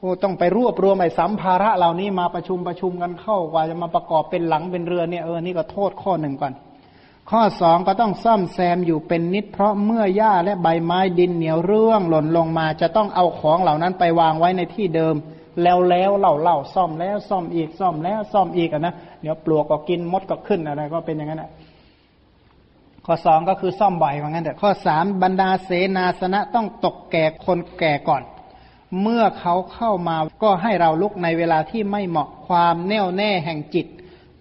[0.00, 6.52] โอ้ต้องไปรวบรวมไอ้สัมภาระเหล่านี้มาประชุมประชุมกันเข้ากว่าจะมาประกอบเป็นหลังเป็นเรือเนี่ยเออนี่ก็โทษข้อหนึ่งก่อน
[7.30, 15.14] ข้อสองก็ต้องซ่อมแซมอยู่เป็นนิด เพราะเมื่อหญ้าและใบไม้ดินเหนียวเรื่องหล่นลงมาจะต้องเอาของเหล่านั้นไปวางไว้ในที่เดิม
[15.62, 21.50] แล้วแล้วเล่าเล่าซ่อมแล้วซ่อมอีกซ่อมแล้วซ่อมอีกอะนะเดี๋ยวปลวกก็กินมดก็ขึ้นอะไรก็เป็นอย่างนั้นแหละ
[23.06, 28.22] ข้อสองก็คือซ่อมบ่อยว่างั้นแต่ข้อสามบรรดาเสนาสนะต้องตกแก่คนแก่ก่อน
[29.02, 33.86] เมื่อเขาเข้ามาก็ให้เราลุกในเวลาที่ไม่เหมาะความแน่วแน่แห่งจิต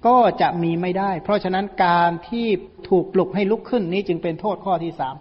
[0.07, 2.47] ก็จะมีไม่ได้ เพราะฉะนั้นการที่
[2.89, 5.15] ถูกปลุกให้ลุกขึ้นนี้จึงเป็นโทษข้อที่สาม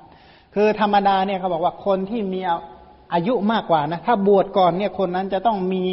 [0.55, 2.41] คือธรรมดาเนี่ยเขาบอกว่าคนที่มี
[3.13, 5.85] อายุมากกว่านะถ้าบวชก่อนเนี่ยคนนั้นจะต้องมี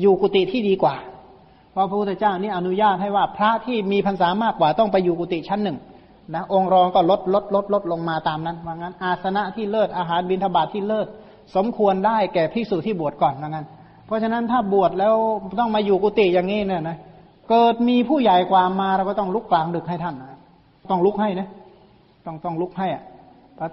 [0.00, 0.96] อยู่กุฏิที่ดีกว่า
[1.72, 5.78] เพราะพระพุทธเจ้านี่อนุญาตให้ว่าพระที่มีพรรษามากกว่าต้องไปอยู่กุฏิชั้นหนึ่ง
[6.34, 11.06] นะองค์รองก็ลดลดลดลดลงมาตามนั้นว่างั้น อาสนะที่เลิศอาหารบิณฑบาตทที่เลิศ
[11.54, 13.66] สมควรได้แก่พิสูจที่บวชก่อนว่างั้น
[14.06, 15.14] เพราะฉะนั้นถ้าบวชแล้ว
[15.60, 16.96] ต้องมาอยู่กุฏิอย่างนี้เนี่ยนะ
[17.50, 20.38] เกิดมีผู้ใหญ่กว่ามาเราก็ต้องลุกกลางดึกให้ท่านนะ
[20.90, 21.48] ต้องลุกให้นะ
[22.26, 23.02] ต้องต้องลุกให้อะ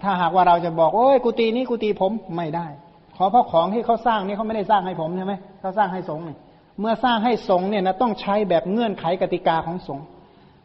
[0.04, 2.68] ถ้าหากว่าเราจะบอกโอ้ยกุฏินี้กุฏิผมไม่ได้
[3.18, 6.38] ขอเพราะของที่เขาสร้างนี่เขาไม่ได้สร้างให้ผมใช่ไหมเขาสร้างให้สงฆ์เนี่ย
[6.80, 10.06] เมื่อสร้างให้สงฆ์เนี่ยนะต้องใช้แบบเงื่อนไขกติกาของสงฆ์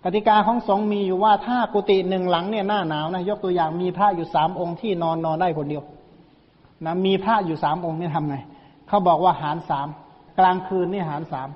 [0.04, 5.82] กติกาของสงฆ์มีอยู่ว่าถ้ากุฏิหนึ่งหลังเนี่ยหน้าหนาวนะยกตัวอย่างมีพระอยู่สามองค์ที่นอนนอนได้คนเดียว
[6.84, 8.36] นะมีพระอยู่สามองค์นี่ทำไง
[8.88, 9.88] เขาบอกว่าหารสาม
[10.38, 11.48] กลางคืนนี่หารสาม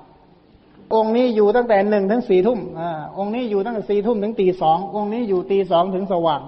[0.95, 6.41] องค์นี้อยู่ตั้งแต่หนึ่งถึงสี่ทุ่มอ่าองค์นี้อยู่ตั้งแต่สี่ทุ่มถึงตีสององค์นี้อยู่ตีสองถึงสว่าง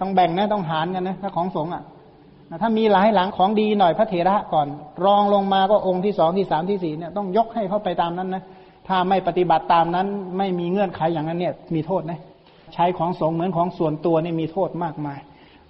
[0.00, 1.82] ต้องแบ่งนะต้องหารกันนะถ้าของสงฆ์อะ
[2.62, 4.68] ถ้ามีหลายหลังของดีหน่อยพระเถระก่อน
[5.04, 8.42] รองลงมาก็องค์ที่สองที่สามที่สี่เนี่ยต้องยกให้เขาไปตามนั้นนะ
[8.88, 10.06] ถ้าไม่ปฏิบัติตามนั้น
[10.38, 12.20] ไม่มีเงื่อนไขอย่างนั้นเนี่ยมีโทษนะ
[12.74, 15.18] ใช้ของสงฆ์เหมือนของส่วนตัวนี่มีโทษมากมาย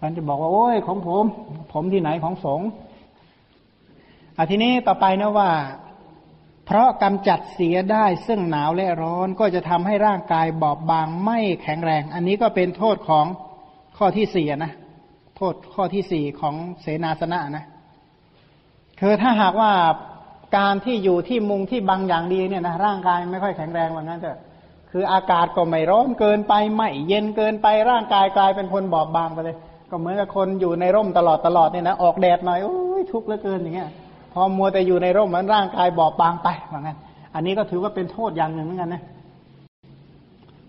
[0.04, 1.24] มันจะบอกว่าโอ้ยของผม
[1.72, 2.68] ผมที่ไหนของสงฆ์
[4.36, 5.50] อะทีนี้ต่อไปนะว่า
[6.66, 13.26] เพราะกำจัดเสียได้ซึ่งหนาวและร้อนก็จะทำให้ร่างกายบอบบางไม่แข็งแรง อันนี้ก็เป็นโทษของ
[13.98, 14.72] ข้อที่สี่นะ
[15.36, 17.64] โทษข้อที่สี่ของเสนาสนะนะ
[19.00, 19.72] คือถ้าหากว่า
[20.58, 24.38] การที่อยู่ที่มุงที่บางอย่างดีเนี่ยนะร่างกายไม่ค่อยแข็งแรงว่างั้นเถอะ
[24.90, 29.56] คืออากาศก็ไม่ร้อนเกินไปไม่เย็นเกินไปร่างกายกลายเป็นคนบอบบางไปเลย
[29.94, 33.90] ก็เหมือนกับคนอยู่ในร่มตลอดตลอดเนี่ยนะออกแดดหน่อยโอ้ยทุกข์เหลือเกินอย่างเงี้ย
[34.32, 36.98] พอมัวแต่อยู่ในร่มมันร่างกายบอบบางไปว่างั้น
[37.34, 39.02] อันนี้ก็ถือว่าเป็นโทษอย่างหนึ่งเหมือนกันนะ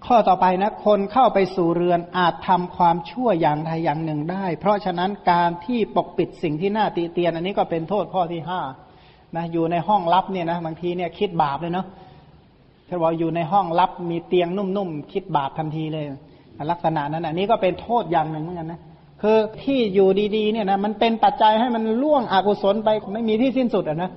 [0.06, 8.62] ข้อต่อไปนะ คนเข้าไปสู่เรือนอาจทำความชั่วอย่างใดอย่างหนึ่งได้ เพราะฉะนั้นการที่ปกปิดสิ่งที่น่าตีเตียน อันนี้ก็เป็นโทษข้อที่ห้า
[9.36, 11.88] นะอยู่ในห้องลับเนี่ยนะบางทีเนี่ยคิดบาปเลยเนาะ
[12.88, 16.06] ถ้าบอกอยู่ในห้องลับมีเตียงนุ่มๆคิดบาปทันทีเลย
[16.72, 18.82] ลักษณะนั้นอันนี้ก็เป็นโทษอย่างหนึ่งเหมือนกันนะ
[19.28, 24.12] คือที่อยู่ดีๆเนี่ยนะมันเป็นปัจจัยให้มันล่วงอกุศลไปไม่มีที่สิ้นสุดอะนะ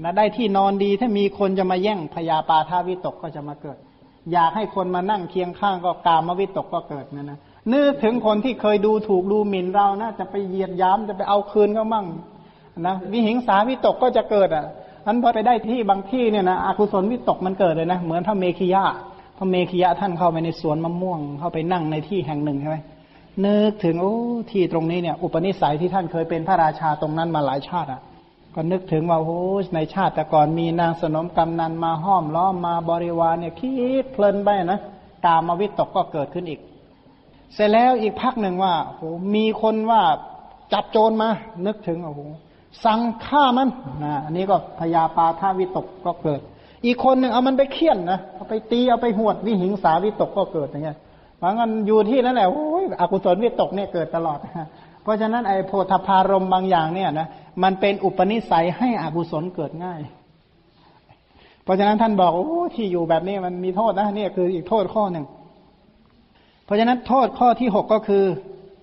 [0.00, 3.76] นะได้ที่นอนดีถ้ามีคนจะมาแย่งพยาปาทาวิตกก็จะมาเกิด
[4.32, 7.38] อยากให้คนมานั่งเคียงข้างก็กามวิตกก็เกิดนะนะ
[7.72, 12.06] นึกถึงคนที่เคยดูถูกดูหมิ่นเรานะจะไปเหยียดย้ำจะไปเอาคืนเขามั่ง
[12.80, 14.64] นะวิหิงสาวิตกก็จะเกิดอะ
[15.06, 18.82] นั้นพอไปได้ที่บางที่เนี่ยนะอกุศลวิตกมันเกิดเลยนะเหมือนพระเมขียะ
[19.38, 22.78] พระเมขียะท่านเข้าไปในสวนมะม่วงเข้าไปนั่งในที่แห่งหนึ่งใช่ไหม
[23.46, 24.16] นึกถึงโอ้
[24.50, 28.00] ที่ตรงนี้เนี่ย อุปนิสัยที่ท่านเคยเป็นพระราชาตรงนั้นมาหลายชาติอะ
[28.54, 29.40] ก็นึกถึงว่าโอ้
[29.74, 33.72] ในชาติแต่ก่อนมีนางสนมกำนันมาห้อมล้อมมาบริวารเนี่ยคิ
[34.02, 34.80] ดเพลินไปนะ
[35.26, 36.60] ตามมาวิตกก็เกิดขึ้นอีก
[37.54, 40.02] เสร็จแล้วอีกพักหนึ่งว่าโอ้มีคนว่า
[40.72, 41.28] จับโจรมา
[41.66, 42.20] นึกถึงโอ้โห
[42.84, 43.68] สั่งฆ่ามัน
[44.04, 46.40] นะอันนี้ก็พยาปาทาวิตกก็เกิด
[46.86, 50.98] อีกคนหนึ่งเอามันไปเคี่ยนนะเอาไปตีเอาไปหวดวิหิงสาวิตกก็เกิดอย่างเงี้ย
[51.42, 54.38] บางอันอยู่ที่นั่นแหละโอ้ยอกุศลวิตกเนี่ยเกิดตลอด
[55.02, 57.28] เพราะฉะนั้นไอ้โพธพารมบางอย่างเนี่ยนะ
[57.62, 60.00] มันเป็นอุปนิสัยให้อกุศลเกิดง่าย
[61.64, 65.24] เพราะฉะนั้นท่านบอกโอ้ที่อยู่แบบนี้มันมีโทษนะเนี่ยคืออีกโทษข้อหนึ่ง
[66.64, 68.24] เพราะฉะนั้นโทษข้อที่หกก็คือ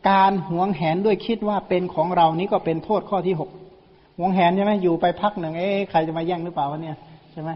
[0.09, 3.49] การหวงแหนด้วยคิดว่าเป็นของเรานี้ก็เป็นโทษข้อที่หก
[4.17, 6.97] หวงแหนใช่ไหมอยู่ไปพักหนึ่งเอ๊ะใครจะมาแย่งหรือเปล่าวะเนี่ย
[7.31, 7.49] ใช่ไหม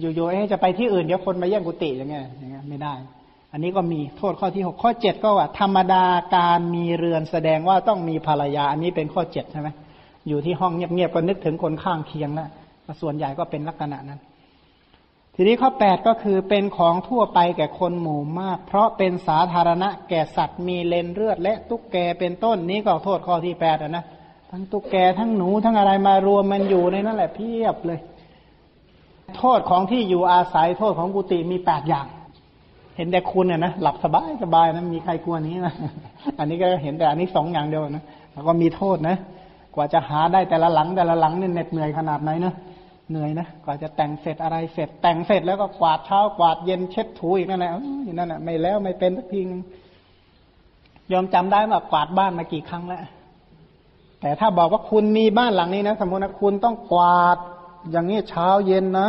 [0.00, 2.94] อยู่ๆเอ๊ะจะไปที่อื่นเดี๋ยวคนมาแย่งกุฏิอย่างเงี้ยอย่างเงี้ยไม่ได้
[3.52, 6.04] อันนี้ก็มีโทษข้อที่หกข้อเจ็ดก็ว่า ธรรมดา
[6.36, 9.68] การมีเรือนแสดงว่าต้องมีภรรยา อันนี้เป็นข้อเจ็ดใช่ไหม
[10.28, 12.48] อยู่ที่ห้องเงียบๆก็นึกถึงคนข้างเคียงแล้ว
[13.00, 14.20] ส่วนใหญ่ก็เป็นลักษณะนั้น
[15.34, 24.04] ทีนี้ข้อแปดก็คือเป็นของทั่วไปแก่คนหมู่มาก เพราะเป็นสาธารณะแก่สัตว์มีเลนเลือด และตุ๊กแกเป็นต้นนี้ก็โทษข้อที่แปดนะ
[24.50, 28.00] ทั้งตุ๊กแกทั้งหนูทั้งอะไรมารวมมันอยู่ในนั่นแหละเพียบเลย
[29.38, 32.06] โทษของที่อยู่อาศัยโทษของกุฏิมีแปดอย่าง
[32.96, 35.74] เห็นแต่คุณเนี่ยนะหลับสบายสบายนะมีใครกลัวนี้นะ
[36.38, 39.16] อันนี้ก็เห็นแต่อันนี้สองอย่างเดียวนะแล้วก็มีโทษนะ
[39.74, 42.54] กว่าจะหาได้แต่ละหลังแต่ละหลังเนี่ยเหน็ดเหนื่อยขนาดไหนเนะ
[43.10, 47.70] เหนื่อยนะกว่าจะแต่งเสร็จอะไรเสร็จ แต่งเสร็จแล้วก็กวาดเช้ากวาดเย็นเช็ดถูอีกนั่นแหละ
[48.04, 49.40] อย่างนั้นแหะไม่แล้วไม่เป็นสักที
[51.12, 53.02] ยอมจำได้ว่ากวาดบ้านมากี่ครั้งแล้ว
[54.20, 57.38] แต่ถ้าบอกว่าคุณมีบ้านหลังนี้นะ สมมตินะคุณต้องกวาด
[57.90, 59.08] อย่างนี้เช้าเย็นนะ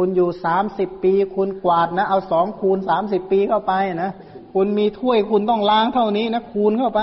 [0.00, 3.72] คุณอยู่สามสิบปี คุณกวาดนะ เอาสองคูณสามสิบปีเข้าไป
[4.02, 4.10] นะ
[4.54, 7.00] คุณมีถ้วยคุณต้องล้างเท่านี้นะคูณเข้าไป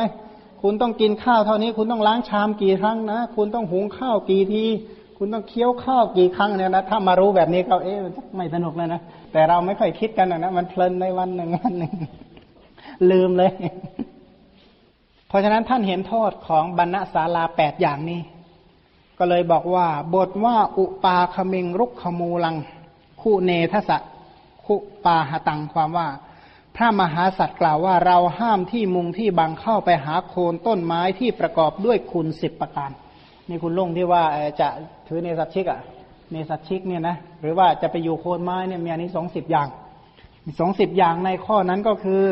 [0.62, 4.64] คุณต้องกินข้าวเท่านี้ คุณต้องล้างชามกี่ครั้งนะ คุณต้องหุงข้าวกี่ที
[5.18, 7.98] คุณต้องเคี้ยวข้าวกี่ครั้งเนี่ยนะถ้ามารู้แบบนี้ก็เอ๊ะ
[8.36, 9.02] ไม่สนุกเลยนะ
[9.32, 11.94] แต่เราไม่ค่อยคิดกันนะมันเพลินในวันหนึ่งวันหนึ่ง
[13.12, 13.52] ลืมเลย
[15.28, 18.22] เพราะฉะนั้นท่านเห็นโทษของบรรณศาลาแปดอย่างนี้
[19.20, 22.56] ก็เลยบอกว่า บทว่าอุปาคเมิงรุกขมูลัง
[23.28, 23.98] คู่เนทสะ
[24.66, 24.76] คุ
[25.06, 26.08] ปาหตังความว่า
[26.76, 32.92] พระมหาสัตว์กล่าวว่าเราห้ามที่มุงที่บังเข้าไปหาโคนต้นไม้ที่ประกอบด้วยคุณสิบประการ
[33.50, 34.24] นี่คุณลุงที่ว่า
[34.60, 34.68] จะ
[35.08, 35.80] ถือเนสัตชิกอะ
[36.32, 39.68] เนสัตชิกเนี่ยนะหรือว่าจะไปอยู่โคนไม้เนี่ยมีอันนี้สองสิบอย่าง
[40.60, 42.24] สองสิบอย่างในข้อนั้นก็คือ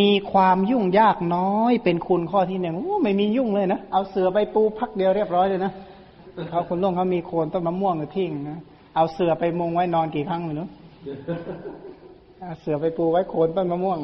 [0.00, 5.72] มีความยุ่งยากน้อยเป็นคุณข้อที่หนึ่งโอ้ไม่มียุ่งเลยนะ เอาเสือไปปูพักเดียวเรียบร้อยเลยนะ
[6.50, 8.60] เขาคุณลุงเขามีโคนต้นมะม่วงหรือทิ้งนะ
[8.94, 10.70] เอาเสือไปมุงไว้นอนกี่ครั้งเลยเนาะ
[12.60, 13.98] เสือไปปูไว้โคนต้นมะม่วง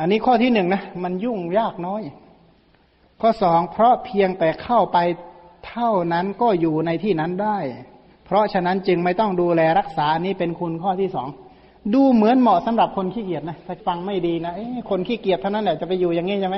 [0.00, 2.02] อันนี้ข้อที่หนึ่งนะ มันยุ่งยากน้อย
[3.20, 4.98] ข้อสองเพราะเพียงแต่เข้าไป
[5.68, 7.58] เท่านั้นก็อยู่ในที่นั้นได้
[8.24, 11.28] เพราะฉะนั้นจึงไม่ต้องดูแลรักษานี้เป็นคุณข้อที่สอง
[11.94, 14.52] ดูเหมือนเหมาะสำหรับคนขี้เกียจนะถ้าฟังไม่ดีนะ
[14.90, 16.56] คนขี้เกียจเท่านั้นแหละจะไปอยู่อย่างนี้ใช่ไหม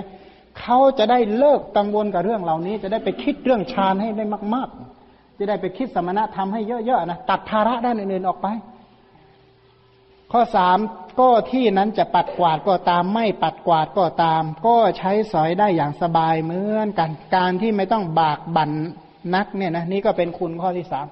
[0.60, 4.99] เขาจะได้เลิกกังวลกับเรื่องเหล่านี้ จะได้ไปคิดเรื่องฌานให้ได้มาก ๆ
[5.40, 8.46] จะได้ไปคิดสมณะทำให้เยอะๆนะตัดภาระด้านอื่นๆออกไป
[10.32, 10.78] ข้อสาม
[11.20, 18.70] ก็ที่นั้นจะปัดกวาดก็ตาม ไม่ปัดกวาดก็ตาม ก็ใช้สอยได้อย่างสบายเหมือนกัน การที่ไม่ต้องบากบั่น
[19.34, 21.06] นักเนี่ยนะนี่ก็เป็นคุณข้อที่สาม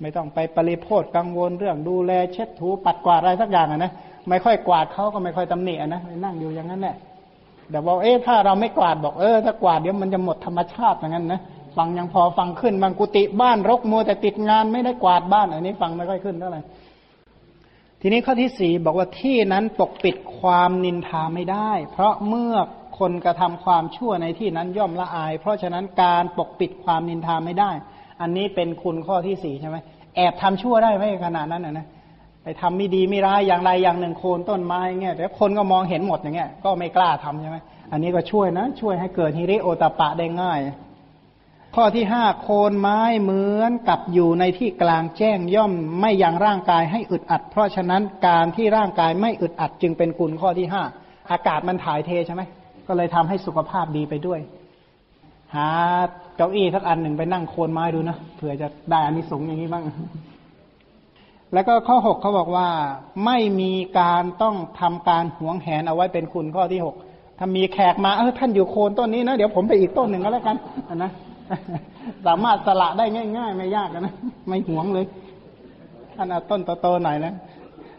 [0.00, 3.92] ไม่ต้องไปปริโภทกังวลเรื่องดูแลเช็ดถูปัดกวาดอะไรสักอย่างนะ
[4.28, 6.96] ไม่ค่อยกวาดเขาก็ไม่ค่อยตำหนินะนั่งอยู่อย่างนั้นแหละ
[7.70, 11.40] แต่บอกเอ๊ะถ้าเราไม่กวาดบอกเออถ้ากวาดเดี๋ยวมันจะหมดธรรมชาติอย่างนั้นนะ
[11.78, 16.60] ฟังยังพอฟังขึ้นบางกุฏิบ้านรกมัวแต่ติดงานไม่ได้กวาดบ้านอันนี้ฟังไม่ค่อยขึ้นเท่าไหร่
[18.00, 22.54] ทีนี้ข้อที่สี่บอกว่าที่นั้นปกปิดความนินทาไม่ได้ เพราะเมื่อ
[22.98, 27.70] คนกระทำความชั่วในที่นั้นย่อมละอาย เพราะฉะนั้นการปกปิดความนินทาไม่ได้
[28.20, 29.76] อันนี้เป็นคุณข้อที่สี่ใช่ไหม
[30.16, 31.86] แอบทำชั่วได้ไหมขนาดนั้นนะ
[32.42, 37.56] ไปทำไม่ดีไม่ร้ายอย่างไรอย่างหนึ่งโคนต้นไม้เงี้ยแต่คนก็มองเห็นหมดอย่างเงี้ยก็ไม่กล้าทำใช่ไหม
[37.92, 40.58] อันนี้ก็ช่วยนะ ช่วยให้เกิดฮิริโอตปะได้ง่าย
[41.80, 50.82] ข้อที่ห้าโคนไม้เหมือนกับอยู่ในที่กลางแจ้งย่อมไม่ยังร่างกายให้อึดอัด เพราะฉะนั้นการที่ร่างกายไม่อึดอัดจึงเป็นคุณข้อที่ห้า
[51.30, 52.42] อากาศมันถ่ายเทใช่ไหม
[52.88, 54.40] ก็เลยทำให้สุขภาพดีไปด้วย
[55.54, 55.68] หา
[56.36, 59.84] เก้าอี้สักอันหนึ่งไปนั่งโคนไม้ดูนะเผื่อจะได้อันนี้สงอย่างนี้บ้าง
[61.52, 62.68] แล้วก็ข้อหกเขาบอกว่า
[63.24, 66.94] ไม่มีการต้องทำการหวงแหนเอาไว้เป็นคุณข้อที่หก
[67.38, 70.56] ถ้ามีแขกมาเออท่านอยู่โคนต้นนี้นะเดี๋ยวผมไปอีกต้นหนึ่งก็แล้วกัน
[70.96, 71.12] นะ
[72.26, 73.06] สามารถสละได้
[73.36, 74.14] ง่าย ๆ ไม่ยากนะ
[74.48, 75.06] ไม่หวงเลย
[76.14, 77.34] ท่านเอาต้นโตๆหน่อยนะ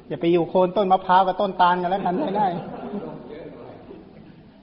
[0.08, 2.48] อย่าไปอยู่โคนต้นมะพร้าวกับต้นตาลกันแล้วกันไม่ได้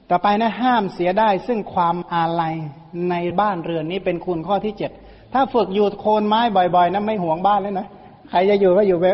[0.09, 2.55] ต่อไปนะห้ามเสียได้ซึ่งความอาลัย
[3.09, 4.91] ในบ้านเรือนนี้เป็นคุณข้อที่เจ็ด
[5.33, 7.87] ถ้าฝึกอยู่โคนไม้บ่อยๆนะไม่ห่วงบ้านเลยนะ
[8.29, 9.05] ใครจะอยู่ก็อยู่ไป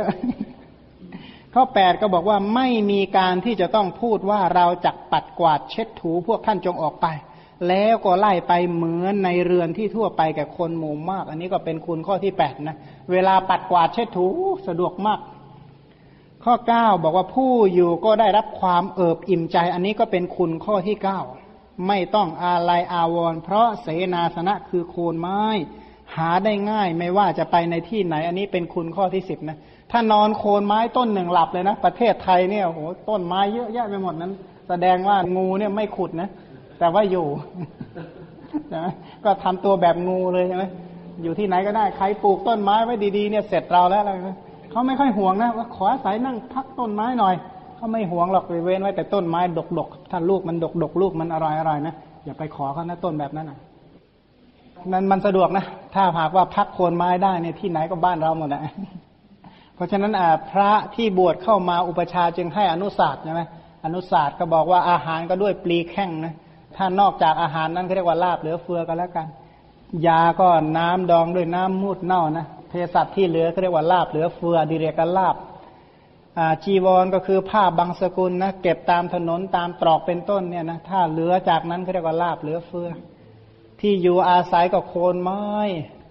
[1.54, 7.08] ข้อแปดก็บอกว่าไม่มีการที่จะต้องพูดว่าเราจักปัดกวาดเช็ดถูพวกท่านจงออกไป
[7.68, 12.78] แล้วก็ไล่ไปเหมือนในเรือนที่ทั่วไปแก่คนหมู่มาก อันนี้ก็เป็นคุณข้อที่แปดนะ
[13.12, 14.28] เวลาปัดกวาดเช็ดถู
[14.68, 15.20] สะดวกมาก
[16.44, 21.20] ข้อเก้าบอกว่าผู้อยู่ก็ได้รับความเอิบอิ่มใจ อันนี้ก็เป็นคุณข้อที่เก้า
[21.88, 25.42] ไม่ต้องอาลัยอาวรณ์เพราะเสนาสนะคือโคนไม้
[26.16, 29.58] หาได้ง่ายไม่ว่าจะไปในที่ไหน อันนี้เป็นคุณข้อที่สิบนะ
[29.92, 32.80] ถ้านอนโคนไม้ต้นหนึ่งหลับเลยนะ ประเทศไทยเนี่ยโห
[33.10, 34.32] ต้นไม้เยอะแยะไปหมดนั้น
[34.68, 36.30] แสดงว่างูเนี่ยไม่ขุดนะ
[36.80, 37.28] แต่ว่าอยู่
[38.68, 38.88] ใช่ไหม
[39.24, 40.64] ก็ทำตัวแบบงูเลยใช่ไหม
[41.24, 44.38] อยู่ที่ไหนก็ได้ใครปลูกต้นไม้ไว้ดีๆเนี่ยเสร็จเราแล้วอะไรนะ
[44.72, 47.36] เขาไม่ค่อยห่วงนะว่าขออาศัยนั่งพักต้นไม้หน่อย
[47.76, 49.42] เขาไม่ห่วงหรอกเว้นไว้แต่ต้นไม้
[49.80, 51.94] ดกๆถ้าลูกมันดกๆลูกมันอร่อยๆนะ
[52.26, 53.60] อย่าไปขอเขานะต้นแบบนั้นนะ
[54.92, 58.62] มันมันสะดวกนะ ถ้าหากว่าพักโคนไม้ได้เนี่ยที่ไหนก็บ้านเราหมดนะ
[59.76, 60.12] เพราะฉะนั้น
[60.52, 63.42] พระที่บวชเข้ามาอุปชาจึงให้อนุศาสตร์ใช่ไหม
[63.86, 66.34] อนุศาสตร์ก็บอกว่าอาหารก็ด้วยปลีแข้งนะ
[66.78, 69.28] ถ้านอกจากอาหารนั้นเขาเรียกว่าลาบเหลือเฟือกันแล้วกัน
[70.08, 70.48] ยาก็
[70.78, 75.36] น้ำดองด้วยน้ำมูดเน่านะเภสัชที่เหลือเขาเรียกว่าลาบเหลือเฟือดิเรกลาบ
[76.64, 82.90] จีวรก็คือผ้าบางสกุลนะเก็บตามถนนตามตรอกเป็นต้นเนี่ยนะถ้าเหลือจากนั้นเขาเรียกว่าลาบเหลือเฟือ
[83.82, 85.42] ที่อยู่อาศัยก็โคนไม้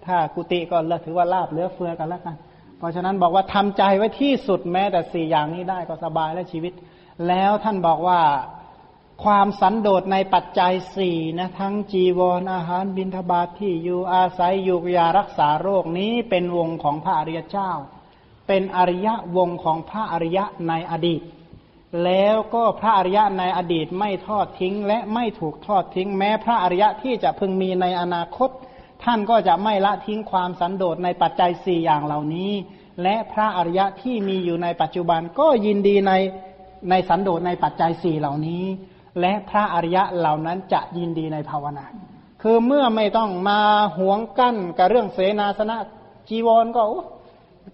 [0.05, 2.35] ถ้ากุฏิก็ถือว่าลาบเหลือเฟือกันแล้วกัน
[2.77, 6.73] เพราะฉะนั้นบอกว่าทำใจไว้ที่สุดแม้แต่สี่อย่างนี้ได้ก็สบายและชีวิต
[7.27, 8.19] แล้วท่านบอกว่า
[9.23, 17.71] ความสันโดษในปัจจัยสี่นะทั้งจีวรออาหารบิณฑบาตทที่อยู่อาศัยอยู่ยารักษาโรคนี้เป็นวงของพระอริยเจ้า
[18.47, 19.07] เป็นอริย
[19.37, 21.21] วงของพระอริยะในอดีต
[22.03, 28.49] แล้วก็พระอริยะในอดีตไม่ทอดทิ้ง และไม่ถูกทอดทิ้ง แม้พระอริยะที่จะพึงมีในอนาคต
[29.03, 32.51] ท่านก็จะไม่ละทิ้งความสันโดษในปัจจัยสี่อย่างเหล่านี้
[33.03, 36.11] และพระอริยะที่มีอยู่ในปัจจุบันก็ยินดีใน
[36.89, 38.65] ในสันโดษในปัจจัยสี่เหล่านี้
[39.21, 41.85] และพระอริยะเหล่านั้นจะยินดีในภาวนา
[42.41, 43.59] คือเมื่อไม่ต้องมา
[43.97, 45.77] หวงกั้นกับเรื่องเสนาสนะ
[46.29, 46.81] จีวรก็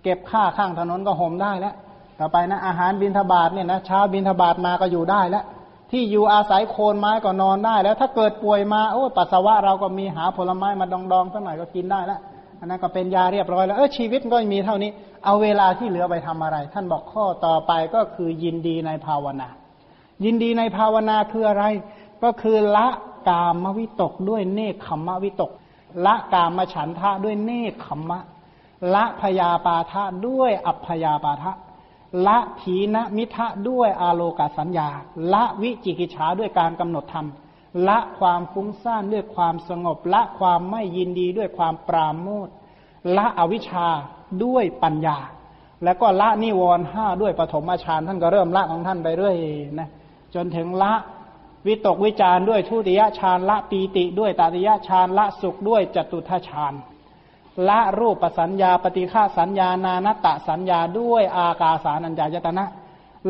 [0.03, 1.75] เก็บค่าข้างถนนก็ห่มได้แล้ว
[2.19, 5.45] ต่อไปนะอาหารบินทบาทเนี่ยนะเช้าบินทบาทมาก็อยู่ได้แล้ว
[5.91, 12.19] ที่อยู่อาศัยโคนไม้ก็นอนได้แล้ว ถ้าเกิดป่วยมาโอ้ปัสสาวะเราก็มีหาผลไม้มาดองๆสักหน่อยก็กินได้แล้ว
[12.59, 14.91] อันนั้นก็เป็นยาเรียบร้อยแล้วเออชีวิตก็มีเท่านี้
[15.25, 19.49] เอาเวลาที่เหลือไปทำอะไร ท่านบอกข้อต่อไปก็คือยินดีในภาวนา
[20.23, 21.65] ยินดีในภาวนาคืออะไร
[22.23, 22.87] ก็คือละ
[23.29, 25.51] กามวิตกด้วยเนคขมมวิตก
[26.05, 28.19] ละกามฉันทะด้วยเนคขมมะ
[28.93, 31.51] ละพยาปาทะด้วยอัพยาปาทะ
[32.27, 34.89] ละถีนมิทะด้วยอาโลกาสัญญา
[35.33, 37.27] ละวิจิกิจฉาด้วยการกำหนดธรรม
[37.87, 42.47] ละความฟุ้งซ่านด้วยความสงบ ละความไม่ยินดีด้วยความปราโมท
[43.17, 43.87] ละอวิชชา
[44.43, 45.17] ด้วยปัญญา
[45.83, 49.35] แล้วก็ละนิวรณ์ห้าด้วยปฐมฌานท่านก็เริ่มละของท่านไปเรื่อย
[49.79, 49.89] นะ
[50.35, 50.93] จนถึงละ
[51.67, 56.73] วิตกวิจารด้วยทุติยฌานละปีติด้วยตติยฌานละสุขด้วยจตุทฌาน
[57.67, 62.65] ละรูปสัญญาปฏิฆาสัญญานานตะสัญญาด้วยอากาสานัญจายตนะ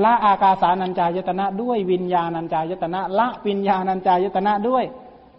[0.03, 4.83] ละอากาสานัญจายตนะ ด้วยวิญญาณัญจายตนะ ละวิญญาณัญจายตนะด้วย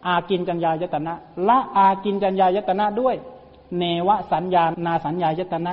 [0.06, 1.14] อากินจัญญายตนะ
[1.48, 3.14] ละอากินจัญญายตนะด้วย
[3.78, 5.72] เนวสัญญานาสัญญายตนะ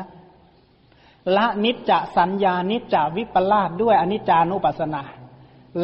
[1.35, 5.01] ละนิจจสัญญานิจจวิปลาสด้วยอนิจจานุปัสสนา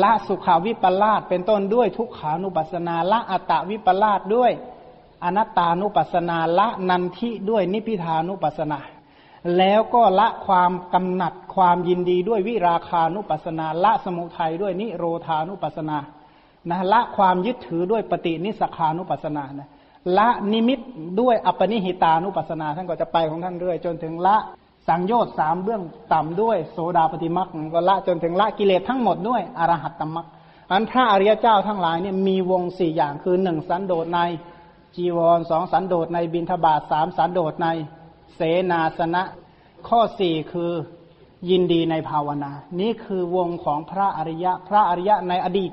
[0.02, 4.52] ละสุขาวิปลาสเป็นต้นด้วยทุกขานุปัสนาละอัตตวิปลาสด้วย
[5.24, 8.80] อนัตตานุปัสนาละนันทิด้วยนิพิทานุปัสนา
[9.58, 15.98] แล้วก็ละความกำหนัดความยินดีด้วยวิราคานุปัสนาละสมุทัยด้วยนิโรธานุปัสนา
[16.70, 19.70] นะละความยึดถือด้วยปฏินิสขานุปัสนานะ
[20.18, 20.80] ละนิมิต
[21.20, 24.38] ด้วยอปนิหิตานุปัสนา ท่านก็จะไปของท่านเรื่อยจนถึงละ
[24.88, 25.82] สังโยชน์สามเบื้อง
[26.14, 30.28] ต่ำด้วยโสดาปฏิมักก็ละจนถึงละกิเลสทั้งหมดด้วยอรหัตตมัก
[30.72, 34.20] อันพระอริยเจ้าทั้งหลายเนี่ยมีวงสี่อย่างคือหนึ่งสันโดษใน
[34.96, 37.68] จีวรสองสันโดษในบินทบาทสามสันโดษใน
[38.36, 38.42] เส
[38.72, 39.24] นาสนะ
[39.88, 40.72] ข้อสี่คือ
[41.50, 45.72] ยินดีในภาวนา นี่คือวงของพระอริยะ พระอริยะในอดีต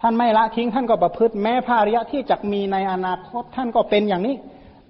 [0.00, 4.34] ท่านไม่ละทิ้งท่านก็ประพฤติแม้พระอริยะที่จะมีในอนาคตท่านก็เป็นอย่างนี้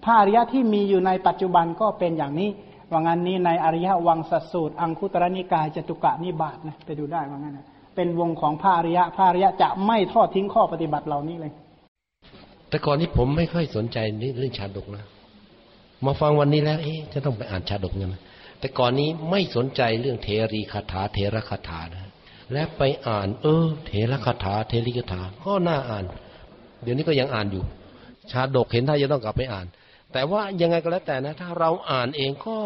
[0.04, 2.50] พระอริยะที่มีอยู่ในปัจจุบันก็เป็นอย่างนี้
[2.92, 7.66] ว่างั้นนี้ในอริยวังสสูตร อังคุตรนิกายจตุกะนิบาตนะไปดูได้ว่างั้นนะ
[7.96, 11.52] เป็นวงของพระอริยะพระอริยะจะไม่ทอดทิ้งข้อปฏิบัติเหล่านี้เลย
[12.68, 13.98] แต่ก่อนนี้ผมไม่ค่อยสนใจ
[14.38, 15.04] เรื่องชาดกนะ
[16.06, 18.16] มาฟังวันนี้แล้ว เอ๊ะจะต้องไปอ่านชาดกยังไง
[18.60, 22.10] แต่ก่อนนี้ไม่สนใจเรื่องเทรีคาถาเทระคาถานะ
[22.52, 26.04] และไปอ่าน เออ เทระคาถาเทรีคาถาก็น่าอ่าน
[26.82, 27.64] เดี๋ยวนี้ก็ยังอ่านอยู่
[28.32, 29.66] ชาดกเห็นถ้าจะต้องกลับไปอ่าน
[30.12, 32.58] แต่ว่ายังไงก็แล้วแต่นะ ถ้าเราอ่านเองก็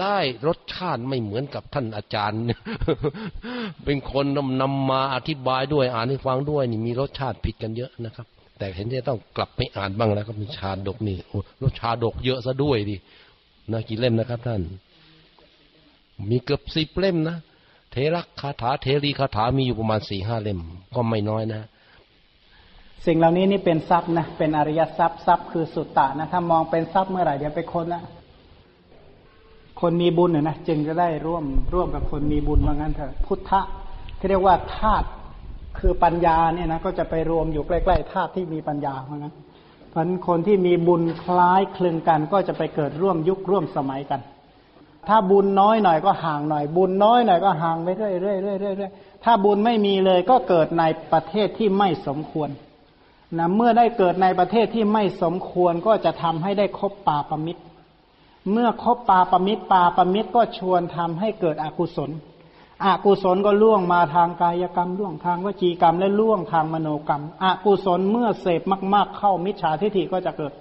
[0.00, 2.40] ได้รสชาติไม่เหมือนกับท่านอาจารย์
[3.84, 8.26] เป็นคนนำนำมาอธิบายด้วยอ่านให้ฟังด้วย นี่มีรสชาติผิดกันเยอะนะครับ
[8.58, 11.16] แต่เห็นจะต้องกลับไปอ่านบ้างแล้วก็มีชาดกนี่
[11.62, 12.96] รสชาดกเยอะซะด้วยดิ
[13.72, 14.60] นะกี่เล่มนะครับ ท่าน
[16.30, 17.36] มีเกือบสิบเล่มนะ
[17.92, 20.60] เทระคาถาเทรีคาถามีอยู่ประมาณสี่ห้าเล่ม
[20.94, 21.62] ก็ไม่น้อยนะ
[23.06, 28.02] สิ่งเหล่านี้นี่เป็นทรัพย์นะเป็นอริยทรัพย์ทรัพย์คือสุตตะนะถ้ามองเป็นทรัพย์เมื่อไหร่เดี๋ยวไปค้นนะ
[29.80, 31.44] คนมีบุญเนี่ยนะจึงจะได้ร่วม
[31.74, 33.60] ร่วมกับคนมีบุญว่างั้นเถอะพุทธะ
[34.18, 35.06] ที่เรียกว่าธาตุ
[35.78, 39.34] คือปัญญาเนี่ยนะก็จะไปรวมอยู่ใกล้ๆธาตุที่มีปัญญาเพราะงั้น
[39.90, 44.20] เพราะคนที่มีบุญคล้ายคลึงกันก็จะไปเกิดร่วมยุคร่วมสมัยกัน
[45.08, 52.50] ถ้าบุญน้อยหน่อยก็ห่างหน่อย บุญน้อยหน่อยก็ห่างไปเรื่อยๆเรื่อยๆเรื่อยๆถ้าบุญไม่มีเลยก็เกิดในประเทศที่ไม่สมควร
[53.38, 57.62] นะเมื่อได้เกิดในประเทศที่ไม่สมควรก็จะทำให้ได้คบปาปมิตร
[58.50, 62.10] เมื่อคบปาปมิตรปาปมิตรก็ชวนทำให้เกิดอกุศล
[62.84, 68.62] อกุศลก็ล่วงมาทางกายกรรมล่วงทางวจีกรรมและล่วงทางมโนกรรม อกุศลเมื่อเสพ
[68.94, 70.52] มาก ๆ เข้ามิจฉาทิฏฐิก็จะเกิด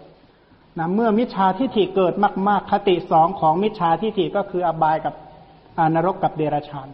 [0.77, 2.13] นะเมื่อมิจฉาทิฏฐิเกิด
[2.47, 5.13] มาก ๆ คติสองของมิจฉาทิฏฐิก็คืออบายกับ
[5.95, 6.87] นรกกับเดรัจฉาน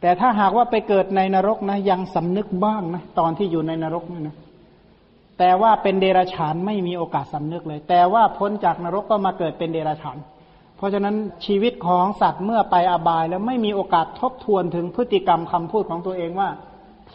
[0.00, 4.36] แต่ถ้าหากว่าไปเกิดในนรกนะยังสำนึกบ้างนะตอนที่อยู่ในนรกนี่นะ
[5.42, 10.18] แต่ว่าเป็นเดรัจฉานไม่มีโอกาสสำนึกเลย แต่ว่าพ้นจากนรกก็มาเกิดเป็นเดรัจฉาน
[10.76, 11.14] เพราะฉะนั้น
[11.46, 16.48] ชีวิตของสัตว์เมื่อไปอบายแล้วไม่มีโอกาสทบทวนถึงพฤติกรรมคำพูดของตัวเองว่า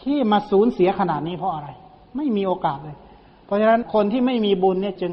[0.00, 1.68] ที่มาสูญเสียขนาดนี้เพราะอะไร
[2.16, 2.96] ไม่มีโอกาสเลย
[3.46, 5.12] เพราะฉะนั้นคนที่ไม่มีบุญเนี่ยจึง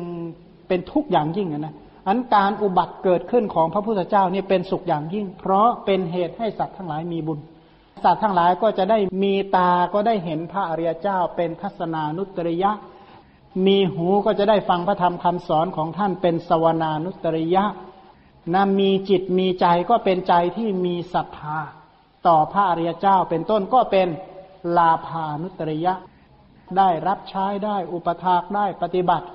[0.68, 1.76] เป็นทุกข์อย่างยิ่งนะ
[2.08, 7.40] อันการอุบัติเกิดขึ้นของพระพุทธเจ้าเนี่ยเป็นสุขอย่างยิ่ง เพราะเป็นเหตุให้สัตว์ทั้งหลายมีบุญ
[8.04, 12.72] สัตว์ทั้งหลายก็จะได้มีตาก็ได้เห็นพระอริยเจ้า เป็นทัศนานุตริยะ
[13.66, 17.66] มีหูก็จะได้ฟังพระธรรมคำสอนของท่านเป็นสวนานุตริยะ
[18.54, 21.60] นะมีจิตมีใจก็เป็นใจที่มีศรัทธา
[22.28, 24.08] ต่อพระอริยเจ้าเป็นต้นก็เป็น
[24.78, 25.94] ลาภานุตริยะ
[26.78, 29.28] ได้รับใช้ได้อุปถากได้ปฏิบัติ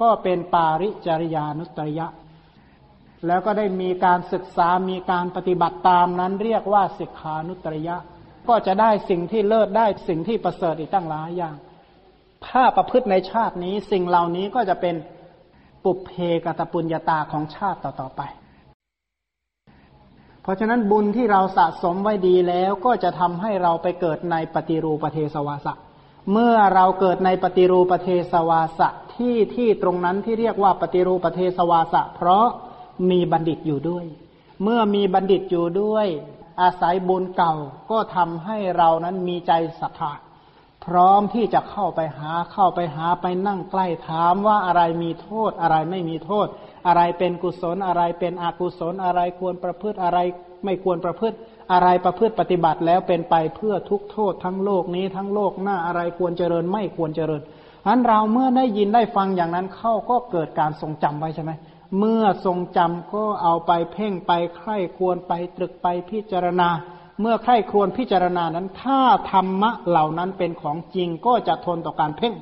[0.00, 2.06] ก็เป็นปาริจริยานุตริยะ
[3.26, 7.96] แล้วก็ได้มีการศึกษามีการปฏิบัติตามนั้นเรียกว่าศิกขานุตริยะ
[8.48, 11.54] ก็จะได้สิ่งที่เลิศได้สิ่งที่ประเสริฐอีกตั้งหลายอย่าง
[12.46, 14.94] ถ้าประพฤติในชาตินี้สิ่งเหล่านี้ก็จะเป็น
[15.84, 16.10] ปุเพ
[16.44, 18.22] กตปุญญาตาของชาติต่อๆไป
[20.42, 25.74] เพราะฉะนั้นบุญที่เราสะสมไว้ดีแล้วก็จะทำให้เราไปเกิดในปฏิรูปเทสวาสะ
[26.32, 32.46] เมื่อเราเกิดในปฏิรูปเทสวาสะที่ที่ตรงนั้นที่เรียกว่าปฏิรูปเทสวาสะ เพราะ
[33.10, 34.06] มีบัณฑิตอยู่ด้วย
[34.62, 36.06] เมื่อมีบัณฑิตอยู่ด้วย
[36.60, 37.54] อาศัยบุญเก่า
[37.90, 40.12] ก็ทำให้เรานั้นมีใจศรัทธา
[40.94, 46.46] ร้อมที่จะเข้าไปหาเข้าไปหาไปนั่งใกล้ถามว่าอะไรมีโทษอะไรไม่มีโทษ
[46.86, 50.18] อะไรเป็นกุศลอะไรเป็นอกุศลอะไรควรประพฤติอะไร
[50.64, 51.36] ไม่ควรประพฤติ
[51.72, 57.42] อะไรประพฤติปฏิบัติแล้วเป็นไปเพื่อทุกโทษทั้งโลกนี้ทั้งโลกหน้าอะไรควรเจริญไม่ควรเจริญ
[57.86, 61.52] อันเราเมื่อได้ยินได้ฟังอย่างนั้นเข้าก็เกิดการทรงจำไว้ใช่ไหม
[61.98, 66.68] เมื่อทรงจำก็เอาไปเพ่งไปใคร่ควรไปตรึกไปพิจารณา
[67.20, 69.00] เมื่อใคร่ครวญพิจารณานั้น ถ้า
[69.32, 72.34] ธรรมะเหล่านั้นเป็นของจริงก็จะทนต่อการเพ่ง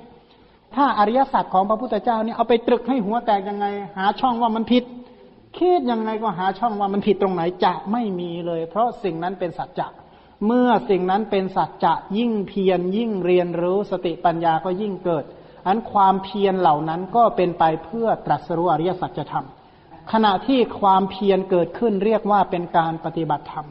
[0.74, 3.66] ถ้าอริยสัจของพระพุทธเจ้านี่เอาไปตรึกให้หัวแตกยังไง
[3.98, 4.84] หาช่องว่ามันผิด
[5.58, 9.88] คิดยังไงก็หาช่องว่ามันผิดตรงไหนจะไม่มีเลย เพราะสิ่งนั้นเป็นสัจจะ
[10.46, 15.24] เมื่อสิ่งนั้นเป็นสัจจะยิ่งเพียรยิ่งเรียนรู้สติปัญญาก็ยิ่งเกิด
[15.66, 19.46] อันความเพียรเหล่านั้นก็เป็นไปเพื่อตรัสรู้อริยสัจธรรม
[20.12, 23.68] ขณะที่ความเพียรเกิดขึ้นเรียกว่าเป็นการปฏิบัติธรรม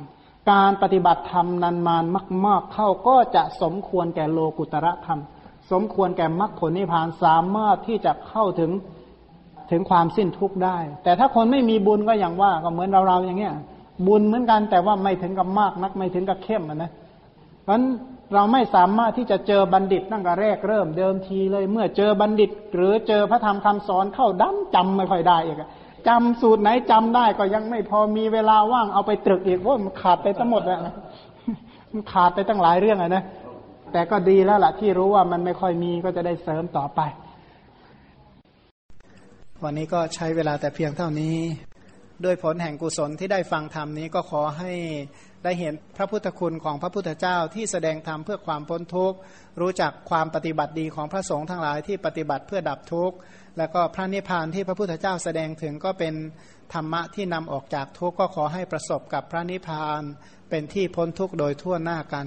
[0.51, 2.03] การปฏิบัติธรรมนันมาน
[2.45, 5.19] มาก ๆ เข้าก็จะสมควรแก่โลกุตระธรรม
[5.71, 8.71] สมควรแก่มรรคผลนิพพานสามารถที่จะเข้าถึง
[9.71, 13.53] ถึงความสิ้นทุกข์ได้ แต่ถ้าคนไม่มีบุญก็อย่างว่าก็เหมือนเราๆอย่างเงี้ย
[14.07, 16.91] บุญเหมือนกันแต่ว่าไม่ถึงกับมากนักไม่ถึงกับเข้มนะ
[17.63, 17.85] เพราะนั้น
[18.33, 25.57] เราไม่สามารถที่จะเจอบัณฑิตตั้งแต่แรกเริ่มเดิมทีเลย เมื่อเจอบัณฑิต หรือเจอพระธรรมคำสอนเข้าดั้มจำไม่ค่อยได้อีก
[26.07, 30.79] จำสูตรไหนจำได้ก็ยังไม่พอมีเวลาว่างเอาไปตรึกอีกว่ามันขาดไปทั้งหมดแล้ว
[31.91, 33.23] มันขาดไปตั้งหลายเรื่องอะนะ
[33.91, 37.01] แต่ก็ดีแล้วล่ะที่รู้ว่ามันไม่ค่อยมีก็จะได้เสริมต่อไป
[39.63, 41.37] วันนี้ก็ใช้เวลาแต่เพียงเท่านี้
[42.25, 44.73] ด้วยผลแห่งกุศลที่ได้ฟังธรรมนี้ก็ขอให้
[45.43, 49.17] ได้เห็นพระพุทธคุณของพระพุทธเจ้าที่แสดงธรรมเพื่อความพ้นทุกข์
[49.61, 53.15] รู้จักความปฏิบัติดีของพระสงฆ์ทั้งหลายที่ปฏิบัติเพื่อดับทุกข์
[53.57, 56.13] แล้วก็พระนิพพานที่พระพุทธเจ้าแสดงถึงก็เป็น
[56.73, 60.01] ธรรมะที่นำออกจากทุกข์ก็ขอให้ประสบกับพระนิพพาน
[60.49, 62.25] เป็นที่พ้นทุกข์โดยทั่วหน้ากัน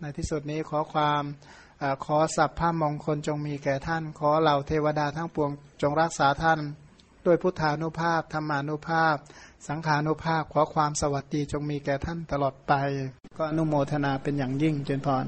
[0.00, 1.22] ในที่สุดนี้ขอความ
[1.78, 5.50] เออขอสัพพะมงคลจงมีแก่ท่าน ขอเหล่าเทวดาทั้งปวง
[5.82, 6.60] จงรักษาท่าน
[7.26, 9.16] ด้วยพุทธานุภาพธรรมานุภาพ
[9.68, 12.72] สังขานุภาพขอความสวัสดีจงมีแก่ท่านตลอดไป
[13.36, 15.26] ก็อนุโมทนาเป็นอย่างยิ่งเจนพร